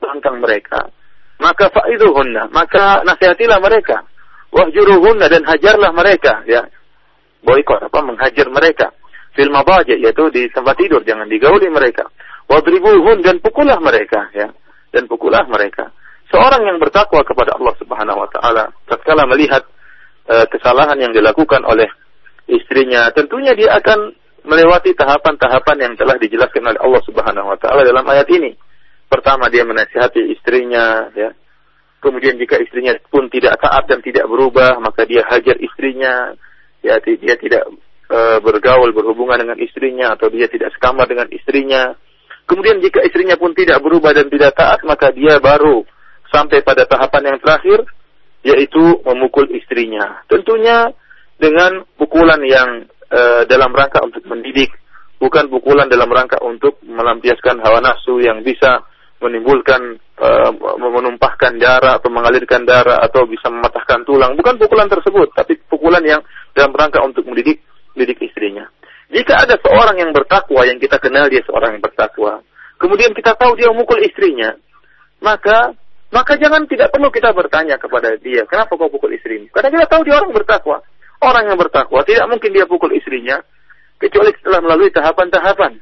tentang 0.00 0.36
mereka 0.38 0.92
maka 1.40 1.72
fa'idhuhunna 1.72 2.52
maka 2.52 3.00
nasihatilah 3.02 3.58
mereka. 3.64 4.04
Wahjuruhunna 4.52 5.26
dan 5.32 5.42
hajarlah 5.48 5.90
mereka 5.96 6.44
ya. 6.44 6.68
Boikot 7.40 7.80
apa 7.80 7.98
menghajar 8.04 8.46
mereka. 8.52 8.92
Fil 9.32 9.48
madaji 9.48 9.96
yaitu 10.04 10.28
di 10.28 10.52
tempat 10.52 10.76
tidur 10.76 11.00
jangan 11.02 11.26
digauli 11.26 11.72
mereka. 11.72 12.04
Wadribuhun 12.50 13.24
dan 13.24 13.40
pukullah 13.40 13.80
mereka 13.80 14.28
ya. 14.36 14.52
Dan 14.92 15.08
pukullah 15.08 15.48
mereka. 15.48 15.88
Seorang 16.28 16.62
yang 16.66 16.78
bertakwa 16.78 17.24
kepada 17.24 17.56
Allah 17.56 17.74
Subhanahu 17.80 18.20
wa 18.20 18.28
taala 18.30 18.64
tatkala 18.84 19.24
melihat 19.24 19.64
uh, 20.28 20.44
kesalahan 20.50 20.98
yang 21.00 21.14
dilakukan 21.16 21.64
oleh 21.64 21.88
istrinya 22.50 23.08
tentunya 23.14 23.54
dia 23.54 23.78
akan 23.78 24.12
melewati 24.44 24.96
tahapan-tahapan 24.96 25.76
yang 25.80 25.94
telah 25.96 26.16
dijelaskan 26.16 26.64
oleh 26.64 26.80
Allah 26.80 27.02
Subhanahu 27.04 27.46
wa 27.52 27.58
taala 27.60 27.84
dalam 27.84 28.04
ayat 28.08 28.28
ini. 28.32 28.56
Pertama 29.10 29.50
dia 29.50 29.66
menasihati 29.66 30.32
istrinya 30.32 31.10
ya. 31.12 31.34
Kemudian 32.00 32.40
jika 32.40 32.56
istrinya 32.56 32.96
pun 33.12 33.28
tidak 33.28 33.60
taat 33.60 33.84
dan 33.90 34.00
tidak 34.00 34.24
berubah 34.30 34.80
maka 34.80 35.04
dia 35.04 35.26
hajar 35.26 35.58
istrinya. 35.60 36.32
Ya 36.80 36.96
dia 37.04 37.36
tidak 37.36 37.68
e, 38.08 38.18
bergaul 38.40 38.96
berhubungan 38.96 39.36
dengan 39.36 39.58
istrinya 39.60 40.16
atau 40.16 40.32
dia 40.32 40.48
tidak 40.48 40.72
sekamar 40.72 41.04
dengan 41.04 41.28
istrinya. 41.28 41.92
Kemudian 42.48 42.82
jika 42.82 43.04
istrinya 43.04 43.36
pun 43.36 43.54
tidak 43.54 43.78
berubah 43.78 44.10
dan 44.10 44.26
tidak 44.26 44.56
taat, 44.58 44.82
maka 44.82 45.14
dia 45.14 45.38
baru 45.38 45.86
sampai 46.34 46.66
pada 46.66 46.82
tahapan 46.82 47.34
yang 47.34 47.38
terakhir, 47.38 47.86
yaitu 48.42 48.98
memukul 49.06 49.46
istrinya. 49.54 50.24
Tentunya 50.26 50.90
dengan 51.38 51.86
pukulan 51.94 52.42
yang 52.42 52.90
e, 53.10 53.44
dalam 53.50 53.74
rangka 53.74 54.00
untuk 54.06 54.22
mendidik, 54.30 54.70
bukan 55.18 55.50
pukulan 55.50 55.90
dalam 55.90 56.08
rangka 56.08 56.38
untuk 56.40 56.78
melampiaskan 56.86 57.60
hawa 57.60 57.82
nafsu 57.82 58.22
yang 58.22 58.40
bisa 58.46 58.86
menimbulkan 59.20 60.00
e, 60.16 60.28
menumpahkan 60.80 61.60
darah 61.60 62.00
atau 62.00 62.08
mengalirkan 62.08 62.64
darah 62.64 63.02
atau 63.04 63.26
bisa 63.28 63.50
mematahkan 63.52 64.06
tulang. 64.08 64.38
Bukan 64.38 64.56
pukulan 64.56 64.88
tersebut, 64.88 65.34
tapi 65.36 65.60
pukulan 65.68 66.00
yang 66.06 66.22
dalam 66.56 66.72
rangka 66.72 67.02
untuk 67.04 67.26
mendidik 67.28 67.60
mendidik 67.92 68.22
istrinya. 68.22 68.70
Jika 69.10 69.42
ada 69.42 69.58
seorang 69.58 69.98
yang 69.98 70.14
bertakwa, 70.14 70.62
yang 70.62 70.78
kita 70.78 71.02
kenal 71.02 71.26
dia 71.26 71.42
seorang 71.42 71.76
yang 71.76 71.82
bertakwa, 71.82 72.46
kemudian 72.78 73.10
kita 73.10 73.34
tahu 73.34 73.58
dia 73.58 73.66
memukul 73.74 73.98
istrinya, 73.98 74.54
maka 75.18 75.74
maka 76.10 76.34
jangan 76.38 76.66
tidak 76.66 76.90
perlu 76.90 77.10
kita 77.10 77.30
bertanya 77.30 77.78
kepada 77.78 78.14
dia, 78.18 78.42
kenapa 78.46 78.74
kau 78.74 78.90
pukul 78.90 79.14
istrimu? 79.14 79.46
Karena 79.54 79.70
kita 79.70 79.86
tahu 79.86 80.02
dia 80.02 80.18
orang 80.18 80.34
bertakwa. 80.34 80.82
Orang 81.20 81.44
yang 81.52 81.60
bertakwa 81.60 82.00
tidak 82.08 82.26
mungkin 82.32 82.50
dia 82.56 82.64
pukul 82.64 82.96
istrinya 82.96 83.44
kecuali 84.00 84.32
setelah 84.40 84.64
melalui 84.64 84.88
tahapan-tahapan. 84.88 85.76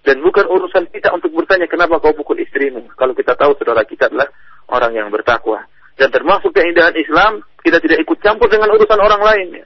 Dan 0.00 0.24
bukan 0.24 0.48
urusan 0.48 0.88
kita 0.88 1.12
untuk 1.12 1.36
bertanya 1.36 1.68
kenapa 1.68 2.00
kau 2.00 2.16
pukul 2.16 2.40
istrimu. 2.40 2.88
Kalau 2.96 3.12
kita 3.12 3.36
tahu 3.36 3.52
saudara 3.60 3.84
kita 3.84 4.08
adalah 4.08 4.32
orang 4.72 4.96
yang 4.96 5.08
bertakwa. 5.12 5.68
Dan 6.00 6.08
termasuk 6.08 6.56
keindahan 6.56 6.96
Islam, 6.96 7.44
kita 7.60 7.76
tidak 7.84 8.00
ikut 8.08 8.18
campur 8.24 8.48
dengan 8.48 8.72
urusan 8.72 8.96
orang 8.96 9.20
lain. 9.20 9.60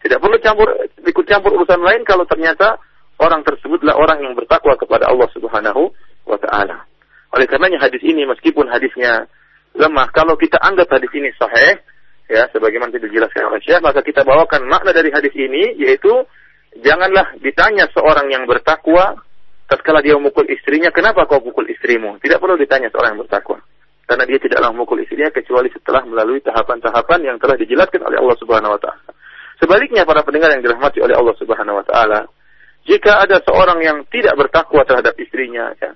Tidak 0.00 0.16
perlu 0.16 0.40
campur 0.40 0.72
ikut 1.04 1.26
campur 1.28 1.52
urusan 1.60 1.80
lain 1.84 2.00
kalau 2.08 2.24
ternyata 2.24 2.80
orang 3.20 3.44
tersebutlah 3.44 3.92
orang 3.92 4.24
yang 4.24 4.32
bertakwa 4.32 4.72
kepada 4.80 5.12
Allah 5.12 5.28
Subhanahu 5.36 5.92
wa 6.24 6.38
taala. 6.40 6.88
Oleh 7.36 7.44
karenanya 7.44 7.84
hadis 7.84 8.00
ini 8.00 8.24
meskipun 8.24 8.72
hadisnya 8.72 9.28
lemah, 9.76 10.08
kalau 10.14 10.38
kita 10.40 10.56
anggap 10.64 10.88
hadis 10.88 11.12
ini 11.12 11.28
sahih, 11.36 11.76
ya 12.30 12.48
sebagaimana 12.52 12.94
tidak 12.94 13.10
dijelaskan 13.12 13.52
oleh 13.52 13.60
Syekh, 13.62 13.80
maka 13.84 14.00
kita 14.00 14.24
bawakan 14.24 14.64
makna 14.68 14.96
dari 14.96 15.12
hadis 15.12 15.32
ini 15.36 15.76
yaitu 15.80 16.24
janganlah 16.80 17.36
ditanya 17.40 17.86
seorang 17.92 18.32
yang 18.32 18.48
bertakwa 18.48 19.24
tatkala 19.68 20.04
dia 20.04 20.16
memukul 20.16 20.44
istrinya, 20.48 20.92
kenapa 20.92 21.24
kau 21.24 21.40
pukul 21.40 21.64
istrimu? 21.68 22.20
Tidak 22.20 22.38
perlu 22.38 22.60
ditanya 22.60 22.92
seorang 22.92 23.16
yang 23.16 23.22
bertakwa. 23.24 23.58
Karena 24.04 24.24
dia 24.28 24.36
tidaklah 24.36 24.68
memukul 24.76 25.00
istrinya 25.00 25.32
kecuali 25.32 25.72
setelah 25.72 26.04
melalui 26.04 26.44
tahapan-tahapan 26.44 27.20
yang 27.24 27.36
telah 27.40 27.56
dijelaskan 27.56 28.04
oleh 28.04 28.20
Allah 28.20 28.36
Subhanahu 28.36 28.76
wa 28.76 28.80
taala. 28.80 29.10
Sebaliknya 29.56 30.04
para 30.04 30.20
pendengar 30.20 30.52
yang 30.52 30.60
dirahmati 30.60 31.00
oleh 31.00 31.16
Allah 31.16 31.34
Subhanahu 31.40 31.80
wa 31.80 31.84
taala, 31.88 32.20
jika 32.84 33.24
ada 33.24 33.40
seorang 33.40 33.80
yang 33.80 34.04
tidak 34.12 34.36
bertakwa 34.36 34.84
terhadap 34.84 35.16
istrinya, 35.16 35.72
ya, 35.80 35.90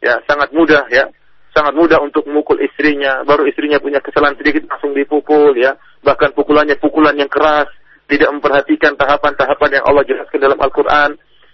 ya 0.00 0.14
sangat 0.24 0.56
mudah 0.56 0.88
ya, 0.88 1.12
sangat 1.50 1.74
mudah 1.74 1.98
untuk 2.02 2.26
memukul 2.26 2.58
istrinya, 2.62 3.26
baru 3.26 3.46
istrinya 3.46 3.82
punya 3.82 3.98
kesalahan 3.98 4.38
sedikit 4.38 4.66
langsung 4.70 4.94
dipukul 4.94 5.54
ya, 5.58 5.74
bahkan 6.00 6.30
pukulannya 6.32 6.78
pukulan 6.78 7.14
yang 7.18 7.30
keras, 7.30 7.68
tidak 8.10 8.30
memperhatikan 8.34 8.98
tahapan-tahapan 8.98 9.70
yang 9.78 9.84
Allah 9.86 10.04
jelaskan 10.06 10.38
dalam 10.42 10.58
Al-Qur'an, 10.58 11.10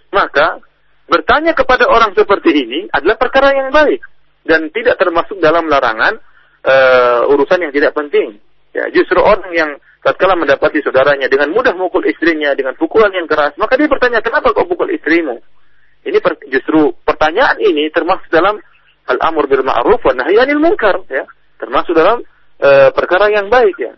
maka 0.09 0.57
bertanya 1.05 1.53
kepada 1.53 1.85
orang 1.85 2.17
seperti 2.17 2.49
ini 2.53 2.79
adalah 2.89 3.15
perkara 3.21 3.53
yang 3.53 3.69
baik. 3.69 4.01
Dan 4.47 4.71
tidak 4.71 4.95
termasuk 4.95 5.43
dalam 5.43 5.67
larangan 5.67 6.23
uh, 6.63 7.31
urusan 7.35 7.67
yang 7.67 7.73
tidak 7.75 7.91
penting. 7.91 8.39
Ya, 8.71 8.87
justru 8.95 9.19
orang 9.19 9.51
yang 9.51 9.75
tatkala 9.99 10.39
mendapati 10.39 10.79
saudaranya 10.79 11.27
dengan 11.27 11.51
mudah 11.51 11.75
memukul 11.75 12.07
istrinya 12.07 12.55
dengan 12.55 12.79
pukulan 12.79 13.11
yang 13.11 13.27
keras, 13.27 13.59
maka 13.59 13.75
dia 13.75 13.91
bertanya, 13.91 14.23
"Kenapa 14.23 14.55
kau 14.55 14.63
pukul 14.63 14.95
istrimu?" 14.95 15.43
Ini 16.07 16.23
justru 16.47 16.95
pertanyaan 17.03 17.59
ini 17.59 17.91
termasuk 17.91 18.31
dalam 18.31 18.63
al-amr 19.07 19.47
bil 19.47 19.63
ma'ruf 19.63 20.03
wa 20.03 20.13
nahy 20.13 20.35
anil 20.37 20.59
munkar 20.59 21.03
ya. 21.07 21.23
Termasuk 21.57 21.95
dalam 21.97 22.21
e, 22.59 22.69
perkara 22.93 23.31
yang 23.31 23.47
baik 23.47 23.75
ya. 23.79 23.93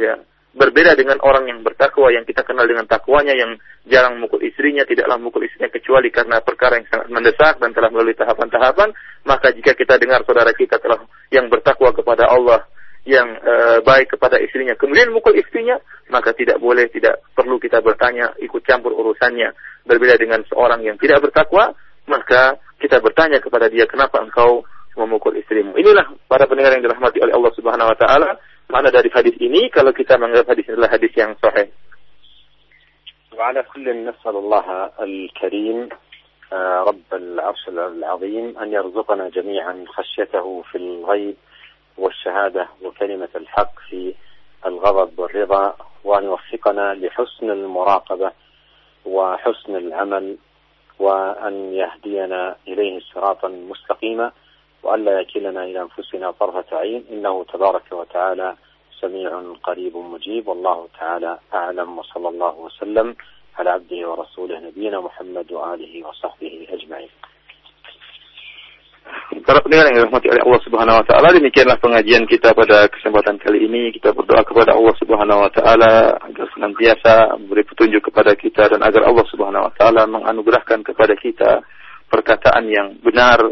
Ya. 0.00 0.14
Berbeda 0.54 0.94
dengan 0.94 1.18
orang 1.18 1.50
yang 1.50 1.66
bertakwa 1.66 2.14
yang 2.14 2.22
kita 2.22 2.46
kenal 2.46 2.62
dengan 2.62 2.86
takwanya 2.86 3.34
yang 3.34 3.58
jarang 3.90 4.22
memukul 4.22 4.38
istrinya, 4.38 4.86
tidaklah 4.86 5.18
memukul 5.18 5.42
istrinya 5.42 5.66
kecuali 5.66 6.14
karena 6.14 6.38
perkara 6.46 6.78
yang 6.78 6.86
sangat 6.86 7.08
mendesak 7.10 7.54
dan 7.58 7.74
telah 7.74 7.90
melalui 7.90 8.14
tahapan-tahapan, 8.14 8.94
maka 9.26 9.50
jika 9.50 9.74
kita 9.74 9.98
dengar 9.98 10.22
saudara 10.22 10.54
kita 10.54 10.78
telah 10.78 11.02
yang 11.34 11.50
bertakwa 11.50 11.90
kepada 11.90 12.30
Allah 12.30 12.70
yang 13.04 13.36
uh, 13.36 13.78
baik 13.84 14.16
kepada 14.16 14.40
istrinya 14.40 14.72
kemudian 14.80 15.12
mukul 15.12 15.36
istrinya 15.36 15.76
maka 16.08 16.32
tidak 16.32 16.56
boleh 16.56 16.88
tidak 16.88 17.20
perlu 17.36 17.60
kita 17.60 17.84
bertanya 17.84 18.32
ikut 18.40 18.64
campur 18.64 18.96
urusannya 18.96 19.52
berbeda 19.84 20.16
dengan 20.16 20.40
seorang 20.48 20.80
yang 20.80 20.96
tidak 20.96 21.20
bertakwa 21.20 21.76
maka 22.06 22.58
kita 22.80 23.00
bertanya 23.00 23.40
kepada 23.40 23.68
dia 23.72 23.88
kenapa 23.88 24.20
engkau 24.20 24.64
memukul 24.94 25.34
istrimu 25.34 25.74
inilah 25.74 26.14
para 26.30 26.46
pendengar 26.46 26.76
yang 26.76 26.84
dirahmati 26.84 27.18
oleh 27.22 27.34
Allah 27.34 27.52
Subhanahu 27.56 27.90
wa 27.90 27.98
taala 27.98 28.30
mana 28.70 28.88
dari 28.88 29.10
hadis 29.12 29.34
ini 29.40 29.68
kalau 29.72 29.92
kita 29.92 30.16
menganggap 30.16 30.54
hadis 30.54 30.66
adalah 30.70 30.90
hadis 30.92 31.12
yang 31.16 31.34
sahih 31.40 31.68
وعلى 33.34 33.66
كل 33.66 34.06
نسأل 34.06 34.36
الله 34.36 34.90
الكريم 35.02 35.88
رب 36.86 37.10
العرش 37.12 37.68
العظيم 37.68 38.58
أن 38.58 38.72
يرزقنا 38.72 39.28
جميعا 39.28 39.84
خشيته 39.88 40.62
في 40.70 40.78
الغيب 40.78 41.36
والشهادة 41.98 42.68
وكلمة 42.82 43.28
الحق 43.36 43.78
في 43.90 44.14
الغضب 44.66 45.18
والرضا 45.18 45.76
وأن 46.04 46.24
يوفقنا 46.24 46.94
لحسن 46.94 47.50
المراقبة 47.50 48.32
وحسن 49.04 49.76
العمل 49.76 50.36
وأن 50.98 51.72
يهدينا 51.72 52.56
إليه 52.68 53.00
صراطا 53.14 53.48
مستقيما 53.48 54.32
وألا 54.82 55.20
يكلنا 55.20 55.64
إلى 55.64 55.80
أنفسنا 55.80 56.30
طرفة 56.30 56.76
عين. 56.76 57.04
إنه 57.12 57.44
تبارك 57.44 57.92
وتعالى 57.92 58.56
سميع 59.00 59.42
قريب 59.62 59.96
مجيب. 59.96 60.48
والله 60.48 60.88
تعالى 61.00 61.38
أعلم. 61.54 61.98
وصلى 61.98 62.28
الله 62.28 62.54
وسلم 62.58 63.16
على 63.58 63.70
عبده 63.70 64.10
ورسوله 64.10 64.60
نبينا 64.60 65.00
محمد 65.00 65.52
وآله 65.52 66.08
وصحبه 66.08 66.66
أجمعين. 66.70 67.08
Para 69.44 69.60
pendengar 69.60 69.92
yang 69.92 70.00
dirahmati 70.00 70.32
oleh 70.32 70.40
Allah 70.40 70.62
Subhanahu 70.64 70.96
wa 70.96 71.04
taala, 71.04 71.28
demikianlah 71.36 71.76
pengajian 71.76 72.24
kita 72.24 72.56
pada 72.56 72.88
kesempatan 72.88 73.36
kali 73.36 73.68
ini. 73.68 73.92
Kita 73.92 74.16
berdoa 74.16 74.40
kepada 74.40 74.72
Allah 74.72 74.96
Subhanahu 74.96 75.44
wa 75.44 75.52
taala 75.52 76.16
agar 76.16 76.48
senantiasa 76.56 77.36
memberi 77.36 77.60
petunjuk 77.68 78.08
kepada 78.08 78.32
kita 78.40 78.72
dan 78.72 78.80
agar 78.80 79.04
Allah 79.04 79.26
Subhanahu 79.28 79.68
wa 79.68 79.72
taala 79.76 80.08
menganugerahkan 80.08 80.80
kepada 80.80 81.12
kita 81.20 81.60
perkataan 82.08 82.72
yang 82.72 82.96
benar 83.04 83.44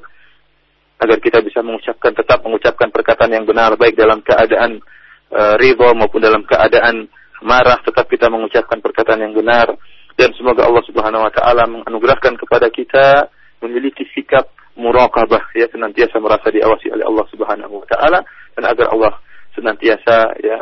agar 0.96 1.18
kita 1.20 1.44
bisa 1.44 1.60
mengucapkan 1.60 2.16
tetap 2.16 2.40
mengucapkan 2.40 2.88
perkataan 2.88 3.36
yang 3.36 3.44
benar 3.44 3.76
baik 3.76 3.92
dalam 3.92 4.24
keadaan 4.24 4.80
uh, 5.28 5.60
ridho 5.60 5.92
maupun 5.92 6.24
dalam 6.24 6.40
keadaan 6.48 7.04
marah 7.44 7.76
tetap 7.84 8.08
kita 8.08 8.32
mengucapkan 8.32 8.80
perkataan 8.80 9.28
yang 9.28 9.36
benar 9.36 9.68
dan 10.16 10.32
semoga 10.40 10.64
Allah 10.64 10.84
Subhanahu 10.88 11.28
wa 11.28 11.32
taala 11.36 11.68
menganugerahkan 11.68 12.40
kepada 12.40 12.72
kita 12.72 13.28
memiliki 13.60 14.08
sikap 14.16 14.61
muraqabah 14.76 15.52
ya 15.52 15.68
senantiasa 15.68 16.16
merasa 16.18 16.48
diawasi 16.48 16.92
oleh 16.92 17.04
Allah 17.04 17.26
Subhanahu 17.28 17.84
wa 17.84 17.86
taala 17.88 18.20
dan 18.56 18.64
agar 18.68 18.86
Allah 18.92 19.12
senantiasa 19.52 20.16
ya 20.40 20.58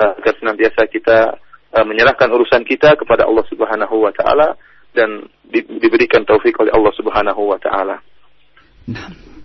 eh, 0.00 0.12
agar 0.16 0.34
senantiasa 0.40 0.88
kita 0.88 1.18
uh, 1.76 1.84
menyerahkan 1.84 2.28
urusan 2.32 2.64
kita 2.64 2.96
kepada 2.96 3.28
Allah 3.28 3.44
Subhanahu 3.46 3.94
wa 4.00 4.12
taala 4.16 4.56
dan 4.96 5.28
di, 5.44 5.62
diberikan 5.78 6.24
taufik 6.24 6.56
oleh 6.58 6.72
Allah 6.72 6.92
Subhanahu 6.96 7.42
wa 7.52 7.58
taala. 7.60 8.00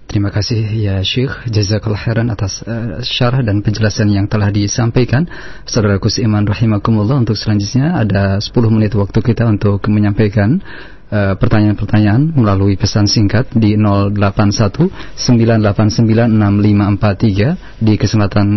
Terima 0.06 0.32
kasih 0.32 0.64
ya 0.80 1.04
Syekh 1.04 1.52
Jazakallah 1.52 2.00
khairan 2.00 2.32
atas 2.32 2.64
uh, 2.64 3.04
syarah 3.04 3.44
dan 3.44 3.60
penjelasan 3.60 4.08
yang 4.16 4.32
telah 4.32 4.48
disampaikan. 4.48 5.28
Saudaraku 5.68 6.08
seiman 6.08 6.48
rahimakumullah 6.48 7.20
untuk 7.20 7.36
selanjutnya 7.36 8.00
ada 8.00 8.40
10 8.40 8.48
menit 8.72 8.96
waktu 8.96 9.20
kita 9.20 9.44
untuk 9.44 9.84
menyampaikan 9.92 10.64
eh, 10.64 10.95
pertanyaan-pertanyaan 11.12 12.34
uh, 12.34 12.34
melalui 12.34 12.76
pesan 12.76 13.06
singkat 13.06 13.50
di 13.54 13.78
081 13.78 14.90
989 15.16 16.02
6543 16.02 17.82
di 17.82 17.94
kesempatan 17.96 18.48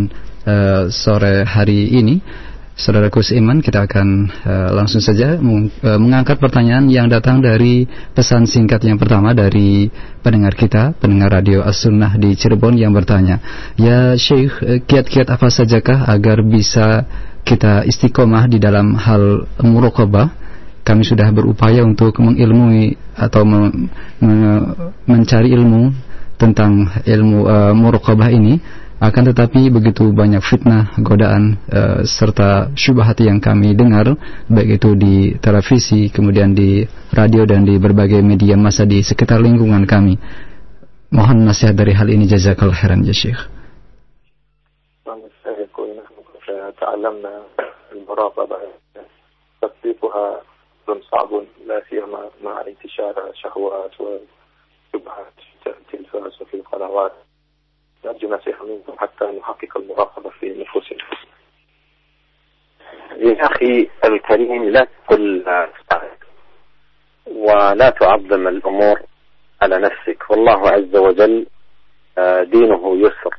uh, 0.49 0.89
sore 0.89 1.45
hari 1.45 1.93
ini 1.93 2.17
Saudaraku 2.79 3.27
seiman, 3.27 3.59
kita 3.59 3.91
akan 3.91 4.31
uh, 4.47 4.71
langsung 4.71 5.03
saja 5.03 5.35
meng, 5.35 5.67
uh, 5.83 5.99
mengangkat 5.99 6.39
pertanyaan 6.39 6.87
yang 6.87 7.11
datang 7.11 7.43
dari 7.43 7.91
pesan 8.15 8.47
singkat 8.47 8.79
yang 8.87 8.95
pertama 8.95 9.35
dari 9.35 9.91
pendengar 10.23 10.55
kita, 10.55 10.95
pendengar 10.95 11.43
radio 11.43 11.67
As-Sunnah 11.67 12.15
di 12.15 12.39
Cirebon 12.39 12.79
yang 12.79 12.95
bertanya, 12.95 13.43
Ya 13.75 14.15
Syekh, 14.15 14.87
kiat-kiat 14.87 15.27
apa 15.27 15.51
sajakah 15.51 16.07
agar 16.07 16.39
bisa 16.47 17.03
kita 17.43 17.83
istiqomah 17.83 18.47
di 18.47 18.63
dalam 18.63 18.95
hal 18.95 19.51
muraqabah? 19.59 20.48
Kami 20.88 21.04
sudah 21.08 21.32
berupaya 21.32 21.80
untuk 21.80 22.20
mengilmui 22.20 23.00
atau 23.16 23.48
me, 23.48 23.72
me, 24.20 24.40
mencari 25.08 25.56
ilmu 25.56 25.96
tentang 26.36 26.92
ilmu 27.08 27.48
uh, 27.48 27.72
muraqabah 27.72 28.28
ini 28.36 28.60
akan 29.04 29.36
tetapi 29.36 29.68
begitu 29.68 30.16
banyak 30.16 30.40
fitnah, 30.40 30.96
godaan 31.00 31.60
uh, 31.68 32.08
serta 32.08 32.72
syubhat 32.72 33.20
yang 33.20 33.44
kami 33.44 33.76
dengar 33.76 34.16
baik 34.48 34.80
itu 34.80 34.96
di 34.96 35.16
televisi, 35.44 36.08
kemudian 36.08 36.56
di 36.56 36.88
radio 37.12 37.44
dan 37.44 37.68
di 37.68 37.76
berbagai 37.76 38.24
media 38.24 38.56
massa 38.56 38.88
di 38.88 39.04
sekitar 39.04 39.44
lingkungan 39.44 39.84
kami. 39.84 40.16
Mohon 41.12 41.52
nasihat 41.52 41.76
dari 41.76 41.92
hal 41.92 42.08
ini 42.08 42.28
jazakallahu 42.28 42.76
khairan 42.76 43.04
ya 43.04 43.16
Syekh. 43.16 43.40
تعلمنا 46.74 47.34
المراقبة 47.92 48.58
تطبيقها 50.89 51.11
صعب 51.11 51.45
لا 51.67 51.83
سيما 51.91 52.31
مع 52.43 52.61
انتشار 52.67 53.31
الشهوات 53.31 54.01
والشبهات 54.01 55.33
في 55.65 55.71
التلفاز 55.71 56.43
وفي 56.43 56.55
القنوات. 56.55 57.13
نرجو 58.05 58.29
نصيحة 58.29 58.67
منكم 58.67 58.99
حتى 58.99 59.25
نحقق 59.25 59.77
المراقبة 59.77 60.31
في 60.31 60.51
نفوسنا. 60.51 60.99
يا 63.17 63.47
أخي 63.47 63.91
الكريم 64.05 64.65
لا 64.65 64.85
تقل 64.85 65.45
ولا 67.27 67.91
تعظم 67.91 68.49
الأمور 68.49 69.01
على 69.63 69.79
نفسك. 69.79 70.31
والله 70.31 70.69
عز 70.69 70.97
وجل 70.97 71.47
آه، 72.19 72.43
دينه 72.43 72.97
يسر. 72.97 73.35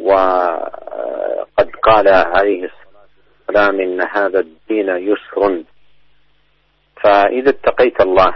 وقد 0.00 1.70
قال 1.82 2.08
عليه 2.08 2.64
الصلاة 2.64 3.06
والسلام 3.48 3.80
إن 3.80 4.00
هذا 4.00 4.40
الدين 4.40 4.88
يسر. 4.88 5.64
فإذا 7.02 7.50
اتقيت 7.50 8.00
الله 8.00 8.26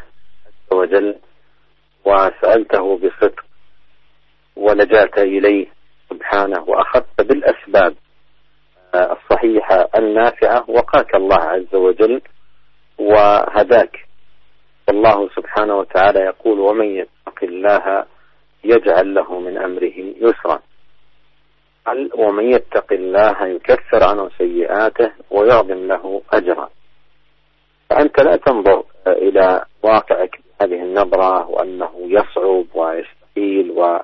عز 0.47 0.73
وجل 0.73 1.17
وسألته 2.05 2.97
بصدق 2.99 3.45
ولجأت 4.57 5.19
إليه 5.19 5.67
سبحانه 6.11 6.63
وأخذت 6.69 7.21
بالأسباب 7.21 7.95
الصحيحة 8.95 9.89
النافعة 9.99 10.65
وقاك 10.71 11.15
الله 11.15 11.41
عز 11.41 11.75
وجل 11.75 12.23
وهداك. 12.99 13.97
والله 14.89 15.29
سبحانه 15.29 15.75
وتعالى 15.79 16.21
يقول 16.21 16.61
ومن 16.61 16.87
يتق 16.97 17.39
الله 17.43 18.05
يجعل 18.65 19.15
له 19.15 19.39
من 19.41 19.59
أمره 19.59 19.93
يسرا 19.97 20.61
ومن 22.15 22.53
يتق 22.53 22.93
الله 22.93 23.47
يكفر 23.47 24.05
عنه 24.05 24.31
سيئاته 24.39 25.13
ويعظم 25.31 25.87
له 25.87 26.23
أجرا 26.33 26.71
فأنت 27.91 28.21
لا 28.21 28.37
تنظر 28.37 28.85
إلى 29.07 29.65
واقعك 29.83 30.41
بهذه 30.61 30.83
النظرة 30.83 31.51
وأنه 31.51 31.91
يصعب 31.97 32.65
ويستحيل 32.75 33.71
و 33.71 33.99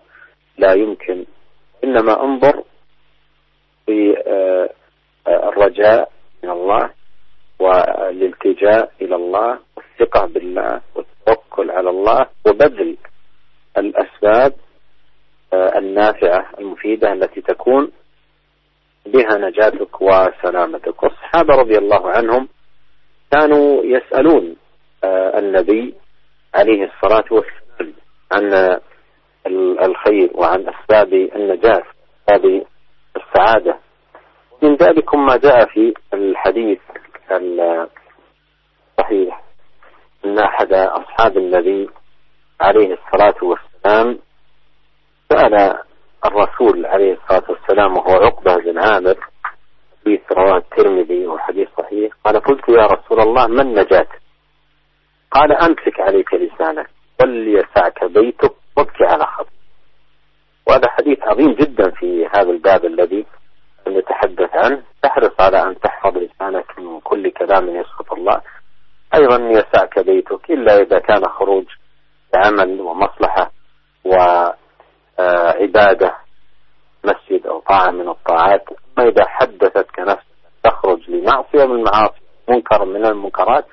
لا 0.59 0.73
يمكن 0.73 1.25
إنما 1.85 2.23
انظر 2.25 2.63
في 3.87 4.17
آه، 4.27 4.71
آه، 5.27 5.49
الرجاء 5.49 6.11
من 6.45 6.51
الله 6.51 6.91
والالتجاء 7.59 8.93
إلى 9.01 9.17
الله 9.17 9.59
والثقة 9.77 10.27
بالله 10.27 10.81
والتوكل 10.95 11.71
على 11.71 11.91
الله 11.91 12.27
وبذل 12.47 12.97
الأسباب 13.79 14.53
آه، 15.53 15.79
النافعة 15.79 16.47
المفيدة 16.59 17.13
التي 17.13 17.41
تكون 17.41 17.93
بها 19.07 19.39
نجاتك 19.39 20.03
وسلامتك. 20.03 21.03
والصحابة 21.03 21.55
رضي 21.55 21.79
الله 21.79 22.11
عنهم 22.11 22.49
كانوا 23.33 23.85
يسألون 23.85 24.57
النبي 25.39 25.95
عليه 26.55 26.85
الصلاة 26.85 27.25
والسلام 27.31 27.95
عن 28.33 28.79
الخير 29.83 30.31
وعن 30.35 30.69
أسباب 30.69 31.13
النجاة 31.13 31.83
أسباب 32.29 32.67
السعادة. 33.17 33.79
من 34.63 34.75
ذلك 34.75 35.15
ما 35.15 35.37
جاء 35.37 35.67
في 35.67 35.95
الحديث 36.15 36.79
الصحيح. 39.01 39.43
أن 40.25 40.39
أحد 40.39 40.73
أصحاب 40.73 41.37
النبي 41.37 41.89
عليه 42.61 42.95
الصلاة 42.99 43.35
والسلام 43.43 44.19
سأل 45.29 45.79
الرسول 46.27 46.87
عليه 46.87 47.13
الصلاة 47.13 47.51
والسلام 47.51 47.97
وهو 47.97 48.13
عقبة 48.25 48.57
بن 48.57 48.79
عامر 48.79 49.17
حديث 50.07 50.33
رواه 50.33 50.57
الترمذي 50.57 51.27
وحديث 51.27 51.69
صحيح. 51.79 52.13
قال 52.25 52.41
قلت 52.41 52.69
يا 52.69 52.87
رسول 52.87 53.21
الله 53.21 53.47
ما 53.47 53.63
النجاة 53.63 54.07
قال 55.31 55.53
أمسك 55.53 56.01
عليك 56.01 56.35
لسانك 56.35 56.87
وليسعك 57.21 58.05
بيتك 58.05 58.55
وابكي 58.77 59.05
على 59.05 59.27
خط 59.27 59.49
وهذا 60.69 60.89
حديث 60.89 61.19
عظيم 61.23 61.53
جدا 61.53 61.91
في 61.91 62.27
هذا 62.27 62.51
الباب 62.51 62.85
الذي 62.85 63.27
نتحدث 63.89 64.51
عنه. 64.55 64.83
تحرص 65.03 65.41
على 65.41 65.63
أن 65.63 65.81
تحفظ 65.81 66.17
لسانك 66.17 66.79
من 66.79 67.01
كل 67.01 67.31
كلام 67.31 67.69
يسخط 67.69 68.13
الله. 68.13 68.41
أيضا 69.15 69.37
يسعك 69.37 69.99
بيتك 69.99 70.51
إلا 70.51 70.77
إذا 70.77 70.99
كان 70.99 71.29
خروج 71.29 71.65
عمل 72.35 72.81
ومصلحة 72.81 73.51
وعبادة. 75.19 76.17
مسجد 77.07 77.47
أو 77.47 77.61
طاعة 77.61 77.91
من 77.91 78.09
الطاعات 78.09 78.65
أما 78.99 79.09
إذا 79.09 79.25
حدثتك 79.27 79.99
نفسك 79.99 80.27
تخرج 80.65 81.11
لمعصية 81.11 81.65
من 81.65 81.75
المعاصي 81.79 82.21
منكر 82.49 82.85
من 82.85 83.07
المنكرات 83.07 83.65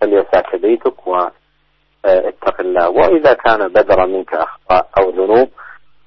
فليسعك 0.00 0.56
بيتك 0.56 1.06
و 1.06 1.16
اتق 2.04 2.60
الله. 2.60 2.88
وإذا 2.88 3.32
كان 3.32 3.68
بدر 3.68 4.06
منك 4.06 4.34
أخطاء 4.34 4.88
أو 4.98 5.10
ذنوب 5.10 5.48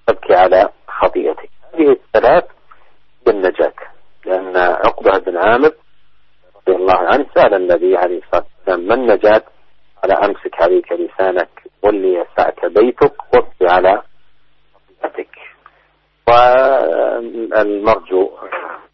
تبكي 0.08 0.36
على 0.36 0.70
خطيئتك. 0.88 1.50
هذه 1.74 1.92
الثلاث 1.92 2.44
بالنجاة 3.26 3.74
لأن 4.26 4.58
عقبة 4.58 5.18
بن 5.18 5.38
عامر 5.38 5.72
رضي 6.56 6.76
الله 6.76 6.98
عنه 6.98 7.26
سأل 7.36 7.54
النبي 7.54 7.98
عليه 7.98 8.22
الصلاة 8.24 8.46
والسلام 8.58 8.88
ما 8.88 8.94
النجاة؟ 8.94 9.44
على 10.04 10.14
أمسك 10.14 10.62
عليك 10.62 10.92
لسانك 10.92 11.50
واللي 11.84 12.14
يسعك 12.14 12.66
بيتك 12.66 13.14
وابكي 13.34 13.68
على 13.68 14.02
خطيئتك. 15.04 15.38
والمرجو 17.53 18.31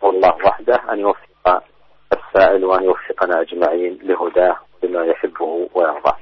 والله 0.03 0.35
وحده 0.45 0.81
أن 0.93 0.99
يوفق 0.99 1.63
السائل 2.13 2.65
وأن 2.65 2.85
يوفقنا 2.85 3.41
أجمعين 3.41 3.99
لهداه 4.03 4.57
بما 4.83 5.05
يحبه 5.05 5.69
ويرضاه 5.75 6.19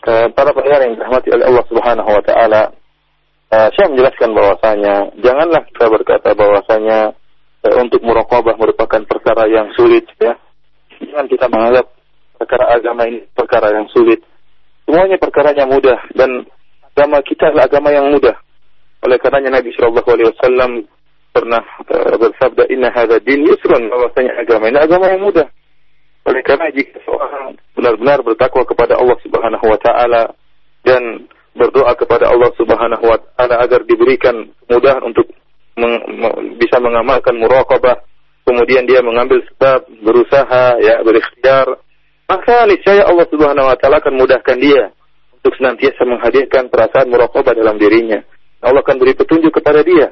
Eh, 0.00 0.32
para 0.32 0.48
pendengar 0.56 0.80
yang 0.80 0.96
dirahmati 0.96 1.28
oleh 1.28 1.44
Allah 1.44 1.64
Subhanahu 1.68 2.08
wa 2.08 2.22
taala, 2.24 2.72
uh, 3.52 3.68
saya 3.76 3.92
menjelaskan 3.92 4.32
bahwasanya 4.32 5.12
janganlah 5.20 5.60
kita 5.68 5.86
berkata 5.92 6.32
bahwasanya 6.32 7.12
uh, 7.68 7.76
untuk 7.84 8.00
muraqabah 8.00 8.56
merupakan 8.56 9.04
perkara 9.04 9.44
yang 9.52 9.68
sulit 9.76 10.08
ya. 10.16 10.40
Jangan 11.04 11.28
kita 11.28 11.52
menganggap 11.52 11.92
perkara 12.40 12.80
agama 12.80 13.12
ini 13.12 13.28
perkara 13.36 13.76
yang 13.76 13.92
sulit. 13.92 14.24
Semuanya 14.88 15.20
perkaranya 15.20 15.68
mudah 15.68 16.00
dan 16.16 16.48
agama 16.96 17.20
kita 17.20 17.52
adalah 17.52 17.68
agama 17.68 17.92
yang 17.92 18.08
mudah. 18.08 18.40
Oleh 19.05 19.17
karenanya 19.21 19.61
Nabi 19.61 19.69
Shallallahu 19.77 20.09
alaihi 20.09 20.29
wasallam 20.33 20.71
pernah 21.29 21.61
uh, 21.93 22.15
bersabda 22.17 22.65
inna 22.73 22.89
hadza 22.89 23.21
din 23.21 23.45
yusrun 23.45 23.85
bahwasanya 23.91 24.33
agama 24.41 24.65
ini 24.71 24.79
agama 24.81 25.05
yang 25.13 25.21
mudah. 25.21 25.47
Oleh 26.25 26.41
karena 26.41 26.73
jika 26.73 26.97
seorang 27.05 27.53
benar-benar 27.77 28.25
bertakwa 28.25 28.65
kepada 28.65 28.97
Allah 28.97 29.17
Subhanahu 29.21 29.65
wa 29.69 29.77
taala 29.77 30.23
dan 30.81 31.29
berdoa 31.53 31.93
kepada 31.93 32.33
Allah 32.33 32.49
Subhanahu 32.57 33.05
wa 33.05 33.17
taala 33.37 33.61
agar 33.61 33.85
diberikan 33.85 34.49
kemudahan 34.65 35.05
untuk 35.05 35.29
meng, 35.77 36.01
bisa 36.57 36.81
mengamalkan 36.81 37.37
muraqabah, 37.37 38.01
kemudian 38.41 38.89
dia 38.89 39.05
mengambil 39.05 39.45
sebab 39.53 39.85
berusaha 40.01 40.81
ya 40.81 41.05
berikhtiar 41.05 41.77
maka 42.25 42.65
niscaya 42.65 43.05
Allah 43.05 43.25
Subhanahu 43.29 43.69
wa 43.69 43.77
taala 43.77 44.01
akan 44.01 44.17
mudahkan 44.17 44.57
dia 44.57 44.89
untuk 45.37 45.53
senantiasa 45.61 46.01
menghadirkan 46.09 46.73
perasaan 46.73 47.13
muraqabah 47.13 47.53
dalam 47.53 47.77
dirinya. 47.77 48.25
Allah 48.65 48.81
akan 48.81 48.97
beri 48.97 49.13
petunjuk 49.13 49.53
kepada 49.53 49.85
dia. 49.85 50.09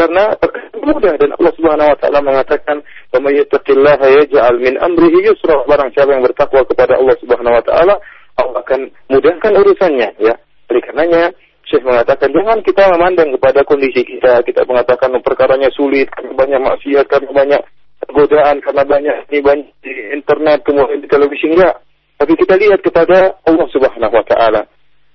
Karena 0.00 0.32
mudah 0.80 1.12
dan 1.20 1.36
Allah 1.36 1.52
Subhanahu 1.60 1.92
wa 1.92 1.98
taala 2.00 2.18
mengatakan 2.24 2.80
wa 3.12 3.18
may 3.20 3.36
yattaqillaha 3.36 4.06
yaj'al 4.24 4.56
min 4.56 4.80
amrihi 4.80 5.28
yusra. 5.28 5.60
Barang 5.68 5.92
siapa 5.92 6.16
yang 6.16 6.24
bertakwa 6.24 6.64
kepada 6.64 6.96
Allah 6.96 7.16
Subhanahu 7.20 7.58
wa 7.60 7.64
taala 7.68 7.94
Allah 8.40 8.60
akan 8.64 8.80
mudahkan 9.12 9.52
urusannya 9.60 10.08
ya. 10.16 10.34
Oleh 10.72 10.82
karenanya 10.88 11.36
Syekh 11.68 11.84
mengatakan 11.84 12.32
jangan 12.32 12.58
kita 12.64 12.82
memandang 12.96 13.30
kepada 13.36 13.60
kondisi 13.68 14.00
kita. 14.02 14.40
Kita 14.40 14.64
mengatakan 14.64 15.12
perkaranya 15.20 15.68
sulit 15.76 16.08
karena 16.16 16.32
banyak 16.32 16.60
maksiat 16.64 17.04
karena 17.04 17.30
banyak 17.30 17.62
godaan 18.08 18.56
karena 18.64 18.82
banyak 18.88 19.16
ini 19.28 19.38
banyak 19.44 19.68
di 19.84 19.92
internet 20.16 20.64
kemudian 20.64 21.04
di 21.04 21.08
televisi 21.12 21.46
enggak. 21.52 21.76
Tapi 22.16 22.32
kita 22.40 22.56
lihat 22.56 22.80
kepada 22.80 23.36
Allah 23.44 23.68
Subhanahu 23.68 24.16
wa 24.16 24.24
taala 24.24 24.64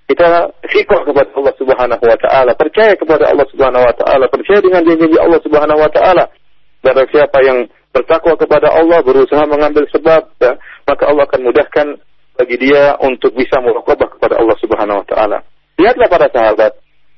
kita 0.06 0.54
fikir 0.70 1.02
kepada 1.02 1.30
Allah 1.34 1.56
Subhanahu 1.58 2.04
wa 2.06 2.20
taala, 2.22 2.52
percaya 2.54 2.94
kepada 2.94 3.26
Allah 3.26 3.48
Subhanahu 3.50 3.84
wa 3.90 3.96
taala, 3.98 4.26
percaya 4.30 4.62
dengan 4.62 4.82
janji 4.86 5.18
Allah 5.18 5.42
Subhanahu 5.42 5.80
wa 5.82 5.90
taala. 5.90 6.26
Barang 6.86 7.10
siapa 7.10 7.38
yang 7.42 7.66
bertakwa 7.90 8.38
kepada 8.38 8.70
Allah, 8.70 9.02
berusaha 9.02 9.50
mengambil 9.50 9.90
sebab, 9.90 10.30
ya, 10.38 10.54
maka 10.86 11.04
Allah 11.10 11.26
akan 11.26 11.42
mudahkan 11.42 11.88
bagi 12.38 12.56
dia 12.62 12.94
untuk 13.02 13.34
bisa 13.34 13.58
muraqabah 13.64 14.20
kepada 14.20 14.38
Allah 14.38 14.58
Subhanahu 14.62 15.02
wa 15.02 15.08
taala. 15.10 15.38
Lihatlah 15.82 16.08
para 16.08 16.28
sahabat. 16.30 16.72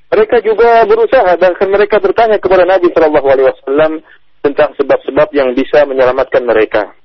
Mereka 0.08 0.40
juga 0.40 0.88
berusaha 0.88 1.36
bahkan 1.36 1.68
mereka 1.68 2.00
bertanya 2.00 2.40
kepada 2.40 2.64
Nabi 2.64 2.88
Shallallahu 2.96 3.28
alaihi 3.28 3.48
wasallam 3.52 3.92
tentang 4.40 4.72
sebab-sebab 4.80 5.28
yang 5.36 5.52
bisa 5.52 5.84
menyelamatkan 5.84 6.40
mereka. 6.48 6.96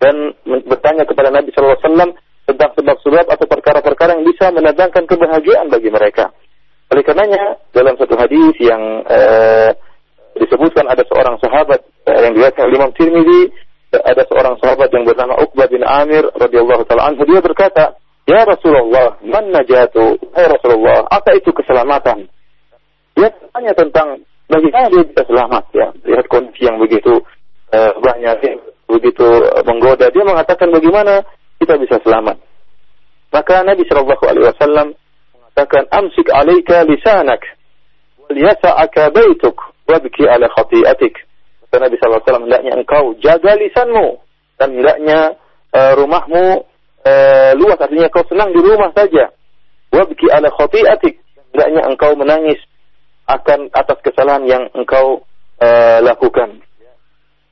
Dan 0.00 0.32
bertanya 0.64 1.04
kepada 1.04 1.28
Nabi 1.28 1.52
Shallallahu 1.52 1.76
alaihi 1.76 1.86
wasallam 1.92 2.10
tentang 2.44 2.70
sebab-sebab 2.76 3.24
atau 3.28 3.46
perkara-perkara 3.48 4.20
yang 4.20 4.24
bisa 4.28 4.52
mendatangkan 4.52 5.04
kebahagiaan 5.08 5.72
bagi 5.72 5.88
mereka. 5.88 6.32
Oleh 6.92 7.02
karenanya 7.02 7.58
dalam 7.72 7.96
satu 7.96 8.14
hadis 8.20 8.54
yang 8.60 8.82
eh, 9.08 9.72
disebutkan 10.36 10.84
ada 10.84 11.00
seorang 11.08 11.40
sahabat 11.40 11.80
eh, 12.04 12.18
yang 12.28 12.32
diriwayatkan 12.36 12.68
Imam 12.68 12.92
Tirmidzi 12.92 13.50
ada 14.02 14.26
seorang 14.26 14.58
sahabat 14.58 14.90
yang 14.90 15.06
bernama 15.06 15.38
Uqbah 15.38 15.70
bin 15.70 15.86
Amir 15.86 16.26
radhiyallahu 16.34 16.82
taala 16.88 17.14
anhu 17.14 17.22
dia 17.28 17.38
berkata, 17.38 17.94
"Ya 18.26 18.42
Rasulullah, 18.42 19.22
man 19.22 19.54
najatu?" 19.54 20.18
Ya 20.34 20.50
Rasulullah, 20.50 21.06
apa 21.06 21.30
itu 21.38 21.54
keselamatan? 21.54 22.26
Dia 23.14 23.30
tanya 23.54 23.72
tentang 23.78 24.26
bagaimana 24.50 24.90
dia 24.90 25.04
bisa 25.06 25.22
selamat 25.30 25.64
ya. 25.70 25.88
Lihat 26.02 26.26
kondisi 26.26 26.66
yang 26.66 26.82
begitu 26.82 27.22
eh, 27.70 27.92
banyak 27.94 28.58
begitu 28.90 29.26
menggoda. 29.62 30.10
Dia 30.10 30.24
mengatakan 30.26 30.74
bagaimana 30.74 31.22
kita 31.60 31.74
bisa 31.78 31.96
selamat. 32.02 32.40
Maka 33.34 33.66
Nabi 33.66 33.82
Shallallahu 33.86 34.24
Alaihi 34.30 34.46
Wasallam 34.46 34.88
mengatakan, 35.34 35.90
"Amsik 35.90 36.30
alaika 36.30 36.86
lisanak, 36.86 37.42
wal 38.22 38.38
yasa'aka 38.38 39.10
baituk, 39.10 39.58
wabki 39.90 40.22
ala 40.30 40.46
khati'atik." 40.54 41.14
Kata 41.66 41.76
Nabi 41.82 41.94
Shallallahu 41.98 42.22
Alaihi 42.22 42.28
Wasallam, 42.30 42.46
hendaknya 42.46 42.72
engkau 42.78 43.04
jaga 43.18 43.52
lisanmu 43.58 44.06
dan 44.62 44.68
hendaknya 44.70 45.18
uh, 45.74 45.92
rumahmu 45.98 46.44
uh, 47.02 47.50
luas, 47.58 47.78
artinya 47.82 48.06
kau 48.14 48.22
senang 48.30 48.54
di 48.54 48.60
rumah 48.62 48.94
saja. 48.94 49.34
Wabki 49.90 50.30
ala 50.30 50.50
khati'atik, 50.54 51.18
hendaknya 51.50 51.82
engkau 51.90 52.14
menangis 52.14 52.58
akan 53.26 53.72
atas 53.72 53.98
kesalahan 54.04 54.44
yang 54.46 54.64
engkau 54.78 55.26
uh, 55.58 55.98
lakukan. 56.06 56.62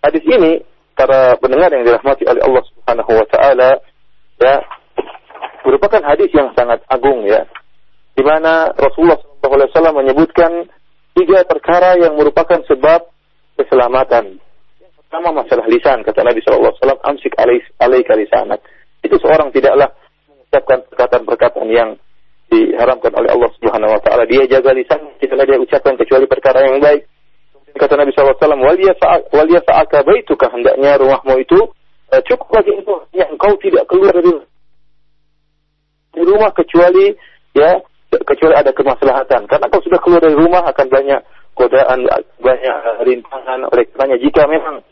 Hadis 0.03 0.23
ini 0.27 0.63
para 0.93 1.35
pendengar 1.39 1.73
yang 1.73 1.87
dirahmati 1.87 2.27
oleh 2.27 2.43
Allah 2.43 2.63
Subhanahu 2.67 3.13
wa 3.15 3.27
taala 3.31 3.71
ya 4.43 4.59
merupakan 5.63 6.03
hadis 6.03 6.31
yang 6.35 6.51
sangat 6.59 6.83
agung 6.91 7.23
ya 7.23 7.47
di 8.13 8.23
mana 8.27 8.75
Rasulullah 8.75 9.17
SAW 9.41 10.03
menyebutkan 10.03 10.69
tiga 11.17 11.45
perkara 11.49 11.97
yang 11.97 12.17
merupakan 12.17 12.61
sebab 12.69 13.09
keselamatan. 13.57 14.37
Yang 14.81 14.93
pertama 15.01 15.29
masalah 15.45 15.67
lisan 15.69 16.05
kata 16.05 16.21
Nabi 16.25 16.41
SAW 16.45 16.77
amsik 17.09 17.33
alaika 17.81 18.13
lisanak. 18.17 18.61
Itu 19.03 19.17
seorang 19.19 19.51
tidaklah 19.51 19.91
mengucapkan 20.29 20.79
perkataan-perkataan 20.93 21.69
yang 21.73 21.91
diharamkan 22.53 23.13
oleh 23.17 23.33
Allah 23.33 23.51
Subhanahu 23.57 23.97
wa 23.97 24.01
taala. 24.05 24.29
Dia 24.29 24.45
jaga 24.45 24.77
lisan, 24.77 25.01
tidaklah 25.17 25.49
dia 25.49 25.59
ucapkan 25.59 25.97
kecuali 25.97 26.29
perkara 26.29 26.69
yang 26.69 26.79
baik. 26.85 27.09
Kata 27.73 27.97
Nabi 27.97 28.13
SAW, 28.13 28.37
wal 28.37 29.49
yasa'aka 29.49 30.05
baituka, 30.05 30.53
hendaknya 30.53 31.01
rumahmu 31.01 31.41
itu 31.41 31.73
cukup 32.21 32.61
bagi 32.61 32.77
itu 32.77 32.95
yang 33.17 33.33
engkau 33.33 33.57
tidak 33.57 33.89
keluar 33.89 34.13
dari 34.13 34.29
rumah 36.21 36.53
kecuali 36.53 37.17
ya 37.57 37.81
kecuali 38.13 38.53
ada 38.53 38.73
kemaslahatan. 38.77 39.49
Karena 39.49 39.67
kalau 39.73 39.83
sudah 39.89 40.01
keluar 40.05 40.21
dari 40.21 40.37
rumah 40.37 40.63
akan 40.69 40.87
banyak 40.93 41.21
godaan 41.57 42.05
banyak 42.41 42.77
rintangan 43.09 43.61
oleh 43.73 43.85
karenanya 43.93 44.17
jika 44.21 44.45
memang 44.45 44.85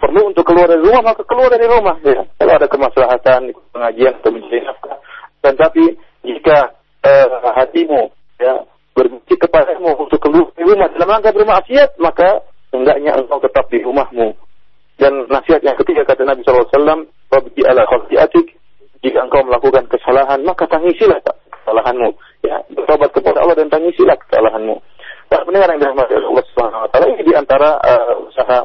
perlu 0.00 0.32
untuk 0.32 0.44
keluar 0.48 0.68
dari 0.68 0.80
rumah 0.80 1.02
maka 1.04 1.22
keluar 1.28 1.52
dari 1.52 1.66
rumah. 1.68 1.96
Ya 2.00 2.24
kalau 2.40 2.52
ada 2.56 2.68
kemaslahatan 2.68 3.40
pengajian 3.76 4.12
atau 4.16 4.30
mencari 4.32 4.60
nafkah. 4.64 4.96
Dan 5.44 5.52
tapi 5.60 5.84
jika 6.24 6.72
uh, 7.04 7.52
hatimu 7.52 8.08
ya 8.40 8.64
berbukti 8.96 9.36
kepadamu 9.36 9.92
untuk 10.08 10.20
keluar 10.24 10.48
dari 10.56 10.64
rumah 10.72 10.88
dalam 10.96 11.08
rangka 11.20 11.36
bermaksiat 11.36 12.00
maka 12.00 12.40
hendaknya 12.72 13.20
engkau 13.20 13.38
tetap 13.44 13.68
di 13.68 13.84
rumahmu 13.84 14.32
dan 14.96 15.28
nasihat 15.28 15.60
yang 15.60 15.76
ketiga 15.76 16.08
kata 16.08 16.24
Nabi 16.24 16.40
SAW, 16.40 17.04
Rabbi 17.28 17.60
ala 17.68 17.84
khati'atik, 17.84 18.56
jika 19.04 19.18
engkau 19.28 19.44
melakukan 19.44 19.84
kesalahan, 19.92 20.40
maka 20.40 20.64
tangisilah 20.64 21.20
kesalahanmu. 21.52 22.16
Ya, 22.40 22.64
bertobat 22.72 23.12
kepada 23.12 23.44
Allah 23.44 23.60
dan 23.60 23.68
tangisilah 23.68 24.16
kesalahanmu. 24.24 24.80
Para 25.26 25.42
pendengar 25.44 25.68
yang 25.74 25.80
dirahmati 25.82 26.12
Allah 26.16 26.44
Subhanahu 26.54 26.86
wa 26.86 27.06
ini 27.12 27.22
di 27.26 27.34
antara 27.34 27.76
uh, 27.82 28.14
usaha 28.30 28.58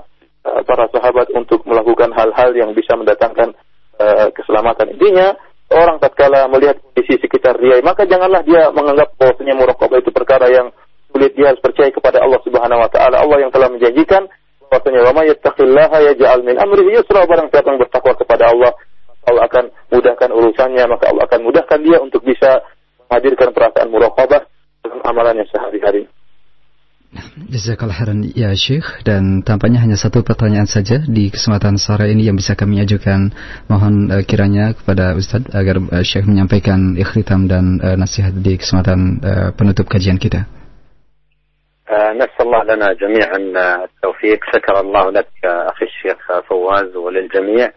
uh, 0.46 0.62
para 0.64 0.86
sahabat 0.94 1.28
untuk 1.36 1.66
melakukan 1.68 2.14
hal-hal 2.16 2.54
yang 2.56 2.72
bisa 2.72 2.96
mendatangkan 2.96 3.58
uh, 4.00 4.30
keselamatan. 4.32 4.94
Intinya, 4.96 5.36
orang 5.74 6.00
tatkala 6.00 6.48
melihat 6.48 6.80
kondisi 6.80 7.20
sekitar 7.20 7.60
dia, 7.60 7.82
maka 7.84 8.08
janganlah 8.08 8.46
dia 8.46 8.72
menganggap 8.72 9.20
bahwasanya 9.20 9.58
muraqabah 9.58 10.00
itu 10.00 10.14
perkara 10.16 10.48
yang 10.48 10.72
sulit. 11.12 11.36
Dia 11.36 11.52
harus 11.52 11.60
percaya 11.60 11.92
kepada 11.92 12.24
Allah 12.24 12.40
Subhanahu 12.46 12.80
wa 12.80 12.90
taala, 12.94 13.20
Allah 13.20 13.38
yang 13.42 13.52
telah 13.52 13.68
menjanjikan 13.68 14.32
bahwasanya 14.72 15.04
wa 15.04 15.12
may 15.20 15.28
yattaqillaha 15.36 15.98
yaj'al 16.16 16.42
min 16.48 16.56
amrihi 16.56 16.96
yusra 16.96 17.28
barang 17.28 17.52
siapa 17.52 17.68
yang 17.76 17.80
bertakwa 17.84 18.14
kepada 18.16 18.56
Allah 18.56 18.72
Allah 19.28 19.44
akan 19.52 19.66
mudahkan 19.92 20.30
urusannya 20.32 20.84
maka 20.88 21.12
Allah 21.12 21.28
akan 21.28 21.40
mudahkan 21.44 21.80
dia 21.84 22.00
untuk 22.00 22.24
bisa 22.24 22.64
menghadirkan 23.06 23.52
perasaan 23.52 23.92
muraqabah 23.92 24.48
dalam 24.82 25.00
amalannya 25.04 25.46
sehari-hari. 25.52 26.08
Jazakallah 27.52 27.92
khairan 27.92 28.24
ya 28.32 28.56
Syekh 28.56 29.04
dan 29.04 29.44
tampaknya 29.44 29.84
hanya 29.84 30.00
satu 30.00 30.24
pertanyaan 30.24 30.64
saja 30.64 31.04
di 31.04 31.28
kesempatan 31.28 31.76
sore 31.76 32.08
ini 32.08 32.32
yang 32.32 32.40
bisa 32.40 32.56
kami 32.56 32.80
ajukan 32.80 33.36
mohon 33.68 34.08
uh, 34.08 34.24
kiranya 34.24 34.72
kepada 34.72 35.12
Ustadz 35.20 35.52
agar 35.52 35.84
uh, 35.92 36.04
Syekh 36.08 36.24
menyampaikan 36.24 36.96
ikhtitam 36.96 37.52
dan 37.52 37.84
uh, 37.84 38.00
nasihat 38.00 38.32
di 38.32 38.56
kesempatan 38.56 39.20
uh, 39.20 39.50
penutup 39.52 39.92
kajian 39.92 40.16
kita. 40.16 40.48
نسأل 41.92 42.42
الله 42.42 42.64
لنا 42.64 42.94
جميعا 42.94 43.38
التوفيق 43.84 44.40
شكر 44.54 44.80
الله 44.80 45.12
لك 45.12 45.28
أخي 45.44 45.86
الشيخ 45.86 46.42
فواز 46.50 46.96
وللجميع 46.96 47.72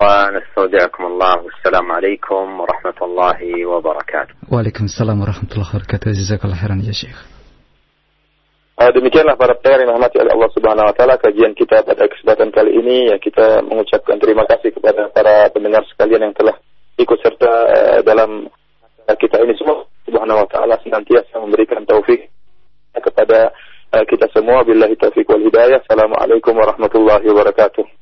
ونستودعكم 0.00 1.06
الله 1.06 1.34
والسلام 1.44 1.92
عليكم 1.92 2.60
ورحمة 2.60 2.98
الله 3.02 3.66
وبركاته 3.66 4.34
وعليكم 4.52 4.84
السلام 4.84 5.20
ورحمة 5.20 5.50
الله 5.52 5.68
وبركاته 5.74 6.10
جزاك 6.10 6.44
الله 6.44 6.56
خيرا 6.62 6.76
يا 6.86 6.92
شيخ 6.92 7.18
Demikianlah 8.78 9.34
para 9.34 9.58
pendengar 9.58 9.82
yang 9.82 9.90
dirahmati 9.90 10.22
oleh 10.22 10.32
Allah 10.38 10.50
Subhanahu 10.54 10.86
wa 10.86 10.94
taala 10.94 11.18
kajian 11.18 11.50
kita 11.50 11.82
pada 11.82 12.06
kesempatan 12.06 12.54
kali 12.54 12.78
ini 12.78 13.10
ya 13.10 13.18
kita 13.18 13.58
mengucapkan 13.66 14.22
terima 14.22 14.46
kasih 14.46 14.70
kepada 14.70 15.10
para 15.10 15.50
pendengar 15.50 15.82
sekalian 15.90 16.30
yang 16.30 16.34
telah 16.38 16.54
ikut 16.94 17.18
serta 17.18 17.52
dalam 18.06 18.46
kita 19.18 19.42
ini 19.42 19.58
semua 19.58 19.82
Subhanahu 20.06 20.46
wa 20.46 20.48
taala 20.52 20.78
senantiasa 20.78 21.42
memberikan 21.42 21.82
taufik 21.90 22.30
kepada 23.02 23.50
uh, 23.92 24.04
kita 24.06 24.30
semua 24.30 24.62
billahi 24.62 24.94
taufiq 24.94 25.26
wal 25.26 25.42
hidayah. 25.42 25.82
Assalamualaikum 25.82 26.54
warahmatullahi 26.54 27.26
wabarakatuh. 27.26 27.97